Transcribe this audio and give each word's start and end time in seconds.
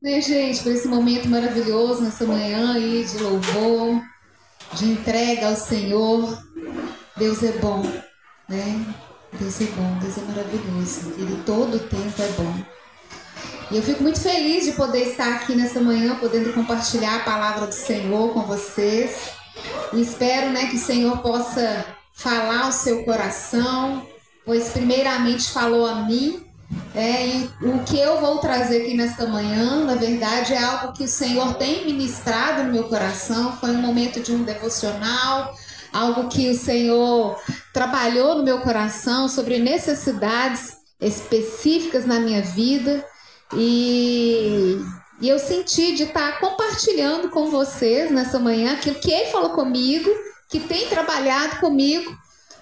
né, 0.00 0.20
gente, 0.20 0.62
por 0.62 0.72
esse 0.72 0.86
momento 0.86 1.28
maravilhoso 1.28 2.02
nessa 2.02 2.24
manhã 2.24 2.74
aí 2.74 3.04
de 3.04 3.18
louvor, 3.18 4.00
de 4.74 4.84
entrega 4.84 5.48
ao 5.48 5.56
Senhor. 5.56 6.42
Deus 7.16 7.42
é 7.42 7.52
bom, 7.52 7.82
né? 8.48 8.94
Deus 9.38 9.60
é 9.60 9.64
bom, 9.64 9.98
Deus 10.00 10.16
é 10.16 10.20
maravilhoso. 10.22 11.14
Ele 11.18 11.42
todo 11.44 11.76
o 11.76 11.80
tempo 11.80 12.22
é 12.22 12.28
bom. 12.36 12.54
E 13.70 13.76
eu 13.76 13.82
fico 13.82 14.02
muito 14.02 14.20
feliz 14.20 14.64
de 14.64 14.72
poder 14.72 15.10
estar 15.10 15.34
aqui 15.34 15.54
nessa 15.54 15.80
manhã, 15.80 16.16
podendo 16.16 16.52
compartilhar 16.54 17.16
a 17.16 17.24
palavra 17.24 17.66
do 17.66 17.74
Senhor 17.74 18.32
com 18.32 18.42
vocês. 18.42 19.30
E 19.92 20.00
espero, 20.00 20.50
né, 20.52 20.66
que 20.66 20.76
o 20.76 20.80
Senhor 20.80 21.18
possa 21.18 21.84
falar 22.14 22.66
ao 22.66 22.72
seu 22.72 23.04
coração, 23.04 24.06
pois 24.44 24.70
primeiramente 24.70 25.50
falou 25.50 25.86
a 25.86 25.96
mim 26.06 26.47
é, 26.94 27.26
e 27.28 27.50
o 27.62 27.82
que 27.84 27.98
eu 27.98 28.20
vou 28.20 28.38
trazer 28.38 28.82
aqui 28.82 28.94
nesta 28.94 29.26
manhã, 29.26 29.84
na 29.84 29.94
verdade, 29.94 30.52
é 30.52 30.62
algo 30.62 30.92
que 30.92 31.04
o 31.04 31.08
Senhor 31.08 31.54
tem 31.54 31.86
ministrado 31.86 32.64
no 32.64 32.72
meu 32.72 32.84
coração. 32.84 33.56
Foi 33.56 33.70
um 33.70 33.80
momento 33.80 34.20
de 34.20 34.32
um 34.32 34.42
devocional, 34.42 35.54
algo 35.92 36.28
que 36.28 36.50
o 36.50 36.58
Senhor 36.58 37.40
trabalhou 37.72 38.34
no 38.34 38.42
meu 38.42 38.60
coração 38.60 39.28
sobre 39.28 39.58
necessidades 39.58 40.76
específicas 41.00 42.04
na 42.04 42.20
minha 42.20 42.42
vida. 42.42 43.04
E, 43.54 44.78
e 45.20 45.28
eu 45.28 45.38
senti 45.38 45.94
de 45.94 46.02
estar 46.02 46.38
compartilhando 46.40 47.30
com 47.30 47.50
vocês 47.50 48.10
nessa 48.10 48.38
manhã 48.38 48.74
aquilo 48.74 49.00
que 49.00 49.10
Ele 49.10 49.30
falou 49.30 49.50
comigo, 49.50 50.10
que 50.50 50.60
tem 50.60 50.88
trabalhado 50.88 51.60
comigo. 51.60 52.14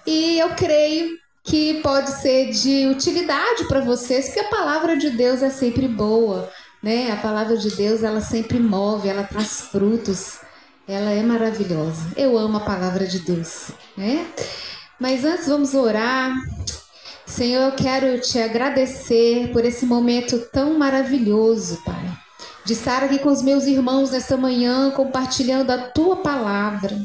E 0.05 0.39
eu 0.39 0.49
creio 0.55 1.17
que 1.47 1.81
pode 1.81 2.11
ser 2.21 2.51
de 2.51 2.87
utilidade 2.87 3.65
para 3.69 3.79
vocês, 3.79 4.25
porque 4.25 4.41
a 4.41 4.49
palavra 4.49 4.97
de 4.97 5.09
Deus 5.11 5.41
é 5.41 5.49
sempre 5.49 5.87
boa, 5.87 6.51
né? 6.83 7.09
A 7.11 7.15
palavra 7.15 7.55
de 7.55 7.71
Deus 7.71 8.03
ela 8.03 8.19
sempre 8.19 8.59
move, 8.59 9.07
ela 9.07 9.23
traz 9.23 9.61
frutos, 9.61 10.39
ela 10.85 11.09
é 11.11 11.23
maravilhosa. 11.23 12.11
Eu 12.17 12.37
amo 12.37 12.57
a 12.57 12.65
palavra 12.65 13.07
de 13.07 13.19
Deus, 13.19 13.71
né? 13.95 14.27
Mas 14.99 15.23
antes 15.23 15.47
vamos 15.47 15.73
orar. 15.73 16.35
Senhor, 17.25 17.61
eu 17.61 17.71
quero 17.71 18.19
te 18.19 18.39
agradecer 18.39 19.49
por 19.53 19.63
esse 19.63 19.85
momento 19.85 20.39
tão 20.51 20.77
maravilhoso, 20.77 21.81
Pai, 21.85 22.11
de 22.65 22.73
estar 22.73 23.03
aqui 23.03 23.19
com 23.19 23.29
os 23.29 23.41
meus 23.41 23.65
irmãos 23.65 24.11
nesta 24.11 24.35
manhã 24.35 24.91
compartilhando 24.91 25.71
a 25.71 25.77
tua 25.77 26.17
palavra. 26.17 26.97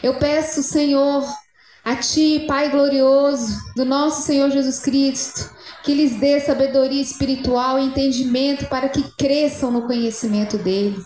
Eu 0.00 0.14
peço, 0.18 0.62
Senhor, 0.62 1.24
a 1.84 1.96
Ti, 1.96 2.44
Pai 2.48 2.70
glorioso, 2.70 3.58
do 3.76 3.84
nosso 3.84 4.22
Senhor 4.22 4.50
Jesus 4.50 4.78
Cristo, 4.78 5.50
que 5.82 5.92
lhes 5.92 6.18
dê 6.18 6.40
sabedoria 6.40 7.02
espiritual 7.02 7.78
e 7.78 7.84
entendimento 7.84 8.66
para 8.66 8.88
que 8.88 9.02
cresçam 9.18 9.70
no 9.70 9.86
conhecimento 9.86 10.56
dele. 10.56 10.96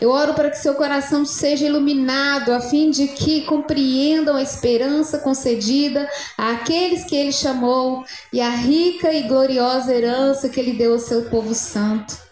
Eu 0.00 0.10
oro 0.10 0.34
para 0.34 0.50
que 0.50 0.58
seu 0.58 0.74
coração 0.74 1.24
seja 1.24 1.66
iluminado, 1.66 2.52
a 2.52 2.60
fim 2.60 2.90
de 2.90 3.08
que 3.08 3.42
compreendam 3.42 4.36
a 4.36 4.42
esperança 4.42 5.18
concedida 5.18 6.08
àqueles 6.36 7.04
que 7.04 7.16
ele 7.16 7.32
chamou 7.32 8.04
e 8.32 8.40
a 8.40 8.50
rica 8.50 9.12
e 9.12 9.22
gloriosa 9.22 9.94
herança 9.94 10.48
que 10.48 10.60
ele 10.60 10.74
deu 10.74 10.92
ao 10.92 10.98
seu 10.98 11.28
povo 11.30 11.54
santo. 11.54 12.29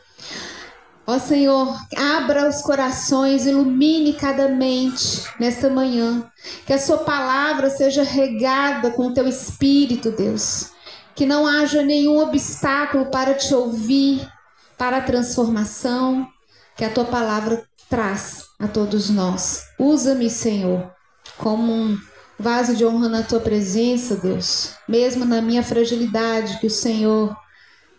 Ó 1.11 1.19
Senhor, 1.19 1.75
abra 1.97 2.47
os 2.47 2.61
corações, 2.61 3.47
ilumine 3.47 4.13
cada 4.13 4.47
mente 4.47 5.25
nesta 5.41 5.71
manhã. 5.71 6.31
Que 6.67 6.75
a 6.75 6.79
Sua 6.79 6.99
palavra 6.99 7.71
seja 7.71 8.03
regada 8.03 8.91
com 8.91 9.07
o 9.07 9.15
Teu 9.15 9.27
Espírito, 9.27 10.11
Deus. 10.11 10.71
Que 11.15 11.25
não 11.25 11.47
haja 11.47 11.83
nenhum 11.83 12.19
obstáculo 12.19 13.07
para 13.07 13.33
te 13.33 13.55
ouvir, 13.55 14.31
para 14.77 14.99
a 14.99 15.01
transformação 15.01 16.29
que 16.77 16.85
a 16.85 16.91
Tua 16.91 17.07
palavra 17.07 17.65
traz 17.89 18.45
a 18.61 18.69
todos 18.69 19.09
nós. 19.09 19.65
Usa-me, 19.79 20.29
Senhor, 20.29 20.93
como 21.39 21.73
um 21.73 21.99
vaso 22.39 22.77
de 22.77 22.85
honra 22.85 23.09
na 23.09 23.23
Tua 23.23 23.41
presença, 23.41 24.15
Deus. 24.15 24.75
Mesmo 24.87 25.25
na 25.25 25.41
minha 25.41 25.63
fragilidade, 25.63 26.59
que 26.61 26.67
o 26.67 26.71
Senhor 26.71 27.35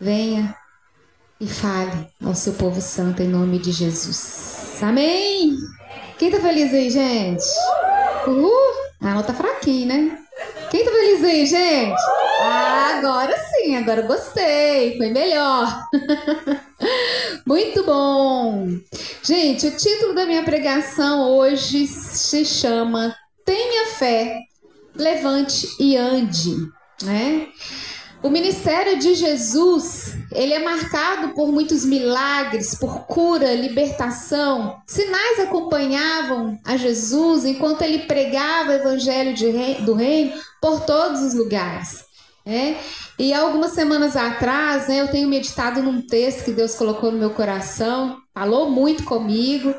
venha 0.00 0.54
e 1.40 1.46
fale 1.46 2.06
ao 2.24 2.34
seu 2.34 2.52
povo 2.52 2.80
santo 2.80 3.22
em 3.22 3.28
nome 3.28 3.58
de 3.58 3.72
Jesus. 3.72 4.78
Amém? 4.82 5.56
Quem 6.18 6.30
tá 6.30 6.38
feliz 6.38 6.72
aí, 6.74 6.90
gente? 6.90 7.44
Uhul! 8.26 8.80
A 9.00 9.22
tá 9.22 9.32
fraquinha, 9.32 9.86
né? 9.86 10.18
Quem 10.70 10.84
tá 10.84 10.90
feliz 10.90 11.24
aí, 11.24 11.46
gente? 11.46 12.00
Ah, 12.42 12.98
agora 12.98 13.34
sim, 13.36 13.74
agora 13.76 14.02
gostei, 14.02 14.98
foi 14.98 15.08
melhor. 15.10 15.86
Muito 17.46 17.82
bom! 17.84 18.68
Gente, 19.22 19.66
o 19.66 19.76
título 19.76 20.14
da 20.14 20.26
minha 20.26 20.42
pregação 20.44 21.30
hoje 21.30 21.86
se 21.86 22.44
chama 22.44 23.16
Tenha 23.44 23.86
fé, 23.86 24.40
levante 24.94 25.66
e 25.80 25.96
ande, 25.96 26.54
né? 27.02 27.48
O 28.22 28.28
ministério 28.28 28.98
de 28.98 29.14
Jesus, 29.14 30.14
ele 30.30 30.52
é 30.52 30.58
marcado 30.58 31.30
por 31.30 31.50
muitos 31.50 31.86
milagres, 31.86 32.74
por 32.74 33.06
cura, 33.06 33.54
libertação. 33.54 34.76
Sinais 34.86 35.40
acompanhavam 35.40 36.58
a 36.66 36.76
Jesus 36.76 37.46
enquanto 37.46 37.80
ele 37.80 38.00
pregava 38.00 38.72
o 38.72 38.74
evangelho 38.74 39.34
rei, 39.34 39.76
do 39.76 39.94
reino 39.94 40.38
por 40.60 40.84
todos 40.84 41.22
os 41.22 41.32
lugares. 41.32 42.04
É? 42.44 42.74
E 43.18 43.32
algumas 43.32 43.72
semanas 43.72 44.16
atrás, 44.16 44.88
né, 44.88 45.00
eu 45.00 45.08
tenho 45.08 45.28
meditado 45.28 45.82
num 45.82 46.02
texto 46.02 46.44
que 46.44 46.52
Deus 46.52 46.74
colocou 46.74 47.10
no 47.10 47.18
meu 47.18 47.30
coração, 47.30 48.18
falou 48.34 48.70
muito 48.70 49.04
comigo, 49.04 49.74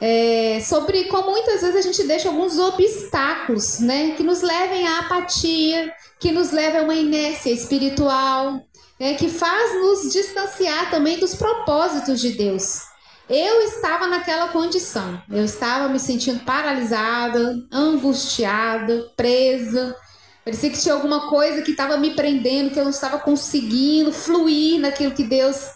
é, 0.00 0.60
sobre 0.60 1.04
como 1.04 1.30
muitas 1.30 1.62
vezes 1.62 1.76
a 1.76 1.80
gente 1.80 2.04
deixa 2.04 2.28
alguns 2.28 2.58
obstáculos, 2.58 3.80
né, 3.80 4.12
que 4.16 4.22
nos 4.22 4.42
levem 4.42 4.86
à 4.86 5.00
apatia, 5.00 5.92
que 6.24 6.32
nos 6.32 6.52
leva 6.52 6.78
a 6.78 6.82
uma 6.82 6.94
inércia 6.94 7.50
espiritual, 7.50 8.66
é, 8.98 9.12
que 9.12 9.28
faz 9.28 9.74
nos 9.74 10.10
distanciar 10.10 10.90
também 10.90 11.18
dos 11.18 11.34
propósitos 11.34 12.18
de 12.18 12.30
Deus. 12.30 12.80
Eu 13.28 13.60
estava 13.60 14.06
naquela 14.06 14.48
condição, 14.48 15.22
eu 15.30 15.44
estava 15.44 15.86
me 15.86 16.00
sentindo 16.00 16.42
paralisada, 16.42 17.62
angustiada, 17.70 19.12
presa. 19.14 19.94
Parecia 20.42 20.70
que 20.70 20.80
tinha 20.80 20.94
alguma 20.94 21.28
coisa 21.28 21.60
que 21.60 21.72
estava 21.72 21.98
me 21.98 22.14
prendendo, 22.14 22.70
que 22.70 22.78
eu 22.80 22.84
não 22.84 22.90
estava 22.90 23.18
conseguindo 23.18 24.10
fluir 24.10 24.80
naquilo 24.80 25.12
que 25.12 25.24
Deus 25.24 25.72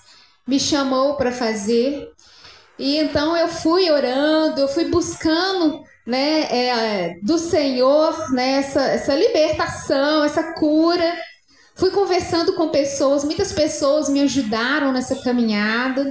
me 0.47 0.59
chamou 0.59 1.17
para 1.17 1.31
fazer. 1.31 2.11
E 2.79 2.97
então 2.97 3.37
eu 3.37 3.49
fui 3.49 3.91
orando, 3.91 4.63
eu 4.63 4.69
fui 4.69 4.87
buscando 4.87 5.83
né, 6.09 6.41
é, 6.51 7.19
do 7.23 7.37
Senhor, 7.37 8.33
né, 8.33 8.61
essa, 8.61 8.81
essa 8.81 9.15
libertação, 9.15 10.25
essa 10.25 10.55
cura. 10.55 11.15
Fui 11.77 11.91
conversando 11.91 12.55
com 12.55 12.71
pessoas, 12.71 13.23
muitas 13.23 13.53
pessoas 13.53 14.09
me 14.09 14.23
ajudaram 14.23 14.91
nessa 14.91 15.17
caminhada. 15.17 16.11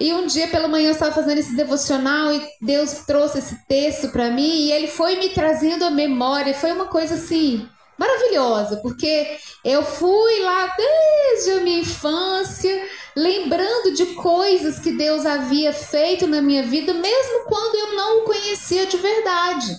E 0.00 0.12
um 0.12 0.26
dia 0.26 0.48
pela 0.48 0.66
manhã 0.66 0.88
eu 0.88 0.92
estava 0.92 1.14
fazendo 1.14 1.38
esse 1.38 1.54
devocional 1.54 2.32
e 2.34 2.42
Deus 2.60 3.04
trouxe 3.06 3.38
esse 3.38 3.64
texto 3.68 4.08
para 4.08 4.28
mim 4.28 4.66
e 4.66 4.72
ele 4.72 4.88
foi 4.88 5.16
me 5.20 5.28
trazendo 5.28 5.84
a 5.84 5.90
memória. 5.90 6.52
Foi 6.52 6.72
uma 6.72 6.86
coisa 6.86 7.14
assim 7.14 7.66
maravilhosa, 7.98 8.76
porque 8.76 9.36
eu 9.64 9.82
fui 9.82 10.40
lá 10.40 10.74
desde 10.76 11.50
a 11.50 11.60
minha 11.60 11.80
infância, 11.80 12.88
lembrando 13.16 13.92
de 13.94 14.06
coisas 14.14 14.78
que 14.78 14.92
Deus 14.92 15.26
havia 15.26 15.72
feito 15.72 16.26
na 16.26 16.40
minha 16.40 16.62
vida, 16.62 16.94
mesmo 16.94 17.44
quando 17.46 17.74
eu 17.74 17.96
não 17.96 18.18
o 18.20 18.24
conhecia 18.24 18.86
de 18.86 18.96
verdade. 18.96 19.76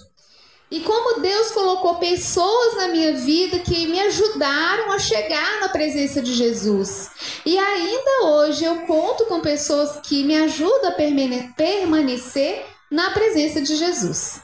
E 0.71 0.81
como 0.81 1.19
Deus 1.21 1.49
colocou 1.49 1.95
pessoas 1.95 2.75
na 2.75 2.89
minha 2.89 3.13
vida 3.13 3.57
que 3.59 3.87
me 3.87 3.99
ajudaram 4.01 4.91
a 4.91 4.99
chegar 4.99 5.61
na 5.61 5.69
presença 5.69 6.21
de 6.21 6.33
Jesus. 6.35 7.09
E 7.43 7.57
ainda 7.57 8.25
hoje 8.25 8.65
eu 8.65 8.81
conto 8.81 9.25
com 9.25 9.39
pessoas 9.39 9.99
que 10.07 10.23
me 10.23 10.35
ajudam 10.35 10.91
a 10.91 11.53
permanecer 11.55 12.65
na 12.91 13.09
presença 13.11 13.61
de 13.61 13.75
Jesus. 13.75 14.41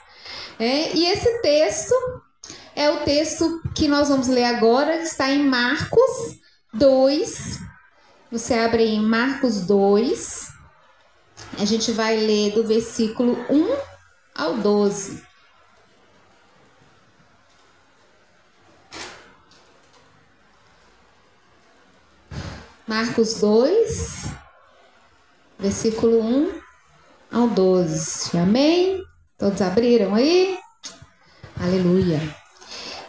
É, 0.57 0.95
e 0.95 1.05
esse 1.05 1.41
texto 1.41 1.93
é 2.75 2.89
o 2.91 3.03
texto 3.05 3.61
que 3.73 3.87
nós 3.87 4.09
vamos 4.09 4.27
ler 4.27 4.43
agora, 4.43 4.97
está 4.97 5.29
em 5.29 5.47
Marcos 5.47 6.37
2. 6.73 7.59
Você 8.31 8.53
abre 8.53 8.83
em 8.83 9.01
Marcos 9.01 9.61
2. 9.61 10.53
A 11.57 11.63
gente 11.63 11.93
vai 11.93 12.17
ler 12.17 12.53
do 12.53 12.67
versículo 12.67 13.37
1 13.49 13.77
ao 14.35 14.57
12. 14.57 15.23
Marcos 22.85 23.39
2, 23.39 24.25
versículo 25.57 26.21
1 26.21 26.61
ao 27.31 27.47
12. 27.47 28.37
Amém? 28.37 29.03
Todos 29.37 29.61
abriram 29.61 30.13
aí? 30.13 30.57
Aleluia. 31.59 32.44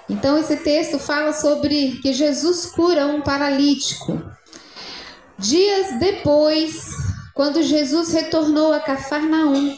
Então, 0.09 0.39
esse 0.39 0.57
texto 0.59 0.99
fala 0.99 1.33
sobre 1.33 1.99
que 2.01 2.13
Jesus 2.13 2.67
cura 2.67 3.07
um 3.07 3.21
paralítico. 3.21 4.23
Dias 5.39 5.99
depois, 5.99 6.87
quando 7.35 7.63
Jesus 7.63 8.13
retornou 8.13 8.73
a 8.73 8.81
Cafarnaum, 8.81 9.77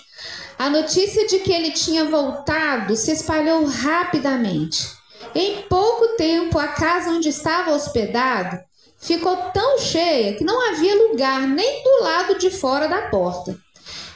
a 0.58 0.68
notícia 0.68 1.26
de 1.26 1.38
que 1.38 1.52
ele 1.52 1.70
tinha 1.70 2.04
voltado 2.04 2.94
se 2.96 3.12
espalhou 3.12 3.64
rapidamente. 3.64 4.88
Em 5.34 5.62
pouco 5.62 6.16
tempo, 6.16 6.58
a 6.58 6.68
casa 6.68 7.10
onde 7.10 7.28
estava 7.28 7.72
hospedado 7.72 8.58
ficou 9.00 9.36
tão 9.52 9.78
cheia 9.78 10.34
que 10.34 10.44
não 10.44 10.70
havia 10.70 10.94
lugar 11.08 11.42
nem 11.42 11.82
do 11.82 12.02
lado 12.02 12.38
de 12.38 12.50
fora 12.50 12.88
da 12.88 13.02
porta. 13.08 13.56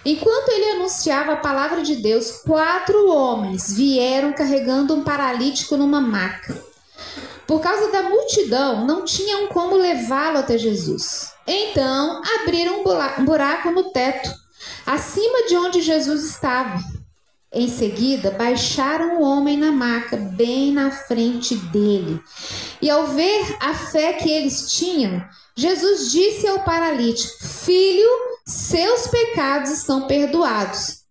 Enquanto 0.04 0.48
ele 0.48 0.72
anunciava 0.72 1.32
a 1.32 1.36
palavra 1.36 1.82
de 1.82 1.96
Deus, 1.96 2.42
quatro 2.44 3.08
homens 3.08 3.72
vieram 3.72 4.32
carregando 4.32 4.94
um 4.94 5.04
paralítico 5.04 5.76
numa 5.76 6.00
maca. 6.00 6.60
Por 7.46 7.60
causa 7.60 7.90
da 7.92 8.02
multidão, 8.02 8.84
não 8.84 9.04
tinham 9.04 9.46
como 9.48 9.76
levá-lo 9.76 10.38
até 10.38 10.58
Jesus. 10.58 11.32
Então, 11.46 12.22
abriram 12.40 12.80
um 12.80 13.24
buraco 13.24 13.70
no 13.70 13.90
teto, 13.90 14.30
acima 14.86 15.46
de 15.46 15.56
onde 15.56 15.80
Jesus 15.80 16.24
estava. 16.24 16.80
Em 17.54 17.68
seguida, 17.68 18.30
baixaram 18.30 19.18
o 19.18 19.22
homem 19.22 19.58
na 19.58 19.70
maca, 19.70 20.16
bem 20.16 20.72
na 20.72 20.90
frente 20.90 21.54
dele. 21.54 22.18
E 22.82 22.90
ao 22.90 23.06
ver 23.06 23.56
a 23.60 23.74
fé 23.74 24.14
que 24.14 24.30
eles 24.30 24.72
tinham, 24.72 25.24
Jesus 25.56 26.10
disse 26.10 26.46
ao 26.46 26.64
paralítico: 26.64 27.44
Filho, 27.44 28.08
seus 28.44 29.06
pecados 29.06 29.70
estão 29.70 30.06
perdoados. 30.06 31.02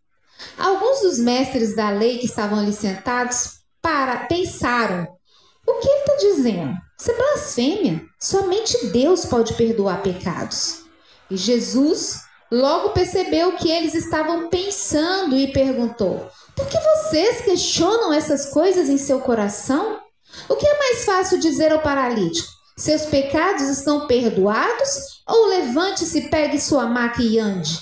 Alguns 0.57 0.99
dos 0.99 1.17
mestres 1.17 1.75
da 1.75 1.89
lei 1.89 2.17
que 2.17 2.25
estavam 2.25 2.59
ali 2.59 2.73
sentados 2.73 3.61
para, 3.81 4.25
pensaram: 4.27 5.07
O 5.65 5.73
que 5.75 5.87
ele 5.87 5.99
está 5.99 6.15
dizendo? 6.17 6.77
Isso 6.99 7.11
é 7.11 7.15
blasfêmia. 7.15 8.05
Somente 8.19 8.87
Deus 8.87 9.25
pode 9.25 9.53
perdoar 9.53 10.03
pecados. 10.03 10.83
E 11.29 11.37
Jesus 11.37 12.21
Logo 12.51 12.89
percebeu 12.89 13.53
que 13.53 13.71
eles 13.71 13.93
estavam 13.95 14.49
pensando 14.49 15.37
e 15.37 15.53
perguntou: 15.53 16.29
Por 16.53 16.67
que 16.67 16.77
vocês 16.77 17.39
questionam 17.45 18.11
essas 18.11 18.47
coisas 18.47 18.89
em 18.89 18.97
seu 18.97 19.21
coração? 19.21 20.00
O 20.49 20.55
que 20.55 20.65
é 20.65 20.77
mais 20.77 21.05
fácil 21.05 21.39
dizer 21.39 21.71
ao 21.71 21.81
paralítico? 21.81 22.47
Seus 22.77 23.05
pecados 23.05 23.63
estão 23.69 24.07
perdoados? 24.07 25.21
Ou 25.27 25.47
levante-se, 25.47 26.29
pegue 26.29 26.59
sua 26.59 26.87
maca 26.87 27.21
e 27.21 27.37
ande? 27.37 27.79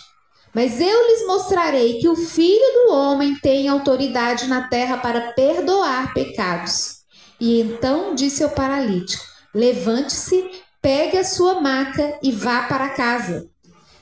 Mas 0.54 0.82
eu 0.82 1.08
lhes 1.08 1.28
mostrarei 1.28 2.00
que 2.00 2.10
o 2.10 2.16
filho 2.16 2.74
do 2.74 2.94
homem 2.94 3.36
tem 3.36 3.68
autoridade 3.68 4.48
na 4.48 4.68
terra 4.68 4.98
para 4.98 5.34
perdoar 5.34 6.14
pecados. 6.14 7.00
E 7.40 7.62
então 7.62 8.16
disse 8.16 8.44
ao 8.44 8.50
paralítico: 8.50 9.24
Levante-se, 9.54 10.50
pegue 10.82 11.18
a 11.18 11.24
sua 11.24 11.62
maca 11.62 12.20
e 12.22 12.32
vá 12.32 12.64
para 12.64 12.90
casa. 12.90 13.50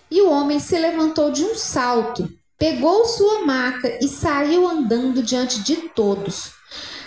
E 0.09 0.21
o 0.21 0.29
homem 0.29 0.59
se 0.59 0.77
levantou 0.79 1.31
de 1.31 1.43
um 1.43 1.53
salto, 1.53 2.29
pegou 2.57 3.05
sua 3.05 3.45
maca 3.45 3.99
e 4.01 4.07
saiu 4.07 4.67
andando 4.67 5.21
diante 5.21 5.61
de 5.61 5.75
todos. 5.89 6.56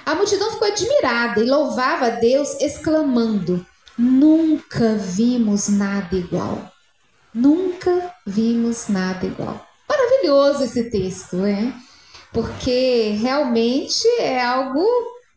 A 0.04 0.14
multidão 0.14 0.52
ficou 0.52 0.68
admirada 0.68 1.40
e 1.40 1.48
louvava 1.48 2.06
a 2.06 2.10
Deus, 2.10 2.60
exclamando: 2.60 3.64
Nunca 3.96 4.94
vimos 4.94 5.68
nada 5.68 6.16
igual. 6.16 6.72
Nunca 7.34 8.14
vimos 8.26 8.88
nada 8.88 9.26
igual. 9.26 9.64
Maravilhoso 9.88 10.64
esse 10.64 10.90
texto, 10.90 11.36
né? 11.36 11.72
Porque 12.32 13.16
realmente 13.20 14.06
é 14.18 14.42
algo 14.42 14.84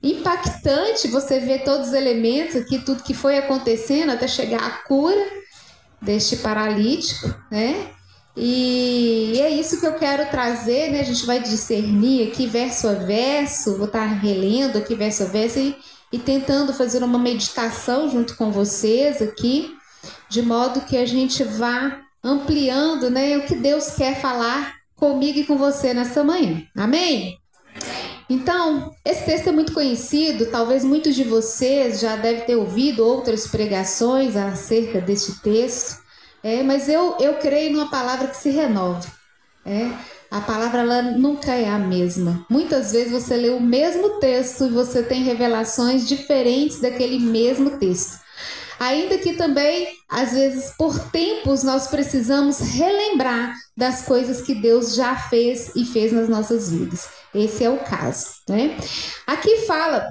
impactante 0.02 1.08
você 1.08 1.40
ver 1.40 1.64
todos 1.64 1.90
os 1.90 1.94
elementos 1.94 2.56
aqui, 2.56 2.80
tudo 2.80 3.04
que 3.04 3.14
foi 3.14 3.38
acontecendo 3.38 4.12
até 4.12 4.28
chegar 4.28 4.64
à 4.64 4.70
cura 4.88 5.26
deste 6.02 6.38
paralítico, 6.38 7.34
né? 7.50 7.90
E 8.36 9.40
é 9.40 9.50
isso 9.50 9.80
que 9.80 9.86
eu 9.86 9.94
quero 9.94 10.30
trazer, 10.32 10.92
né? 10.92 11.02
A 11.02 11.06
gente 11.06 11.26
vai 11.26 11.40
discernir 11.40 12.28
aqui 12.28 12.48
verso 12.48 12.88
a 12.88 12.94
verso, 12.94 13.78
vou 13.78 13.86
estar 13.86 14.06
relendo 14.06 14.78
aqui 14.78 14.96
verso 14.96 15.24
a 15.24 15.26
verso 15.28 15.60
e, 15.60 15.76
e 16.12 16.18
tentando 16.18 16.74
fazer 16.74 17.04
uma 17.04 17.20
meditação 17.20 18.10
junto 18.10 18.36
com 18.36 18.52
vocês 18.52 19.22
aqui, 19.22 19.76
de 20.30 20.42
modo 20.42 20.82
que 20.82 20.98
a 20.98 21.06
gente 21.06 21.44
vá 21.44 22.02
ampliando, 22.24 23.10
né, 23.10 23.38
o 23.38 23.46
que 23.46 23.56
Deus 23.56 23.92
quer 23.92 24.20
falar 24.20 24.74
comigo 24.96 25.40
e 25.40 25.46
com 25.46 25.58
você 25.58 25.94
nessa 25.94 26.24
manhã. 26.24 26.64
Amém? 26.76 27.38
Então, 28.30 28.92
esse 29.06 29.26
texto 29.26 29.50
é 29.50 29.52
muito 29.52 29.74
conhecido, 29.74 30.48
talvez 30.48 30.84
muitos 30.84 31.14
de 31.14 31.24
vocês 31.24 32.00
já 32.00 32.16
devem 32.16 32.46
ter 32.46 32.56
ouvido 32.56 33.06
outras 33.06 33.46
pregações 33.46 34.36
acerca 34.36 35.02
deste 35.02 35.42
texto, 35.42 36.02
é, 36.44 36.62
mas 36.62 36.90
eu, 36.90 37.18
eu 37.20 37.36
creio 37.36 37.72
numa 37.72 37.90
palavra 37.90 38.28
que 38.28 38.38
se 38.38 38.50
renova. 38.50 39.10
É, 39.66 39.90
a 40.30 40.42
palavra 40.42 40.82
ela 40.82 41.02
nunca 41.02 41.54
é 41.54 41.70
a 41.70 41.80
mesma. 41.80 42.46
Muitas 42.50 42.92
vezes 42.92 43.12
você 43.12 43.38
lê 43.38 43.50
o 43.50 43.62
mesmo 43.62 44.20
texto 44.20 44.66
e 44.66 44.70
você 44.70 45.02
tem 45.02 45.24
revelações 45.24 46.08
diferentes 46.08 46.82
daquele 46.82 47.18
mesmo 47.18 47.78
texto. 47.78 48.22
Ainda 48.80 49.18
que 49.18 49.38
também, 49.38 49.88
às 50.10 50.34
vezes, 50.34 50.74
por 50.78 51.00
tempos, 51.12 51.64
nós 51.64 51.88
precisamos 51.88 52.60
relembrar 52.60 53.56
das 53.78 54.02
coisas 54.02 54.42
que 54.42 54.56
Deus 54.56 54.96
já 54.96 55.16
fez 55.16 55.74
e 55.76 55.86
fez 55.86 56.12
nas 56.12 56.28
nossas 56.28 56.70
vidas. 56.70 57.08
Esse 57.34 57.64
é 57.64 57.70
o 57.70 57.78
caso, 57.78 58.28
né? 58.50 58.76
Aqui 59.26 59.60
fala 59.66 60.06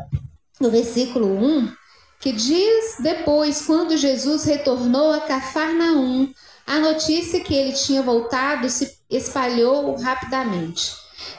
no 0.58 0.70
versículo 0.70 1.26
1 1.26 1.81
que 2.22 2.30
dias 2.30 2.98
depois, 3.00 3.66
quando 3.66 3.96
Jesus 3.96 4.44
retornou 4.44 5.12
a 5.12 5.22
Cafarnaum, 5.22 6.32
a 6.64 6.78
notícia 6.78 7.40
que 7.40 7.52
ele 7.52 7.72
tinha 7.72 8.00
voltado 8.00 8.70
se 8.70 8.96
espalhou 9.10 9.96
rapidamente. 9.96 10.92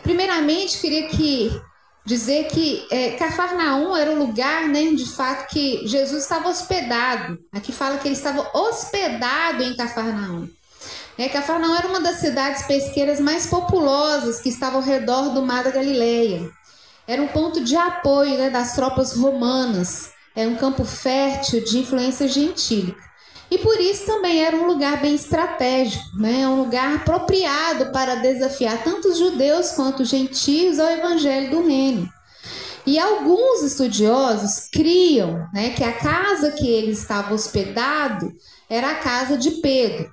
Primeiramente, 0.03 0.79
queria 0.79 1.07
que 1.07 1.49
dizer 2.05 2.47
que 2.49 2.85
é, 2.91 3.11
Cafarnaum 3.11 3.95
era 3.95 4.11
o 4.11 4.19
lugar, 4.19 4.67
né, 4.67 4.91
de 4.91 5.05
fato, 5.05 5.47
que 5.47 5.87
Jesus 5.87 6.23
estava 6.23 6.49
hospedado. 6.49 7.39
Aqui 7.53 7.71
fala 7.71 7.97
que 7.97 8.09
ele 8.09 8.15
estava 8.15 8.45
hospedado 8.53 9.63
em 9.63 9.77
Cafarnaum. 9.77 10.49
É, 11.17 11.29
Cafarnaum 11.29 11.75
era 11.75 11.87
uma 11.87 12.01
das 12.01 12.17
cidades 12.17 12.63
pesqueiras 12.63 13.21
mais 13.21 13.47
populosas 13.47 14.41
que 14.41 14.49
estava 14.49 14.75
ao 14.75 14.83
redor 14.83 15.29
do 15.29 15.43
Mar 15.43 15.63
da 15.63 15.71
Galileia. 15.71 16.51
Era 17.07 17.21
um 17.21 17.27
ponto 17.29 17.63
de 17.63 17.77
apoio 17.77 18.37
né, 18.37 18.49
das 18.49 18.75
tropas 18.75 19.15
romanas. 19.15 20.12
Era 20.35 20.49
um 20.49 20.55
campo 20.55 20.83
fértil 20.83 21.63
de 21.63 21.79
influência 21.79 22.27
gentílica. 22.27 23.01
E 23.51 23.57
por 23.59 23.79
isso 23.79 24.07
também 24.07 24.43
era 24.43 24.55
um 24.55 24.65
lugar 24.65 24.99
bem 24.99 25.13
estratégico, 25.13 26.03
né? 26.17 26.47
um 26.47 26.61
lugar 26.61 26.95
apropriado 26.95 27.91
para 27.91 28.15
desafiar 28.15 28.83
tanto 28.83 29.09
os 29.09 29.17
judeus 29.19 29.73
quanto 29.73 30.01
os 30.01 30.09
gentios 30.09 30.79
ao 30.79 30.89
evangelho 30.89 31.51
do 31.51 31.67
reino. 31.67 32.09
E 32.85 32.97
alguns 32.97 33.61
estudiosos 33.61 34.67
criam 34.71 35.47
né, 35.53 35.69
que 35.69 35.83
a 35.83 35.93
casa 35.93 36.51
que 36.51 36.67
ele 36.67 36.91
estava 36.91 37.33
hospedado 37.33 38.33
era 38.67 38.91
a 38.91 38.95
casa 38.95 39.37
de 39.37 39.51
Pedro. 39.61 40.11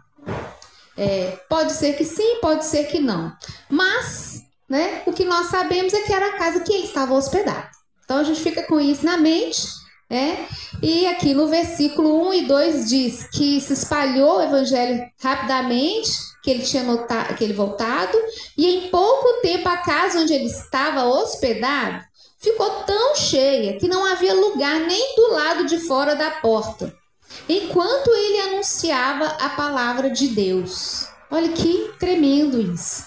É, 0.96 1.38
pode 1.48 1.72
ser 1.72 1.94
que 1.94 2.04
sim, 2.04 2.40
pode 2.42 2.66
ser 2.66 2.84
que 2.84 3.00
não. 3.00 3.32
Mas 3.70 4.42
né, 4.68 5.02
o 5.06 5.12
que 5.12 5.24
nós 5.24 5.46
sabemos 5.46 5.94
é 5.94 6.02
que 6.02 6.12
era 6.12 6.28
a 6.28 6.38
casa 6.38 6.60
que 6.60 6.72
ele 6.72 6.84
estava 6.84 7.14
hospedado. 7.14 7.68
Então 8.04 8.18
a 8.18 8.22
gente 8.22 8.40
fica 8.40 8.62
com 8.64 8.78
isso 8.78 9.04
na 9.04 9.16
mente 9.16 9.79
é? 10.10 10.44
E 10.82 11.06
aqui 11.06 11.32
no 11.32 11.46
versículo 11.46 12.28
1 12.28 12.34
e 12.34 12.46
2 12.46 12.88
diz 12.88 13.28
que 13.32 13.60
se 13.60 13.72
espalhou 13.72 14.38
o 14.38 14.42
evangelho 14.42 15.08
rapidamente, 15.22 16.10
que 16.42 16.50
ele 16.50 16.62
tinha 16.64 16.82
notado, 16.82 17.36
que 17.36 17.44
ele 17.44 17.52
voltado, 17.52 18.18
e 18.58 18.66
em 18.66 18.88
pouco 18.90 19.40
tempo 19.40 19.68
a 19.68 19.76
casa 19.76 20.18
onde 20.18 20.32
ele 20.32 20.46
estava 20.46 21.04
hospedado 21.04 22.10
ficou 22.40 22.70
tão 22.84 23.14
cheia 23.14 23.78
que 23.78 23.86
não 23.86 24.04
havia 24.04 24.34
lugar 24.34 24.80
nem 24.80 25.14
do 25.14 25.32
lado 25.32 25.66
de 25.66 25.78
fora 25.80 26.16
da 26.16 26.30
porta, 26.30 26.92
enquanto 27.48 28.08
ele 28.08 28.40
anunciava 28.52 29.26
a 29.26 29.50
palavra 29.50 30.10
de 30.10 30.28
Deus. 30.28 31.06
Olha 31.30 31.50
que 31.50 31.92
tremendo 31.98 32.60
isso. 32.60 33.04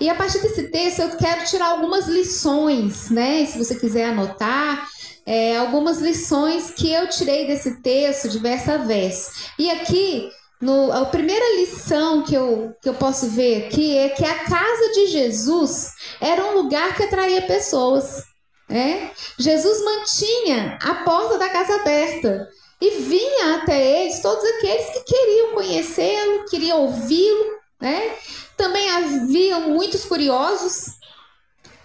E 0.00 0.08
a 0.08 0.14
partir 0.14 0.40
desse 0.40 0.68
texto 0.68 1.00
eu 1.00 1.16
quero 1.16 1.44
tirar 1.44 1.66
algumas 1.66 2.08
lições, 2.08 3.10
né? 3.10 3.44
Se 3.44 3.58
você 3.58 3.78
quiser 3.78 4.06
anotar, 4.06 4.88
é, 5.26 5.56
algumas 5.56 5.98
lições 5.98 6.70
que 6.70 6.92
eu 6.92 7.08
tirei 7.08 7.46
desse 7.46 7.80
texto, 7.82 8.28
de 8.28 8.38
verso 8.38 8.70
a 8.70 8.76
verso. 8.78 9.30
E 9.58 9.70
aqui, 9.70 10.30
no, 10.60 10.92
a 10.92 11.06
primeira 11.06 11.56
lição 11.56 12.22
que 12.22 12.34
eu, 12.34 12.74
que 12.82 12.88
eu 12.88 12.94
posso 12.94 13.28
ver 13.28 13.66
aqui 13.66 13.96
é 13.96 14.10
que 14.10 14.24
a 14.24 14.44
casa 14.44 14.92
de 14.92 15.06
Jesus 15.06 15.92
era 16.20 16.44
um 16.44 16.54
lugar 16.54 16.96
que 16.96 17.04
atraía 17.04 17.42
pessoas. 17.42 18.24
É? 18.68 19.10
Jesus 19.36 19.82
mantinha 19.82 20.78
a 20.80 20.94
porta 21.02 21.36
da 21.38 21.48
casa 21.48 21.74
aberta 21.74 22.48
e 22.80 22.90
vinha 23.00 23.56
até 23.56 24.02
eles 24.02 24.22
todos 24.22 24.44
aqueles 24.44 24.86
que 24.90 25.00
queriam 25.00 25.54
conhecê-lo, 25.54 26.44
queriam 26.44 26.82
ouvi-lo. 26.82 27.58
Né? 27.80 28.14
Também 28.56 28.88
havia 28.90 29.58
muitos 29.60 30.04
curiosos. 30.04 30.86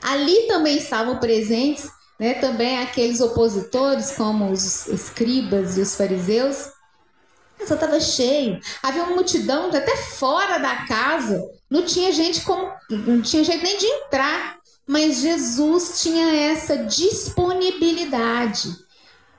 Ali 0.01 0.45
também 0.47 0.77
estavam 0.77 1.17
presentes 1.17 1.89
né? 2.19 2.33
Também 2.35 2.79
aqueles 2.79 3.19
opositores, 3.21 4.11
como 4.11 4.51
os 4.51 4.85
escribas 4.87 5.77
e 5.77 5.81
os 5.81 5.95
fariseus. 5.95 6.69
Casa 7.59 7.75
estava 7.75 7.99
cheia. 7.99 8.59
Havia 8.83 9.03
uma 9.03 9.15
multidão 9.15 9.69
até 9.69 9.95
fora 9.95 10.57
da 10.57 10.85
casa. 10.85 11.41
Não 11.69 11.85
tinha 11.85 12.11
gente 12.11 12.41
como. 12.41 12.71
Não 12.89 13.21
tinha 13.21 13.43
jeito 13.43 13.63
nem 13.63 13.77
de 13.77 13.85
entrar. 13.85 14.57
Mas 14.87 15.21
Jesus 15.21 16.01
tinha 16.01 16.51
essa 16.51 16.77
disponibilidade 16.77 18.85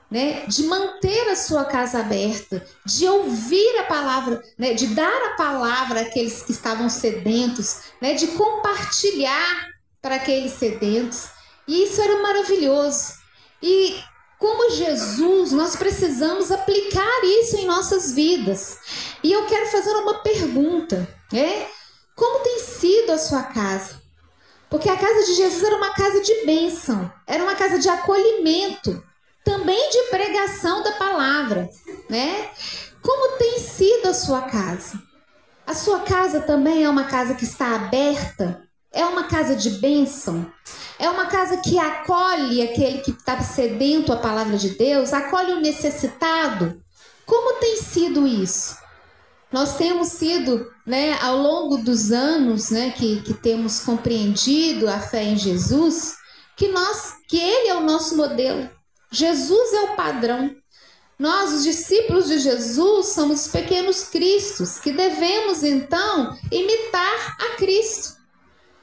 né, 0.09 0.45
de 0.45 0.63
manter 0.63 1.29
a 1.29 1.35
sua 1.35 1.65
casa 1.65 1.99
aberta, 1.99 2.65
de 2.85 3.07
ouvir 3.07 3.79
a 3.79 3.83
palavra, 3.83 4.41
né, 4.57 4.73
de 4.73 4.87
dar 4.87 5.21
a 5.27 5.35
palavra 5.35 6.01
àqueles 6.01 6.43
que 6.43 6.51
estavam 6.51 6.89
sedentos, 6.89 7.81
né, 8.01 8.13
de 8.13 8.27
compartilhar 8.27 9.67
para 10.01 10.15
aqueles 10.15 10.53
sedentos. 10.53 11.27
E 11.67 11.83
isso 11.83 12.01
era 12.01 12.21
maravilhoso. 12.21 13.13
E 13.61 13.99
como 14.39 14.69
Jesus, 14.71 15.51
nós 15.51 15.75
precisamos 15.75 16.51
aplicar 16.51 17.23
isso 17.23 17.57
em 17.57 17.65
nossas 17.65 18.13
vidas. 18.13 18.79
E 19.23 19.31
eu 19.31 19.45
quero 19.47 19.67
fazer 19.67 19.91
uma 19.91 20.15
pergunta, 20.15 21.07
né? 21.31 21.67
Como 22.15 22.43
tem 22.43 22.59
sido 22.59 23.11
a 23.11 23.17
sua 23.17 23.43
casa? 23.43 24.01
Porque 24.69 24.89
a 24.89 24.97
casa 24.97 25.25
de 25.25 25.33
Jesus 25.33 25.63
era 25.63 25.75
uma 25.75 25.93
casa 25.93 26.21
de 26.21 26.45
bênção, 26.45 27.11
era 27.25 27.43
uma 27.43 27.55
casa 27.55 27.79
de 27.79 27.87
acolhimento, 27.89 29.03
também 29.43 29.89
de 29.89 30.03
pregação 30.09 30.83
da 30.83 30.91
palavra, 30.93 31.69
né? 32.09 32.49
Como 33.01 33.37
tem 33.37 33.59
sido 33.59 34.07
a 34.07 34.13
sua 34.13 34.41
casa? 34.41 35.01
A 35.65 35.73
sua 35.73 36.01
casa 36.01 36.41
também 36.41 36.83
é 36.83 36.89
uma 36.89 37.05
casa 37.05 37.33
que 37.33 37.45
está 37.45 37.75
aberta? 37.75 38.66
É 38.91 39.05
uma 39.05 39.25
casa 39.25 39.55
de 39.55 39.69
bênção? 39.71 40.51
É 40.97 41.09
uma 41.09 41.27
casa 41.27 41.57
que 41.57 41.77
acolhe 41.77 42.61
aquele 42.61 42.99
que 42.99 43.11
está 43.11 43.41
sedento 43.41 44.11
à 44.11 44.17
palavra 44.17 44.57
de 44.57 44.69
Deus? 44.69 45.13
Acolhe 45.13 45.53
o 45.53 45.61
necessitado? 45.61 46.81
Como 47.25 47.59
tem 47.59 47.77
sido 47.77 48.25
isso? 48.25 48.77
Nós 49.51 49.77
temos 49.77 50.09
sido, 50.09 50.71
né, 50.85 51.17
ao 51.21 51.37
longo 51.37 51.77
dos 51.77 52.11
anos, 52.11 52.69
né, 52.69 52.91
que, 52.91 53.21
que 53.21 53.33
temos 53.33 53.79
compreendido 53.81 54.89
a 54.89 54.99
fé 54.99 55.23
em 55.23 55.37
Jesus, 55.37 56.15
que 56.55 56.67
nós, 56.69 57.15
que 57.27 57.37
Ele 57.37 57.69
é 57.69 57.75
o 57.75 57.83
nosso 57.83 58.17
modelo. 58.17 58.69
Jesus 59.11 59.73
é 59.73 59.81
o 59.81 59.95
padrão. 59.95 60.53
Nós, 61.17 61.53
os 61.53 61.63
discípulos 61.63 62.27
de 62.27 62.39
Jesus, 62.39 63.07
somos 63.07 63.47
pequenos 63.47 64.03
cristos 64.05 64.79
que 64.79 64.91
devemos 64.91 65.63
então 65.63 66.37
imitar 66.51 67.37
a 67.39 67.55
Cristo. 67.55 68.16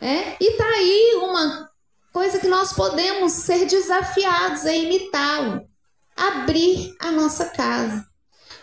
É? 0.05 0.37
E 0.39 0.51
tá 0.59 0.67
aí 0.67 1.15
uma 1.23 1.71
coisa 2.13 2.39
que 2.39 2.47
nós 2.47 2.75
podemos 2.75 3.33
ser 3.33 3.65
desafiados 3.65 4.67
a 4.67 4.75
imitá-lo: 4.75 5.63
abrir 6.15 6.95
a 7.01 7.11
nossa 7.11 7.47
casa. 7.47 8.07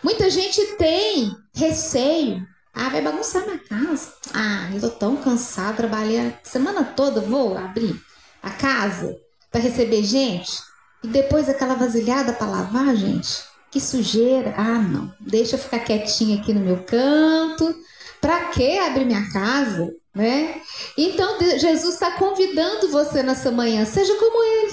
Muita 0.04 0.30
gente 0.30 0.64
tem 0.76 1.34
receio. 1.52 2.46
Ah, 2.72 2.90
vai 2.90 3.02
bagunçar 3.02 3.44
minha 3.44 3.58
casa. 3.58 4.12
Ah, 4.32 4.70
eu 4.72 4.80
tô 4.80 4.90
tão 4.90 5.16
cansado, 5.16 5.78
trabalhei 5.78 6.28
a 6.28 6.38
semana 6.44 6.84
toda, 6.84 7.20
vou 7.20 7.58
abrir 7.58 8.00
a 8.40 8.50
casa 8.50 9.12
para 9.50 9.60
receber 9.60 10.04
gente. 10.04 10.62
E 11.02 11.08
depois 11.08 11.48
aquela 11.48 11.74
vasilhada 11.74 12.32
para 12.32 12.46
lavar, 12.46 12.94
gente. 12.94 13.42
Que 13.68 13.80
sujeira. 13.80 14.54
Ah, 14.56 14.78
não. 14.78 15.12
Deixa 15.18 15.56
eu 15.56 15.60
ficar 15.60 15.80
quietinha 15.80 16.40
aqui 16.40 16.54
no 16.54 16.60
meu 16.60 16.84
canto. 16.84 17.74
Para 18.20 18.44
que 18.50 18.78
abrir 18.78 19.04
minha 19.04 19.28
casa, 19.32 19.92
né? 20.14 20.60
Então 20.96 21.38
Jesus 21.40 21.94
está 21.94 22.12
convidando 22.12 22.88
você 22.88 23.22
nessa 23.22 23.50
manhã, 23.50 23.84
seja 23.84 24.14
como 24.16 24.42
Ele. 24.42 24.72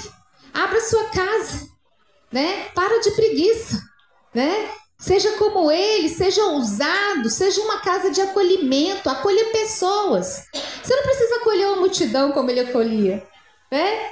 Abra 0.53 0.81
sua 0.81 1.05
casa, 1.05 1.67
né? 2.31 2.65
Para 2.75 2.99
de 2.99 3.11
preguiça, 3.11 3.79
né? 4.33 4.69
Seja 4.97 5.31
como 5.33 5.71
Ele, 5.71 6.09
seja 6.09 6.43
ousado, 6.43 7.29
seja 7.29 7.61
uma 7.61 7.79
casa 7.79 8.11
de 8.11 8.21
acolhimento, 8.21 9.09
acolha 9.09 9.51
pessoas. 9.51 10.43
Você 10.83 10.95
não 10.95 11.03
precisa 11.03 11.35
acolher 11.37 11.67
uma 11.67 11.77
multidão 11.77 12.31
como 12.31 12.49
Ele 12.51 12.61
acolhia, 12.61 13.25
né? 13.71 14.11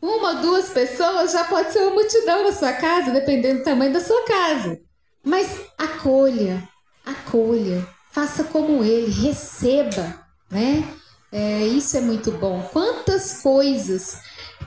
Uma, 0.00 0.34
duas 0.34 0.70
pessoas 0.70 1.30
já 1.30 1.44
pode 1.44 1.72
ser 1.72 1.78
uma 1.80 1.94
multidão 1.94 2.42
na 2.42 2.52
sua 2.52 2.72
casa, 2.72 3.12
dependendo 3.12 3.58
do 3.58 3.64
tamanho 3.64 3.92
da 3.92 4.00
sua 4.00 4.24
casa. 4.24 4.80
Mas 5.22 5.60
acolha, 5.78 6.68
acolha, 7.06 7.86
faça 8.10 8.42
como 8.42 8.82
ele, 8.82 9.12
receba, 9.12 10.21
né? 10.52 10.86
É, 11.32 11.66
isso 11.66 11.96
é 11.96 12.00
muito 12.00 12.30
bom. 12.32 12.62
Quantas 12.72 13.40
coisas 13.40 14.20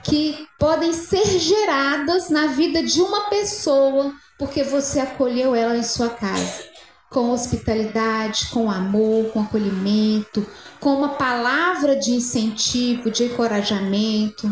que 0.03 0.47
podem 0.59 0.91
ser 0.91 1.25
geradas 1.39 2.29
na 2.29 2.47
vida 2.47 2.83
de 2.83 3.01
uma 3.01 3.29
pessoa 3.29 4.13
porque 4.37 4.63
você 4.63 4.99
acolheu 4.99 5.55
ela 5.55 5.77
em 5.77 5.83
sua 5.83 6.09
casa. 6.09 6.65
Com 7.09 7.31
hospitalidade, 7.31 8.47
com 8.49 8.69
amor, 8.69 9.31
com 9.31 9.41
acolhimento, 9.41 10.45
com 10.79 10.95
uma 10.95 11.09
palavra 11.09 11.95
de 11.95 12.11
incentivo, 12.11 13.09
de 13.09 13.25
encorajamento. 13.25 14.47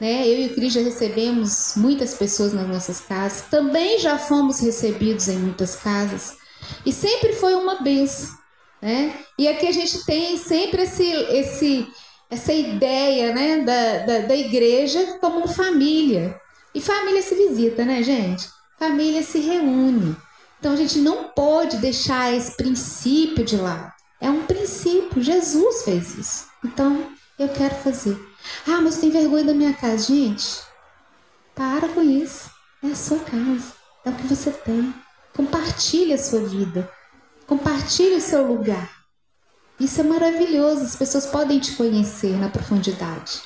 Né? 0.00 0.26
Eu 0.26 0.38
e 0.38 0.46
o 0.46 0.54
Cris 0.54 0.72
já 0.72 0.80
recebemos 0.80 1.74
muitas 1.76 2.14
pessoas 2.14 2.52
nas 2.52 2.66
nossas 2.66 3.00
casas, 3.00 3.42
também 3.50 3.98
já 3.98 4.18
fomos 4.18 4.60
recebidos 4.60 5.28
em 5.28 5.38
muitas 5.38 5.76
casas, 5.76 6.36
e 6.84 6.92
sempre 6.92 7.32
foi 7.34 7.54
uma 7.54 7.82
benção. 7.82 8.43
Né? 8.84 9.14
E 9.38 9.48
aqui 9.48 9.66
a 9.66 9.72
gente 9.72 10.04
tem 10.04 10.36
sempre 10.36 10.82
esse, 10.82 11.10
esse, 11.10 11.88
essa 12.30 12.52
ideia 12.52 13.34
né, 13.34 13.60
da, 13.60 13.98
da, 14.00 14.26
da 14.26 14.36
igreja 14.36 15.18
como 15.22 15.48
família. 15.48 16.38
E 16.74 16.82
família 16.82 17.22
se 17.22 17.34
visita, 17.34 17.82
né, 17.82 18.02
gente? 18.02 18.46
Família 18.78 19.22
se 19.22 19.38
reúne. 19.38 20.14
Então 20.60 20.74
a 20.74 20.76
gente 20.76 20.98
não 20.98 21.28
pode 21.28 21.78
deixar 21.78 22.34
esse 22.34 22.54
princípio 22.58 23.42
de 23.42 23.56
lado. 23.56 23.90
É 24.20 24.28
um 24.28 24.44
princípio. 24.44 25.22
Jesus 25.22 25.84
fez 25.84 26.18
isso. 26.18 26.46
Então 26.62 27.10
eu 27.38 27.48
quero 27.48 27.74
fazer. 27.76 28.20
Ah, 28.66 28.82
mas 28.82 28.98
tem 28.98 29.08
vergonha 29.08 29.44
da 29.44 29.54
minha 29.54 29.72
casa. 29.72 30.12
Gente, 30.12 30.60
para 31.54 31.88
com 31.88 32.02
isso. 32.02 32.50
É 32.82 32.88
a 32.88 32.94
sua 32.94 33.20
casa. 33.20 33.72
É 34.04 34.10
o 34.10 34.14
que 34.14 34.26
você 34.26 34.50
tem. 34.50 34.94
Compartilhe 35.34 36.12
a 36.12 36.18
sua 36.18 36.40
vida. 36.40 36.86
Compartilhe 37.46 38.16
o 38.16 38.20
seu 38.20 38.46
lugar. 38.46 38.90
Isso 39.78 40.00
é 40.00 40.04
maravilhoso. 40.04 40.82
As 40.82 40.96
pessoas 40.96 41.26
podem 41.26 41.58
te 41.58 41.72
conhecer 41.72 42.38
na 42.38 42.48
profundidade. 42.48 43.42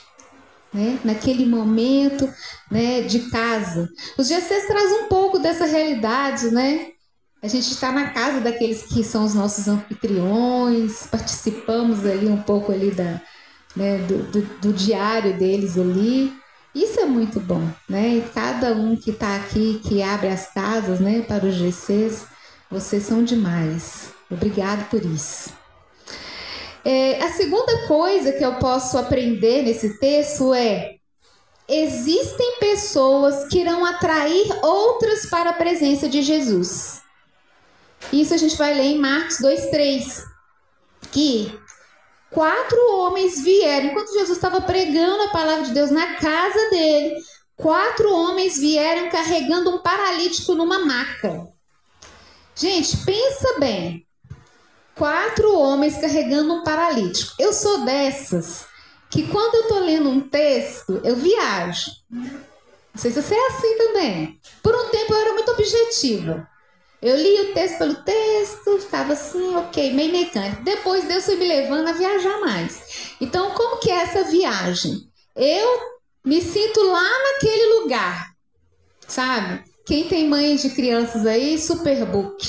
Né? 0.72 0.98
Naquele 1.02 1.46
momento 1.46 2.32
né, 2.70 3.02
de 3.02 3.30
casa. 3.30 3.88
Os 4.18 4.28
GCs 4.28 4.66
trazem 4.66 5.04
um 5.04 5.08
pouco 5.08 5.38
dessa 5.38 5.64
realidade, 5.64 6.50
né? 6.50 6.92
A 7.40 7.46
gente 7.46 7.70
está 7.70 7.92
na 7.92 8.10
casa 8.10 8.40
daqueles 8.40 8.82
que 8.82 9.04
são 9.04 9.24
os 9.24 9.32
nossos 9.32 9.68
anfitriões, 9.68 11.06
participamos 11.06 12.04
ali 12.04 12.26
um 12.26 12.42
pouco 12.42 12.72
ali 12.72 12.90
da, 12.90 13.22
né, 13.76 13.98
do, 13.98 14.24
do, 14.24 14.42
do, 14.60 14.72
diário 14.72 15.38
deles 15.38 15.78
ali. 15.78 16.36
Isso 16.74 16.98
é 16.98 17.06
muito 17.06 17.38
bom, 17.38 17.62
né? 17.88 18.16
E 18.16 18.22
cada 18.34 18.72
um 18.72 18.96
que 18.96 19.10
está 19.10 19.36
aqui, 19.36 19.80
que 19.84 20.02
abre 20.02 20.28
as 20.28 20.52
casas, 20.52 20.98
né, 20.98 21.22
para 21.22 21.46
os 21.46 21.54
GCs, 21.54 22.26
vocês 22.70 23.04
são 23.04 23.24
demais. 23.24 24.12
Obrigado 24.30 24.88
por 24.90 25.04
isso. 25.04 25.52
É, 26.84 27.22
a 27.22 27.32
segunda 27.32 27.86
coisa 27.86 28.32
que 28.32 28.44
eu 28.44 28.54
posso 28.56 28.98
aprender 28.98 29.62
nesse 29.62 29.98
texto 29.98 30.52
é: 30.54 30.96
existem 31.68 32.56
pessoas 32.60 33.48
que 33.48 33.60
irão 33.60 33.84
atrair 33.84 34.46
outras 34.62 35.26
para 35.26 35.50
a 35.50 35.54
presença 35.54 36.08
de 36.08 36.22
Jesus. 36.22 37.02
Isso 38.12 38.32
a 38.32 38.36
gente 38.36 38.56
vai 38.56 38.74
ler 38.74 38.84
em 38.84 38.98
Marcos 38.98 39.38
2,3. 39.40 40.24
Que 41.10 41.58
quatro 42.30 42.78
homens 42.92 43.42
vieram, 43.42 43.88
enquanto 43.88 44.12
Jesus 44.12 44.36
estava 44.36 44.60
pregando 44.60 45.22
a 45.24 45.28
palavra 45.28 45.64
de 45.64 45.72
Deus 45.72 45.90
na 45.90 46.14
casa 46.14 46.70
dele, 46.70 47.16
quatro 47.56 48.12
homens 48.12 48.58
vieram 48.58 49.10
carregando 49.10 49.70
um 49.70 49.78
paralítico 49.78 50.54
numa 50.54 50.84
maca. 50.84 51.48
Gente, 52.58 52.96
pensa 53.04 53.60
bem. 53.60 54.04
Quatro 54.96 55.56
homens 55.56 55.96
carregando 55.98 56.54
um 56.54 56.64
paralítico. 56.64 57.32
Eu 57.38 57.52
sou 57.52 57.84
dessas 57.84 58.66
que 59.08 59.28
quando 59.28 59.54
eu 59.54 59.68
tô 59.68 59.78
lendo 59.78 60.08
um 60.08 60.28
texto, 60.28 61.00
eu 61.04 61.14
viajo. 61.14 61.92
Não 62.10 62.42
sei 62.96 63.12
se 63.12 63.22
você 63.22 63.32
é 63.32 63.46
assim 63.46 63.78
também. 63.78 64.40
Por 64.60 64.74
um 64.74 64.88
tempo 64.88 65.14
eu 65.14 65.18
era 65.18 65.34
muito 65.34 65.52
objetiva. 65.52 66.48
Eu 67.00 67.16
li 67.16 67.42
o 67.42 67.54
texto 67.54 67.78
pelo 67.78 67.94
texto, 68.02 68.80
ficava 68.80 69.12
assim, 69.12 69.54
ok, 69.54 69.92
meio 69.92 70.10
mecânico. 70.10 70.64
Depois 70.64 71.04
Deus 71.04 71.26
foi 71.26 71.36
me 71.36 71.46
levando 71.46 71.86
a 71.86 71.92
viajar 71.92 72.40
mais. 72.40 73.14
Então, 73.20 73.52
como 73.52 73.78
que 73.78 73.88
é 73.88 74.00
essa 74.02 74.24
viagem? 74.24 75.08
Eu 75.36 75.78
me 76.24 76.42
sinto 76.42 76.82
lá 76.82 77.08
naquele 77.08 77.74
lugar, 77.74 78.32
sabe? 79.06 79.67
Quem 79.88 80.06
tem 80.06 80.28
mães 80.28 80.60
de 80.60 80.68
crianças 80.68 81.24
aí, 81.24 81.58
Superbook. 81.58 82.46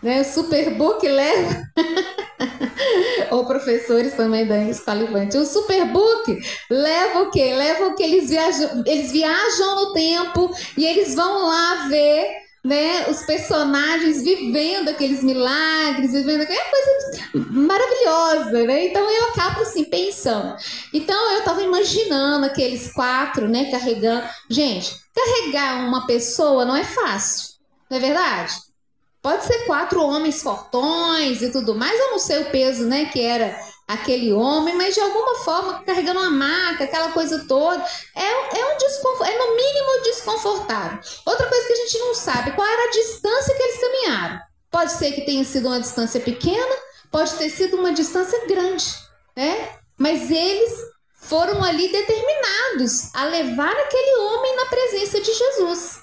Né? 0.00 0.20
O 0.20 0.24
Superbook 0.24 1.04
leva. 1.04 1.64
Ou 3.32 3.44
professores 3.44 4.14
também 4.14 4.46
da 4.46 4.62
escola 4.62 5.02
infantil. 5.02 5.40
O 5.40 5.46
Superbook 5.46 6.38
leva 6.70 7.22
o 7.22 7.30
quê? 7.32 7.52
Leva 7.56 7.88
o 7.88 7.96
que 7.96 8.04
eles 8.04 8.30
viajam, 8.30 8.84
eles 8.86 9.10
viajam 9.10 9.74
no 9.74 9.92
tempo 9.94 10.48
e 10.78 10.84
eles 10.84 11.16
vão 11.16 11.48
lá 11.48 11.88
ver 11.88 12.43
né, 12.64 13.10
os 13.10 13.22
personagens 13.26 14.22
vivendo 14.22 14.88
aqueles 14.88 15.22
milagres, 15.22 16.12
vivendo 16.12 16.40
aquela 16.40 16.64
coisa 16.70 17.50
maravilhosa, 17.50 18.64
né? 18.64 18.86
Então 18.86 19.08
eu 19.10 19.24
acabo 19.26 19.60
assim 19.60 19.84
pensando. 19.84 20.56
Então 20.92 21.32
eu 21.32 21.40
estava 21.40 21.62
imaginando 21.62 22.46
aqueles 22.46 22.90
quatro, 22.92 23.48
né, 23.48 23.70
carregando. 23.70 24.26
Gente, 24.48 24.96
carregar 25.14 25.86
uma 25.86 26.06
pessoa 26.06 26.64
não 26.64 26.74
é 26.74 26.84
fácil, 26.84 27.56
não 27.90 27.98
é 27.98 28.00
verdade? 28.00 28.54
Pode 29.20 29.44
ser 29.44 29.66
quatro 29.66 30.02
homens 30.02 30.42
fortões 30.42 31.42
e 31.42 31.52
tudo 31.52 31.74
mais. 31.74 31.98
Eu 31.98 32.12
não 32.12 32.18
sei 32.18 32.38
o 32.38 32.50
peso, 32.50 32.86
né, 32.86 33.06
que 33.06 33.20
era 33.20 33.54
aquele 33.86 34.32
homem, 34.32 34.74
mas 34.74 34.94
de 34.94 35.00
alguma 35.00 35.36
forma 35.40 35.82
carregando 35.84 36.20
uma 36.20 36.30
maca, 36.30 36.84
aquela 36.84 37.12
coisa 37.12 37.44
toda, 37.46 37.84
é, 38.14 38.58
é 38.58 38.74
um 38.74 38.78
desconforto, 38.78 39.30
é 39.30 39.38
no 39.38 39.56
mínimo 39.56 40.02
desconfortável. 40.04 40.98
Outra 41.26 41.46
coisa 41.46 41.66
que 41.66 41.72
a 41.72 41.76
gente 41.76 41.98
não 41.98 42.14
sabe, 42.14 42.52
qual 42.52 42.66
era 42.66 42.88
a 42.88 42.92
distância 42.92 43.54
que 43.54 43.62
eles 43.62 43.80
caminharam. 43.80 44.40
Pode 44.70 44.92
ser 44.92 45.12
que 45.12 45.26
tenha 45.26 45.44
sido 45.44 45.68
uma 45.68 45.80
distância 45.80 46.20
pequena, 46.20 46.74
pode 47.10 47.32
ter 47.34 47.50
sido 47.50 47.76
uma 47.76 47.92
distância 47.92 48.46
grande, 48.46 48.86
né? 49.36 49.78
Mas 49.96 50.30
eles 50.30 50.72
foram 51.14 51.62
ali 51.62 51.90
determinados 51.90 53.14
a 53.14 53.24
levar 53.24 53.72
aquele 53.72 54.16
homem 54.16 54.56
na 54.56 54.66
presença 54.66 55.20
de 55.20 55.32
Jesus. 55.32 56.02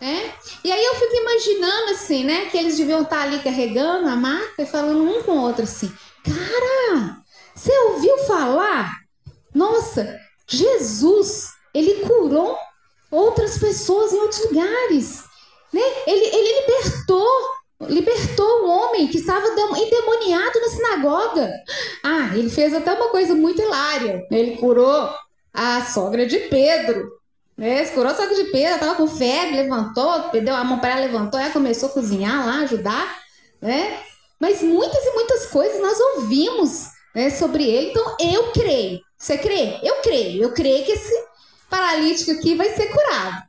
Né? 0.00 0.32
E 0.62 0.70
aí 0.70 0.84
eu 0.84 0.94
fico 0.94 1.14
imaginando 1.16 1.90
assim, 1.90 2.24
né? 2.24 2.46
Que 2.46 2.58
eles 2.58 2.76
deviam 2.76 3.02
estar 3.02 3.22
ali 3.22 3.40
carregando 3.40 4.08
a 4.08 4.14
maca 4.14 4.62
e 4.62 4.66
falando 4.66 5.02
um 5.02 5.22
com 5.22 5.32
o 5.32 5.42
outro 5.42 5.64
assim: 5.64 5.92
Cara, 6.24 7.22
você 7.54 7.76
ouviu 7.90 8.18
falar? 8.18 8.92
Nossa, 9.54 10.18
Jesus, 10.46 11.48
ele 11.74 12.06
curou 12.06 12.56
outras 13.10 13.58
pessoas 13.58 14.12
em 14.12 14.18
outros 14.18 14.44
lugares. 14.44 15.24
Né? 15.72 15.82
Ele, 16.06 16.24
ele 16.24 16.60
libertou, 16.60 17.28
libertou 17.82 18.64
um 18.64 18.68
homem 18.70 19.08
que 19.08 19.18
estava 19.18 19.46
endemoniado 19.46 20.60
na 20.60 20.68
sinagoga. 20.68 21.52
Ah, 22.04 22.30
ele 22.34 22.50
fez 22.50 22.74
até 22.74 22.92
uma 22.92 23.10
coisa 23.10 23.34
muito 23.34 23.60
hilária. 23.60 24.26
Ele 24.30 24.56
curou 24.56 25.10
a 25.52 25.84
sogra 25.84 26.26
de 26.26 26.38
Pedro. 26.40 27.18
Né? 27.56 27.84
Curou 27.86 28.12
a 28.12 28.14
sogra 28.14 28.34
de 28.34 28.44
Pedro, 28.50 28.74
estava 28.74 28.94
com 28.94 29.08
febre, 29.08 29.62
levantou, 29.62 30.30
deu 30.30 30.54
a 30.54 30.64
mão 30.64 30.78
para 30.78 30.92
ela, 30.92 31.00
levantou, 31.00 31.40
ela 31.40 31.50
começou 31.50 31.88
a 31.88 31.92
cozinhar 31.92 32.46
lá, 32.46 32.60
ajudar. 32.60 33.18
Né? 33.60 34.00
Mas 34.40 34.62
muitas 34.62 35.04
e 35.04 35.14
muitas 35.14 35.46
coisas 35.46 35.80
nós 35.80 35.98
ouvimos 35.98 36.88
né, 37.14 37.30
sobre 37.30 37.64
ele. 37.64 37.90
Então 37.90 38.16
eu 38.20 38.52
creio. 38.52 39.00
Você 39.18 39.36
crê? 39.36 39.80
Eu 39.82 39.96
creio. 40.02 40.42
Eu 40.44 40.52
creio 40.52 40.84
que 40.84 40.92
esse 40.92 41.14
paralítico 41.68 42.30
aqui 42.32 42.54
vai 42.54 42.68
ser 42.74 42.86
curado. 42.86 43.48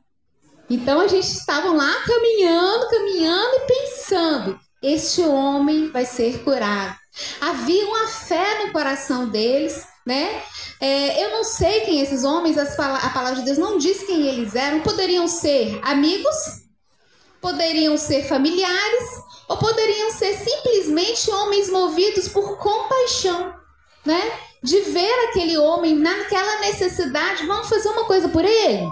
Então 0.68 1.00
a 1.00 1.08
gente 1.08 1.26
estava 1.26 1.68
lá 1.72 1.94
caminhando, 2.04 2.88
caminhando 2.88 3.56
e 3.56 3.66
pensando: 3.66 4.60
este 4.82 5.20
homem 5.22 5.90
vai 5.90 6.04
ser 6.04 6.42
curado. 6.44 6.96
Havia 7.40 7.86
uma 7.86 8.06
fé 8.06 8.64
no 8.64 8.72
coração 8.72 9.28
deles, 9.28 9.84
né? 10.06 10.42
É, 10.80 11.24
eu 11.24 11.30
não 11.30 11.44
sei 11.44 11.80
quem 11.80 12.00
esses 12.00 12.24
homens, 12.24 12.56
a 12.56 13.10
palavra 13.10 13.36
de 13.36 13.44
Deus 13.44 13.58
não 13.58 13.78
diz 13.78 14.02
quem 14.04 14.26
eles 14.28 14.54
eram. 14.54 14.80
Poderiam 14.80 15.26
ser 15.26 15.78
amigos, 15.82 16.36
poderiam 17.40 17.96
ser 17.96 18.26
familiares, 18.28 19.04
ou 19.50 19.56
poderiam 19.56 20.12
ser 20.12 20.32
simplesmente 20.34 21.28
homens 21.28 21.68
movidos 21.68 22.28
por 22.28 22.56
compaixão, 22.58 23.52
né? 24.06 24.30
De 24.62 24.78
ver 24.82 25.12
aquele 25.28 25.58
homem 25.58 25.96
naquela 25.96 26.60
necessidade, 26.60 27.44
vamos 27.46 27.68
fazer 27.68 27.88
uma 27.88 28.04
coisa 28.04 28.28
por 28.28 28.44
ele, 28.44 28.88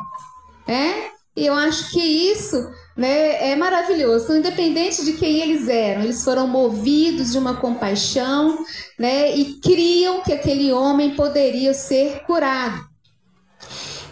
é? 0.67 1.13
E 1.37 1.47
eu 1.47 1.55
acho 1.55 1.93
que 1.93 2.01
isso 2.01 2.57
né, 2.97 3.53
é 3.53 3.55
maravilhoso. 3.55 4.25
Então, 4.25 4.39
independente 4.39 5.05
de 5.05 5.13
quem 5.13 5.41
eles 5.43 5.69
eram, 5.69 6.03
eles 6.03 6.25
foram 6.25 6.49
movidos 6.49 7.31
de 7.31 7.39
uma 7.39 7.59
compaixão 7.59 8.59
né, 8.99 9.37
e 9.37 9.61
criam 9.61 10.25
que 10.25 10.33
aquele 10.33 10.73
homem 10.73 11.15
poderia 11.15 11.73
ser 11.73 12.25
curado. 12.25 12.85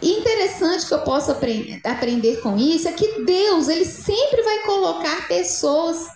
E 0.01 0.13
interessante 0.13 0.87
que 0.87 0.95
eu 0.95 1.01
posso 1.01 1.33
aprender 1.33 2.37
com 2.41 2.57
isso 2.57 2.87
é 2.87 2.93
que 2.93 3.25
Deus 3.25 3.67
ele 3.67 3.85
sempre 3.85 4.43
vai 4.43 4.61
colocar 4.61 5.27
pessoas 5.27 6.07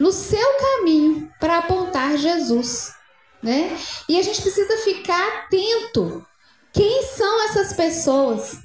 no 0.00 0.10
seu 0.10 0.56
caminho 0.56 1.30
para 1.38 1.58
apontar 1.58 2.16
Jesus, 2.16 2.94
né? 3.42 3.76
E 4.08 4.18
a 4.18 4.22
gente 4.22 4.40
precisa 4.40 4.78
ficar 4.78 5.44
atento. 5.44 6.26
Quem 6.72 7.02
são 7.02 7.44
essas 7.44 7.74
pessoas? 7.74 8.58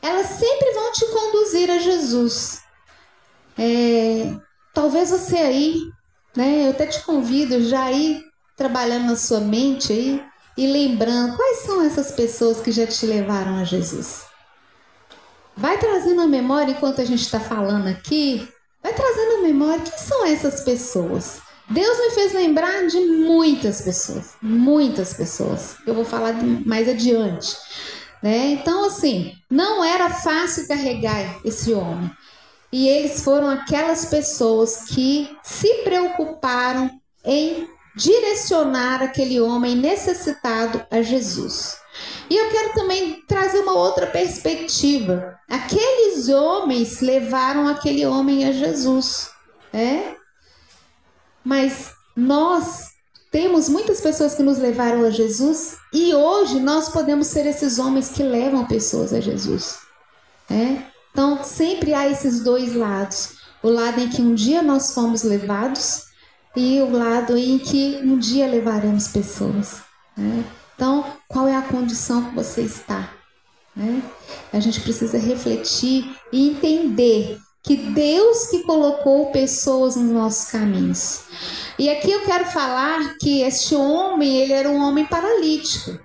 Elas 0.00 0.26
sempre 0.28 0.72
vão 0.72 0.90
te 0.92 1.06
conduzir 1.08 1.70
a 1.70 1.78
Jesus. 1.78 2.62
É, 3.58 4.34
talvez 4.72 5.10
você 5.10 5.36
aí, 5.36 5.82
né? 6.34 6.66
Eu 6.66 6.70
até 6.70 6.86
te 6.86 7.02
convido 7.02 7.62
já 7.62 7.84
aí 7.84 8.22
trabalhando 8.56 9.08
na 9.08 9.16
sua 9.16 9.40
mente 9.40 9.92
aí 9.92 10.24
e 10.56 10.66
lembrando 10.66 11.36
quais 11.36 11.58
são 11.58 11.84
essas 11.84 12.12
pessoas 12.12 12.60
que 12.60 12.72
já 12.72 12.86
te 12.86 13.04
levaram 13.04 13.58
a 13.58 13.64
Jesus. 13.64 14.24
Vai 15.54 15.76
trazendo 15.76 16.22
a 16.22 16.26
memória 16.26 16.72
enquanto 16.72 17.02
a 17.02 17.04
gente 17.04 17.20
está 17.20 17.38
falando 17.38 17.88
aqui 17.88 18.48
Vai 18.82 18.92
trazendo 18.94 19.38
a 19.38 19.42
memória 19.42 19.84
quem 19.84 19.98
são 19.98 20.26
essas 20.26 20.62
pessoas. 20.62 21.40
Deus 21.70 21.98
me 21.98 22.10
fez 22.10 22.32
lembrar 22.32 22.86
de 22.86 22.98
muitas 23.00 23.82
pessoas, 23.82 24.32
muitas 24.42 25.14
pessoas. 25.14 25.76
Eu 25.86 25.94
vou 25.94 26.04
falar 26.04 26.34
mais 26.66 26.88
adiante. 26.88 27.56
Né? 28.22 28.48
Então, 28.48 28.84
assim, 28.86 29.34
não 29.48 29.84
era 29.84 30.10
fácil 30.10 30.66
carregar 30.66 31.40
esse 31.44 31.72
homem. 31.72 32.10
E 32.72 32.88
eles 32.88 33.22
foram 33.22 33.48
aquelas 33.48 34.06
pessoas 34.06 34.84
que 34.88 35.36
se 35.42 35.82
preocuparam 35.84 36.90
em 37.24 37.68
direcionar 37.96 39.02
aquele 39.02 39.40
homem 39.40 39.76
necessitado 39.76 40.84
a 40.90 41.02
Jesus. 41.02 41.76
E 42.32 42.34
eu 42.34 42.48
quero 42.48 42.72
também 42.72 43.22
trazer 43.28 43.58
uma 43.58 43.74
outra 43.74 44.06
perspectiva. 44.06 45.38
Aqueles 45.50 46.30
homens 46.30 47.02
levaram 47.02 47.68
aquele 47.68 48.06
homem 48.06 48.46
a 48.46 48.52
Jesus, 48.52 49.28
é? 49.70 50.16
Mas 51.44 51.90
nós 52.16 52.86
temos 53.30 53.68
muitas 53.68 54.00
pessoas 54.00 54.34
que 54.34 54.42
nos 54.42 54.56
levaram 54.56 55.04
a 55.04 55.10
Jesus 55.10 55.76
e 55.92 56.14
hoje 56.14 56.58
nós 56.58 56.88
podemos 56.88 57.26
ser 57.26 57.44
esses 57.44 57.78
homens 57.78 58.08
que 58.08 58.22
levam 58.22 58.64
pessoas 58.66 59.12
a 59.12 59.20
Jesus. 59.20 59.80
É? 60.48 60.84
Então 61.10 61.44
sempre 61.44 61.92
há 61.92 62.08
esses 62.08 62.42
dois 62.42 62.74
lados: 62.74 63.36
o 63.62 63.68
lado 63.68 64.00
em 64.00 64.08
que 64.08 64.22
um 64.22 64.34
dia 64.34 64.62
nós 64.62 64.94
fomos 64.94 65.22
levados 65.22 66.04
e 66.56 66.80
o 66.80 66.90
lado 66.90 67.36
em 67.36 67.58
que 67.58 68.00
um 68.02 68.16
dia 68.16 68.46
levaremos 68.46 69.08
pessoas. 69.08 69.82
Né? 70.16 70.42
Então, 70.82 71.16
qual 71.28 71.46
é 71.46 71.54
a 71.54 71.62
condição 71.62 72.24
que 72.24 72.34
você 72.34 72.62
está? 72.62 73.14
Né? 73.76 74.02
A 74.52 74.58
gente 74.58 74.80
precisa 74.80 75.16
refletir 75.16 76.18
e 76.32 76.48
entender 76.48 77.38
que 77.62 77.76
Deus 77.76 78.48
que 78.48 78.64
colocou 78.64 79.30
pessoas 79.30 79.94
nos 79.94 80.10
nossos 80.10 80.50
caminhos. 80.50 81.22
E 81.78 81.88
aqui 81.88 82.10
eu 82.10 82.24
quero 82.24 82.46
falar 82.46 83.16
que 83.18 83.42
este 83.42 83.76
homem, 83.76 84.38
ele 84.38 84.52
era 84.52 84.68
um 84.68 84.82
homem 84.82 85.06
paralítico. 85.06 86.00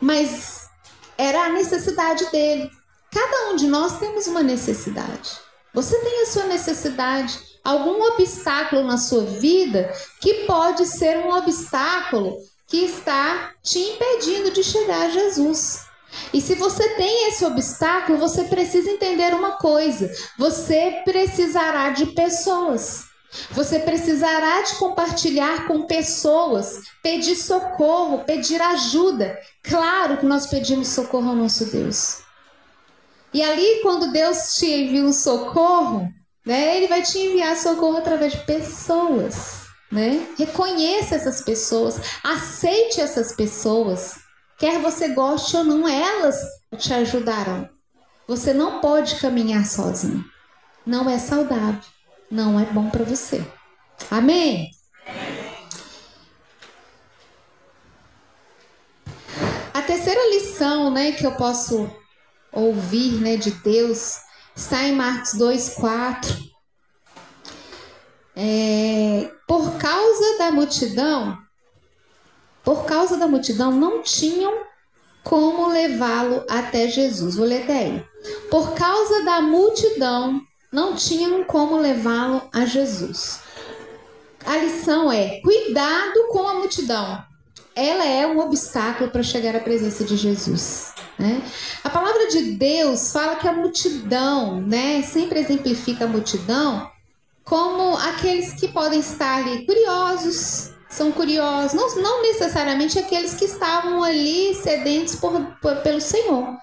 Mas 0.00 0.70
era 1.18 1.44
a 1.44 1.50
necessidade 1.50 2.24
dele. 2.32 2.70
Cada 3.12 3.50
um 3.50 3.56
de 3.56 3.66
nós 3.66 3.98
temos 3.98 4.26
uma 4.26 4.42
necessidade. 4.42 5.32
Você 5.74 5.98
tem 5.98 6.22
a 6.22 6.26
sua 6.28 6.44
necessidade, 6.44 7.38
algum 7.62 8.02
obstáculo 8.14 8.84
na 8.84 8.96
sua 8.96 9.26
vida 9.26 9.92
que 10.22 10.46
pode 10.46 10.86
ser 10.86 11.18
um 11.18 11.30
obstáculo 11.30 12.38
que 12.66 12.78
está 12.84 13.52
te 13.62 13.78
impedindo 13.78 14.50
de 14.50 14.62
chegar 14.62 15.06
a 15.06 15.10
Jesus. 15.10 15.86
E 16.32 16.40
se 16.40 16.54
você 16.54 16.88
tem 16.90 17.28
esse 17.28 17.44
obstáculo, 17.44 18.18
você 18.18 18.44
precisa 18.44 18.90
entender 18.90 19.34
uma 19.34 19.52
coisa: 19.52 20.10
você 20.38 21.02
precisará 21.04 21.90
de 21.90 22.06
pessoas. 22.06 23.04
Você 23.50 23.80
precisará 23.80 24.62
de 24.62 24.76
compartilhar 24.76 25.66
com 25.66 25.82
pessoas, 25.82 26.80
pedir 27.02 27.36
socorro, 27.36 28.24
pedir 28.24 28.62
ajuda. 28.62 29.38
Claro 29.62 30.16
que 30.16 30.24
nós 30.24 30.46
pedimos 30.46 30.88
socorro 30.88 31.30
ao 31.30 31.36
nosso 31.36 31.66
Deus. 31.66 32.22
E 33.34 33.42
ali, 33.42 33.80
quando 33.82 34.12
Deus 34.12 34.54
te 34.54 34.66
envia 34.66 35.02
um 35.02 35.12
socorro, 35.12 36.08
né, 36.46 36.76
Ele 36.76 36.86
vai 36.86 37.02
te 37.02 37.18
enviar 37.18 37.56
socorro 37.56 37.98
através 37.98 38.32
de 38.32 38.38
pessoas 38.46 39.55
né? 39.90 40.26
Reconheça 40.38 41.14
essas 41.14 41.40
pessoas, 41.42 42.00
aceite 42.22 43.00
essas 43.00 43.32
pessoas. 43.32 44.16
Quer 44.58 44.80
você 44.80 45.08
goste 45.08 45.56
ou 45.56 45.64
não, 45.64 45.88
elas 45.88 46.40
te 46.78 46.92
ajudarão. 46.92 47.68
Você 48.26 48.52
não 48.52 48.80
pode 48.80 49.16
caminhar 49.20 49.64
sozinho. 49.66 50.24
Não 50.84 51.08
é 51.08 51.18
saudável, 51.18 51.80
não 52.30 52.58
é 52.58 52.64
bom 52.64 52.90
para 52.90 53.04
você. 53.04 53.44
Amém? 54.10 54.70
A 59.72 59.82
terceira 59.82 60.20
lição, 60.30 60.90
né, 60.90 61.12
que 61.12 61.26
eu 61.26 61.32
posso 61.32 61.90
ouvir, 62.52 63.20
né, 63.20 63.36
de 63.36 63.50
Deus, 63.50 64.16
está 64.54 64.82
em 64.84 64.92
Marcos 64.92 65.34
2:4 65.34 66.55
é, 68.36 69.30
por 69.48 69.78
causa 69.78 70.36
da 70.36 70.52
multidão, 70.52 71.38
por 72.62 72.84
causa 72.84 73.16
da 73.16 73.26
multidão, 73.26 73.72
não 73.72 74.02
tinham 74.02 74.66
como 75.24 75.68
levá-lo 75.68 76.44
até 76.48 76.86
Jesus. 76.86 77.36
Vou 77.36 77.46
ler 77.46 77.62
até 77.62 77.78
aí. 77.78 78.04
Por 78.50 78.74
causa 78.74 79.24
da 79.24 79.40
multidão, 79.40 80.42
não 80.70 80.94
tinham 80.94 81.44
como 81.44 81.78
levá-lo 81.78 82.42
a 82.52 82.66
Jesus. 82.66 83.40
A 84.44 84.58
lição 84.58 85.10
é: 85.10 85.40
cuidado 85.40 86.28
com 86.28 86.46
a 86.46 86.54
multidão. 86.54 87.24
Ela 87.74 88.04
é 88.04 88.26
um 88.26 88.38
obstáculo 88.38 89.10
para 89.10 89.22
chegar 89.22 89.56
à 89.56 89.60
presença 89.60 90.04
de 90.04 90.16
Jesus. 90.16 90.94
Né? 91.18 91.42
A 91.82 91.88
palavra 91.88 92.28
de 92.28 92.52
Deus 92.52 93.12
fala 93.12 93.36
que 93.36 93.48
a 93.48 93.52
multidão, 93.52 94.60
né, 94.60 95.02
sempre 95.02 95.40
exemplifica 95.40 96.04
a 96.04 96.08
multidão 96.08 96.90
como 97.46 97.96
aqueles 97.96 98.52
que 98.54 98.68
podem 98.68 98.98
estar 98.98 99.36
ali 99.38 99.64
curiosos, 99.64 100.72
são 100.90 101.12
curiosos, 101.12 101.74
não, 101.74 102.02
não 102.02 102.22
necessariamente 102.22 102.98
aqueles 102.98 103.34
que 103.34 103.44
estavam 103.44 104.02
ali 104.02 104.52
sedentos 104.54 105.14
por, 105.14 105.40
por, 105.62 105.76
pelo 105.76 106.00
Senhor, 106.00 106.56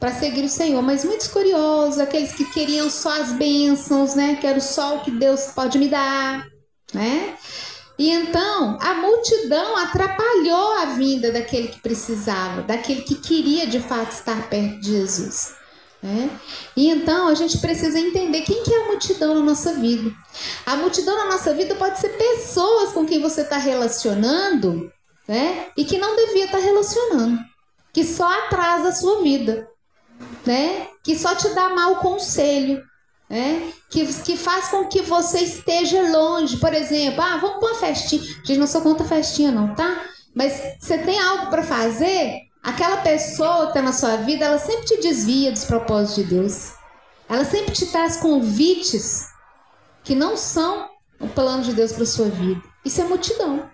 para 0.00 0.10
seguir 0.12 0.44
o 0.44 0.48
Senhor, 0.48 0.82
mas 0.82 1.04
muitos 1.04 1.28
curiosos, 1.28 2.00
aqueles 2.00 2.32
que 2.32 2.46
queriam 2.46 2.88
só 2.88 3.20
as 3.20 3.32
bênçãos, 3.32 4.14
né? 4.14 4.38
Quero 4.40 4.60
só 4.60 4.96
o 4.96 5.00
que 5.00 5.10
Deus 5.10 5.52
pode 5.54 5.78
me 5.78 5.88
dar, 5.88 6.46
né? 6.94 7.36
E 7.98 8.10
então 8.10 8.78
a 8.80 8.94
multidão 8.94 9.76
atrapalhou 9.76 10.78
a 10.78 10.86
vinda 10.86 11.30
daquele 11.30 11.68
que 11.68 11.80
precisava, 11.80 12.62
daquele 12.62 13.02
que 13.02 13.16
queria 13.16 13.66
de 13.66 13.80
fato 13.80 14.12
estar 14.12 14.48
perto 14.48 14.80
de 14.80 14.92
Jesus. 14.92 15.61
Né? 16.02 16.28
E 16.76 16.88
então 16.88 17.28
a 17.28 17.34
gente 17.34 17.58
precisa 17.58 17.98
entender 17.98 18.42
quem 18.42 18.64
que 18.64 18.74
é 18.74 18.82
a 18.82 18.86
multidão 18.86 19.34
na 19.36 19.40
nossa 19.40 19.74
vida. 19.74 20.10
A 20.66 20.74
multidão 20.76 21.16
na 21.16 21.26
nossa 21.26 21.54
vida 21.54 21.76
pode 21.76 22.00
ser 22.00 22.08
pessoas 22.10 22.92
com 22.92 23.06
quem 23.06 23.22
você 23.22 23.42
está 23.42 23.56
relacionando, 23.56 24.90
né? 25.28 25.68
E 25.76 25.84
que 25.84 25.98
não 25.98 26.16
devia 26.16 26.46
estar 26.46 26.58
tá 26.58 26.64
relacionando, 26.64 27.38
que 27.92 28.02
só 28.02 28.28
atrasa 28.40 28.88
a 28.88 28.92
sua 28.92 29.22
vida, 29.22 29.68
né? 30.44 30.88
Que 31.04 31.16
só 31.16 31.36
te 31.36 31.48
dá 31.50 31.68
mau 31.68 31.96
conselho, 31.96 32.82
né? 33.30 33.72
Que, 33.88 34.04
que 34.24 34.36
faz 34.36 34.68
com 34.68 34.88
que 34.88 35.02
você 35.02 35.38
esteja 35.38 36.02
longe. 36.10 36.56
Por 36.56 36.74
exemplo, 36.74 37.22
ah, 37.22 37.36
vamos 37.36 37.60
para 37.60 37.68
uma 37.68 37.78
festinha. 37.78 38.22
Gente, 38.44 38.58
não 38.58 38.66
sou 38.66 38.80
contra 38.82 39.06
festinha, 39.06 39.52
não, 39.52 39.72
tá? 39.74 40.04
Mas 40.34 40.60
você 40.80 40.98
tem 40.98 41.20
algo 41.20 41.48
para 41.48 41.62
fazer, 41.62 42.40
aquela 42.62 42.98
pessoa 42.98 43.64
que 43.64 43.68
está 43.68 43.82
na 43.82 43.92
sua 43.92 44.16
vida, 44.16 44.44
ela 44.44 44.58
sempre 44.58 44.84
te 44.84 45.00
desvia 45.00 45.50
dos 45.50 45.64
propósitos 45.64 46.24
de 46.24 46.34
Deus. 46.34 46.72
Ela 47.28 47.44
sempre 47.44 47.72
te 47.72 47.86
traz 47.86 48.18
convites 48.18 49.28
que 50.04 50.14
não 50.14 50.36
são 50.36 50.88
o 51.18 51.28
plano 51.28 51.62
de 51.62 51.72
Deus 51.72 51.92
para 51.92 52.06
sua 52.06 52.28
vida. 52.28 52.62
Isso 52.84 53.00
é 53.00 53.04
multidão. 53.04 53.70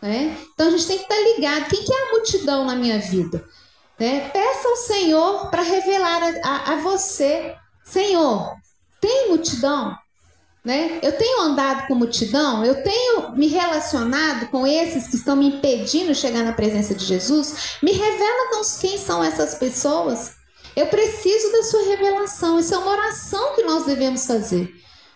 Né? 0.00 0.36
Então 0.52 0.66
a 0.66 0.70
gente 0.70 0.86
tem 0.86 0.98
que 0.98 1.04
estar 1.04 1.14
tá 1.14 1.20
ligado. 1.20 1.68
Quem 1.68 1.84
que 1.84 1.92
é 1.92 2.08
a 2.08 2.10
multidão 2.12 2.64
na 2.64 2.74
minha 2.74 2.98
vida? 2.98 3.46
Né? 3.98 4.28
Peça 4.30 4.68
ao 4.68 4.76
Senhor 4.76 5.50
para 5.50 5.62
revelar 5.62 6.22
a, 6.22 6.48
a, 6.48 6.72
a 6.72 6.76
você. 6.76 7.54
Senhor, 7.84 8.56
tem 9.00 9.28
multidão? 9.28 9.96
Né? 10.64 11.00
Eu 11.02 11.18
tenho 11.18 11.40
andado 11.40 11.88
com 11.88 11.96
multidão, 11.96 12.64
eu 12.64 12.84
tenho 12.84 13.32
me 13.32 13.48
relacionado 13.48 14.46
com 14.46 14.64
esses 14.64 15.08
que 15.08 15.16
estão 15.16 15.34
me 15.34 15.48
impedindo 15.48 16.12
de 16.12 16.14
chegar 16.14 16.44
na 16.44 16.52
presença 16.52 16.94
de 16.94 17.04
Jesus. 17.04 17.78
Me 17.82 17.90
revela 17.90 18.42
quem 18.80 18.98
são 18.98 19.22
essas 19.22 19.54
pessoas. 19.54 20.36
Eu 20.74 20.86
preciso 20.86 21.52
da 21.52 21.62
sua 21.62 21.84
revelação. 21.84 22.58
Isso 22.58 22.74
é 22.74 22.78
uma 22.78 22.92
oração 22.92 23.54
que 23.54 23.62
nós 23.62 23.84
devemos 23.84 24.26
fazer, 24.26 24.72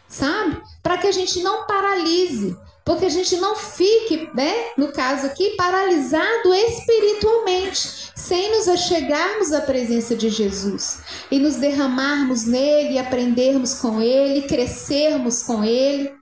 sabe? 0.08 0.60
Para 0.82 0.98
que 0.98 1.06
a 1.06 1.12
gente 1.12 1.42
não 1.42 1.66
paralise, 1.66 2.56
porque 2.86 3.04
a 3.04 3.10
gente 3.10 3.36
não 3.38 3.56
fique, 3.56 4.30
né, 4.32 4.70
no 4.78 4.92
caso 4.92 5.26
aqui, 5.26 5.56
paralisado 5.56 6.54
espiritualmente, 6.54 8.12
sem 8.14 8.56
nos 8.56 8.68
achegarmos 8.68 9.52
à 9.52 9.60
presença 9.60 10.14
de 10.14 10.30
Jesus 10.30 11.00
e 11.28 11.40
nos 11.40 11.56
derramarmos 11.56 12.46
nele, 12.46 12.96
aprendermos 12.96 13.74
com 13.74 14.00
ele, 14.00 14.46
crescermos 14.46 15.42
com 15.42 15.64
ele. 15.64 16.14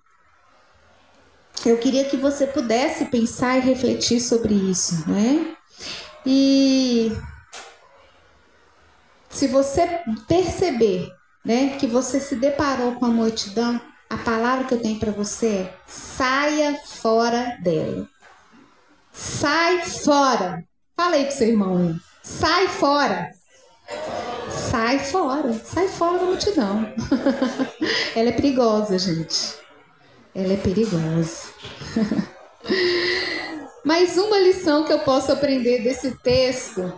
Eu 1.67 1.77
queria 1.77 2.07
que 2.07 2.17
você 2.17 2.47
pudesse 2.47 3.05
pensar 3.07 3.59
e 3.59 3.61
refletir 3.61 4.19
sobre 4.19 4.55
isso, 4.55 5.05
né? 5.07 5.55
E 6.25 7.13
se 9.29 9.49
você 9.49 10.01
perceber, 10.27 11.13
né, 11.45 11.77
que 11.79 11.87
você 11.87 12.19
se 12.19 12.37
deparou 12.37 12.93
com 12.95 13.05
a 13.05 13.09
multidão, 13.09 13.79
a 14.15 14.19
palavra 14.19 14.65
que 14.65 14.75
eu 14.75 14.81
tenho 14.81 14.99
para 14.99 15.11
você 15.11 15.47
é: 15.47 15.75
saia 15.87 16.79
fora 16.85 17.59
dela. 17.63 18.09
Sai 19.13 19.83
fora. 19.85 20.65
Fala 20.97 21.17
aí 21.17 21.25
pro 21.25 21.35
seu 21.35 21.49
irmão. 21.49 21.99
Sai 22.23 22.69
fora. 22.69 23.31
Sai 24.51 24.99
fora. 25.01 25.53
Sai 25.53 25.89
fora 25.89 26.19
da 26.19 26.25
multidão. 26.27 26.93
Ela 28.15 28.29
é 28.29 28.33
perigosa, 28.33 28.99
gente. 28.99 29.57
Ela 30.35 30.53
é 30.53 30.57
perigosa. 30.57 31.49
Mais 33.85 34.17
uma 34.17 34.39
lição 34.39 34.85
que 34.85 34.93
eu 34.93 35.01
posso 35.01 35.33
aprender 35.33 35.83
desse 35.83 36.13
texto 36.19 36.93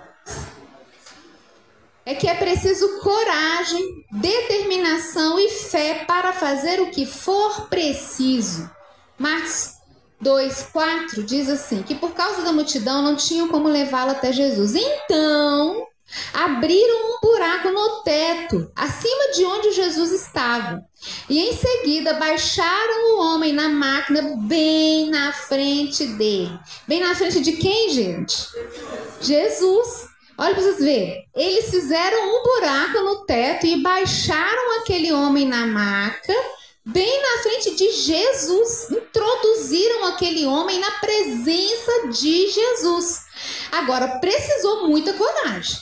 é 2.07 2.15
que 2.15 2.29
é 2.29 2.35
preciso 2.35 3.01
coragem, 3.01 4.07
determinação 4.13 5.41
e 5.41 5.51
fé 5.51 6.05
para 6.07 6.33
fazer 6.33 6.81
o 6.81 6.91
que 6.93 7.05
for 7.05 7.69
preciso. 7.69 8.71
Marcos 9.19 9.73
2:4 10.23 11.25
diz 11.25 11.51
assim: 11.51 11.83
que 11.83 11.97
por 11.97 12.13
causa 12.13 12.43
da 12.43 12.53
multidão 12.53 13.03
não 13.03 13.17
tinham 13.17 13.49
como 13.49 13.67
levá-lo 13.67 14.13
até 14.13 14.33
Jesus. 14.33 14.77
Então, 14.77 15.85
abriram 16.33 17.11
um 17.11 17.21
buraco 17.21 17.71
no 17.71 18.03
teto, 18.05 18.71
acima 18.77 19.33
de 19.33 19.45
onde 19.45 19.73
Jesus 19.73 20.13
estava. 20.13 20.85
E 21.29 21.41
em 21.41 21.57
seguida 21.57 22.15
baixaram 22.15 23.17
o 23.17 23.21
homem 23.21 23.53
na 23.53 23.69
máquina 23.69 24.37
bem 24.47 25.11
na 25.11 25.33
frente 25.33 26.07
dele. 26.07 26.57
Bem 26.87 27.01
na 27.01 27.17
frente 27.17 27.41
de 27.41 27.53
quem, 27.53 27.91
gente? 27.91 28.47
Jesus. 29.21 30.06
Olha 30.39 30.55
para 30.55 30.63
vocês 30.63 30.79
verem. 30.79 31.29
Eles 31.35 31.71
fizeram 31.71 32.19
um 32.29 32.43
buraco 32.43 32.99
no 33.01 33.25
teto 33.25 33.67
e 33.67 33.83
baixaram 33.83 34.81
aquele 34.81 35.13
homem 35.13 35.47
na 35.47 35.67
maca, 35.67 36.35
bem 36.85 37.23
na 37.23 37.43
frente 37.43 37.75
de 37.75 37.91
Jesus. 37.93 38.91
Introduziram 38.91 40.05
aquele 40.07 40.45
homem 40.47 40.79
na 40.79 40.91
presença 40.93 42.09
de 42.09 42.49
Jesus. 42.49 43.25
Agora, 43.73 44.19
precisou 44.19 44.89
muita 44.89 45.15
coragem, 45.15 45.79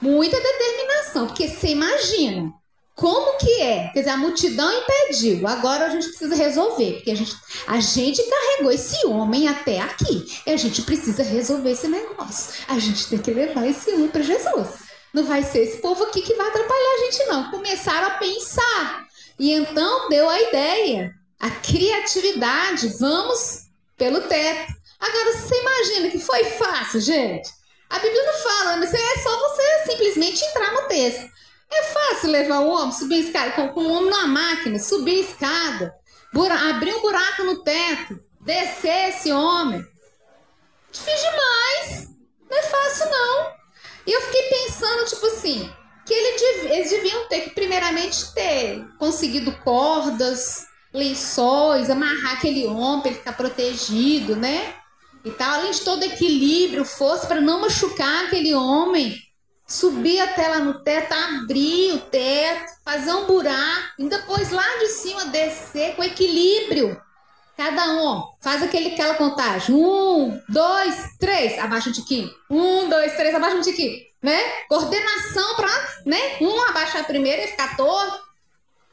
muita 0.00 0.40
determinação, 0.40 1.26
porque 1.26 1.48
você 1.48 1.68
imagina 1.68 2.52
como 2.98 3.38
que 3.38 3.62
é? 3.62 3.90
Quer 3.92 4.00
dizer, 4.00 4.10
a 4.10 4.16
multidão 4.16 4.68
impediu. 4.72 5.46
Agora 5.46 5.86
a 5.86 5.88
gente 5.88 6.08
precisa 6.08 6.34
resolver, 6.34 6.94
porque 6.94 7.12
a 7.12 7.14
gente, 7.14 7.32
a 7.68 7.78
gente 7.78 8.20
carregou 8.24 8.72
esse 8.72 9.06
homem 9.06 9.46
até 9.46 9.78
aqui. 9.78 10.26
E 10.44 10.50
a 10.50 10.56
gente 10.56 10.82
precisa 10.82 11.22
resolver 11.22 11.70
esse 11.70 11.86
negócio. 11.86 12.54
A 12.66 12.76
gente 12.80 13.08
tem 13.08 13.20
que 13.20 13.30
levar 13.30 13.68
esse 13.68 13.88
homem 13.92 14.08
para 14.08 14.22
Jesus. 14.22 14.68
Não 15.14 15.22
vai 15.22 15.44
ser 15.44 15.60
esse 15.60 15.78
povo 15.78 16.02
aqui 16.02 16.22
que 16.22 16.34
vai 16.34 16.48
atrapalhar 16.48 16.94
a 16.94 17.04
gente, 17.04 17.26
não. 17.26 17.50
Começaram 17.52 18.08
a 18.08 18.18
pensar. 18.18 19.06
E 19.38 19.52
então 19.52 20.08
deu 20.08 20.28
a 20.28 20.42
ideia, 20.42 21.14
a 21.38 21.50
criatividade. 21.50 22.88
Vamos 22.98 23.68
pelo 23.96 24.22
teto. 24.22 24.72
Agora, 24.98 25.34
você 25.34 25.54
imagina 25.54 26.10
que 26.10 26.18
foi 26.18 26.42
fácil, 26.44 27.00
gente? 27.00 27.48
A 27.90 28.00
Bíblia 28.00 28.24
não 28.24 28.42
fala, 28.42 28.76
mas 28.78 28.92
é 28.92 29.18
só 29.22 29.38
você 29.38 29.92
simplesmente 29.92 30.44
entrar 30.44 30.72
no 30.72 30.88
texto. 30.88 31.38
É 31.70 31.82
fácil 31.82 32.30
levar 32.30 32.60
o 32.60 32.68
homem, 32.68 32.92
subir 32.92 33.20
escada, 33.20 33.50
com, 33.72 33.80
o 33.80 33.92
homem 33.92 34.10
numa 34.10 34.26
máquina, 34.26 34.78
subir 34.78 35.20
escada, 35.20 35.94
abrir 36.70 36.94
um 36.94 37.02
buraco 37.02 37.44
no 37.44 37.62
teto, 37.62 38.18
descer 38.40 39.10
esse 39.10 39.30
homem. 39.30 39.84
Difícil 40.90 41.30
demais. 41.30 42.08
Não 42.50 42.58
é 42.58 42.62
fácil, 42.62 43.10
não. 43.10 43.52
E 44.06 44.12
eu 44.12 44.20
fiquei 44.22 44.42
pensando, 44.48 45.04
tipo 45.04 45.26
assim, 45.26 45.70
que 46.06 46.14
ele, 46.14 46.72
eles 46.72 46.90
deviam 46.90 47.28
ter 47.28 47.40
que, 47.42 47.50
primeiramente, 47.50 48.32
ter 48.32 48.82
conseguido 48.98 49.52
cordas, 49.58 50.66
lençóis, 50.92 51.90
amarrar 51.90 52.34
aquele 52.34 52.66
homem 52.66 53.00
para 53.02 53.10
ele 53.10 53.18
ficar 53.18 53.36
protegido, 53.36 54.34
né? 54.34 54.74
E 55.24 55.30
tal, 55.32 55.60
além 55.60 55.72
de 55.72 55.82
todo 55.82 56.02
equilíbrio, 56.02 56.84
força 56.84 57.26
para 57.26 57.40
não 57.40 57.60
machucar 57.60 58.24
aquele 58.24 58.54
homem 58.54 59.20
subir 59.68 60.18
até 60.18 60.48
lá 60.48 60.60
no 60.60 60.82
teto, 60.82 61.12
abrir 61.12 61.92
o 61.92 62.00
teto, 62.00 62.72
fazer 62.82 63.12
um 63.12 63.26
buraco, 63.26 63.92
e 63.98 64.08
depois 64.08 64.50
lá 64.50 64.66
de 64.78 64.88
cima 64.88 65.26
descer 65.26 65.94
com 65.94 66.02
equilíbrio. 66.02 67.00
Cada 67.54 67.90
um, 67.90 68.06
ó, 68.06 68.32
faz 68.40 68.62
aquele, 68.62 68.94
aquela 68.94 69.14
contagem. 69.14 69.74
Um, 69.74 70.40
dois, 70.48 71.16
três, 71.18 71.58
abaixa 71.58 71.90
um 71.90 71.92
tiquinho. 71.92 72.30
Um, 72.48 72.88
dois, 72.88 73.14
três, 73.16 73.34
abaixa 73.34 73.56
um 73.56 73.60
tiquinho. 73.60 74.06
Né? 74.22 74.40
Coordenação 74.68 75.54
para, 75.54 75.88
né? 76.06 76.38
Um 76.40 76.60
abaixar 76.62 77.04
primeiro 77.06 77.42
e 77.42 77.48
ficar 77.48 77.76
torto. 77.76 78.18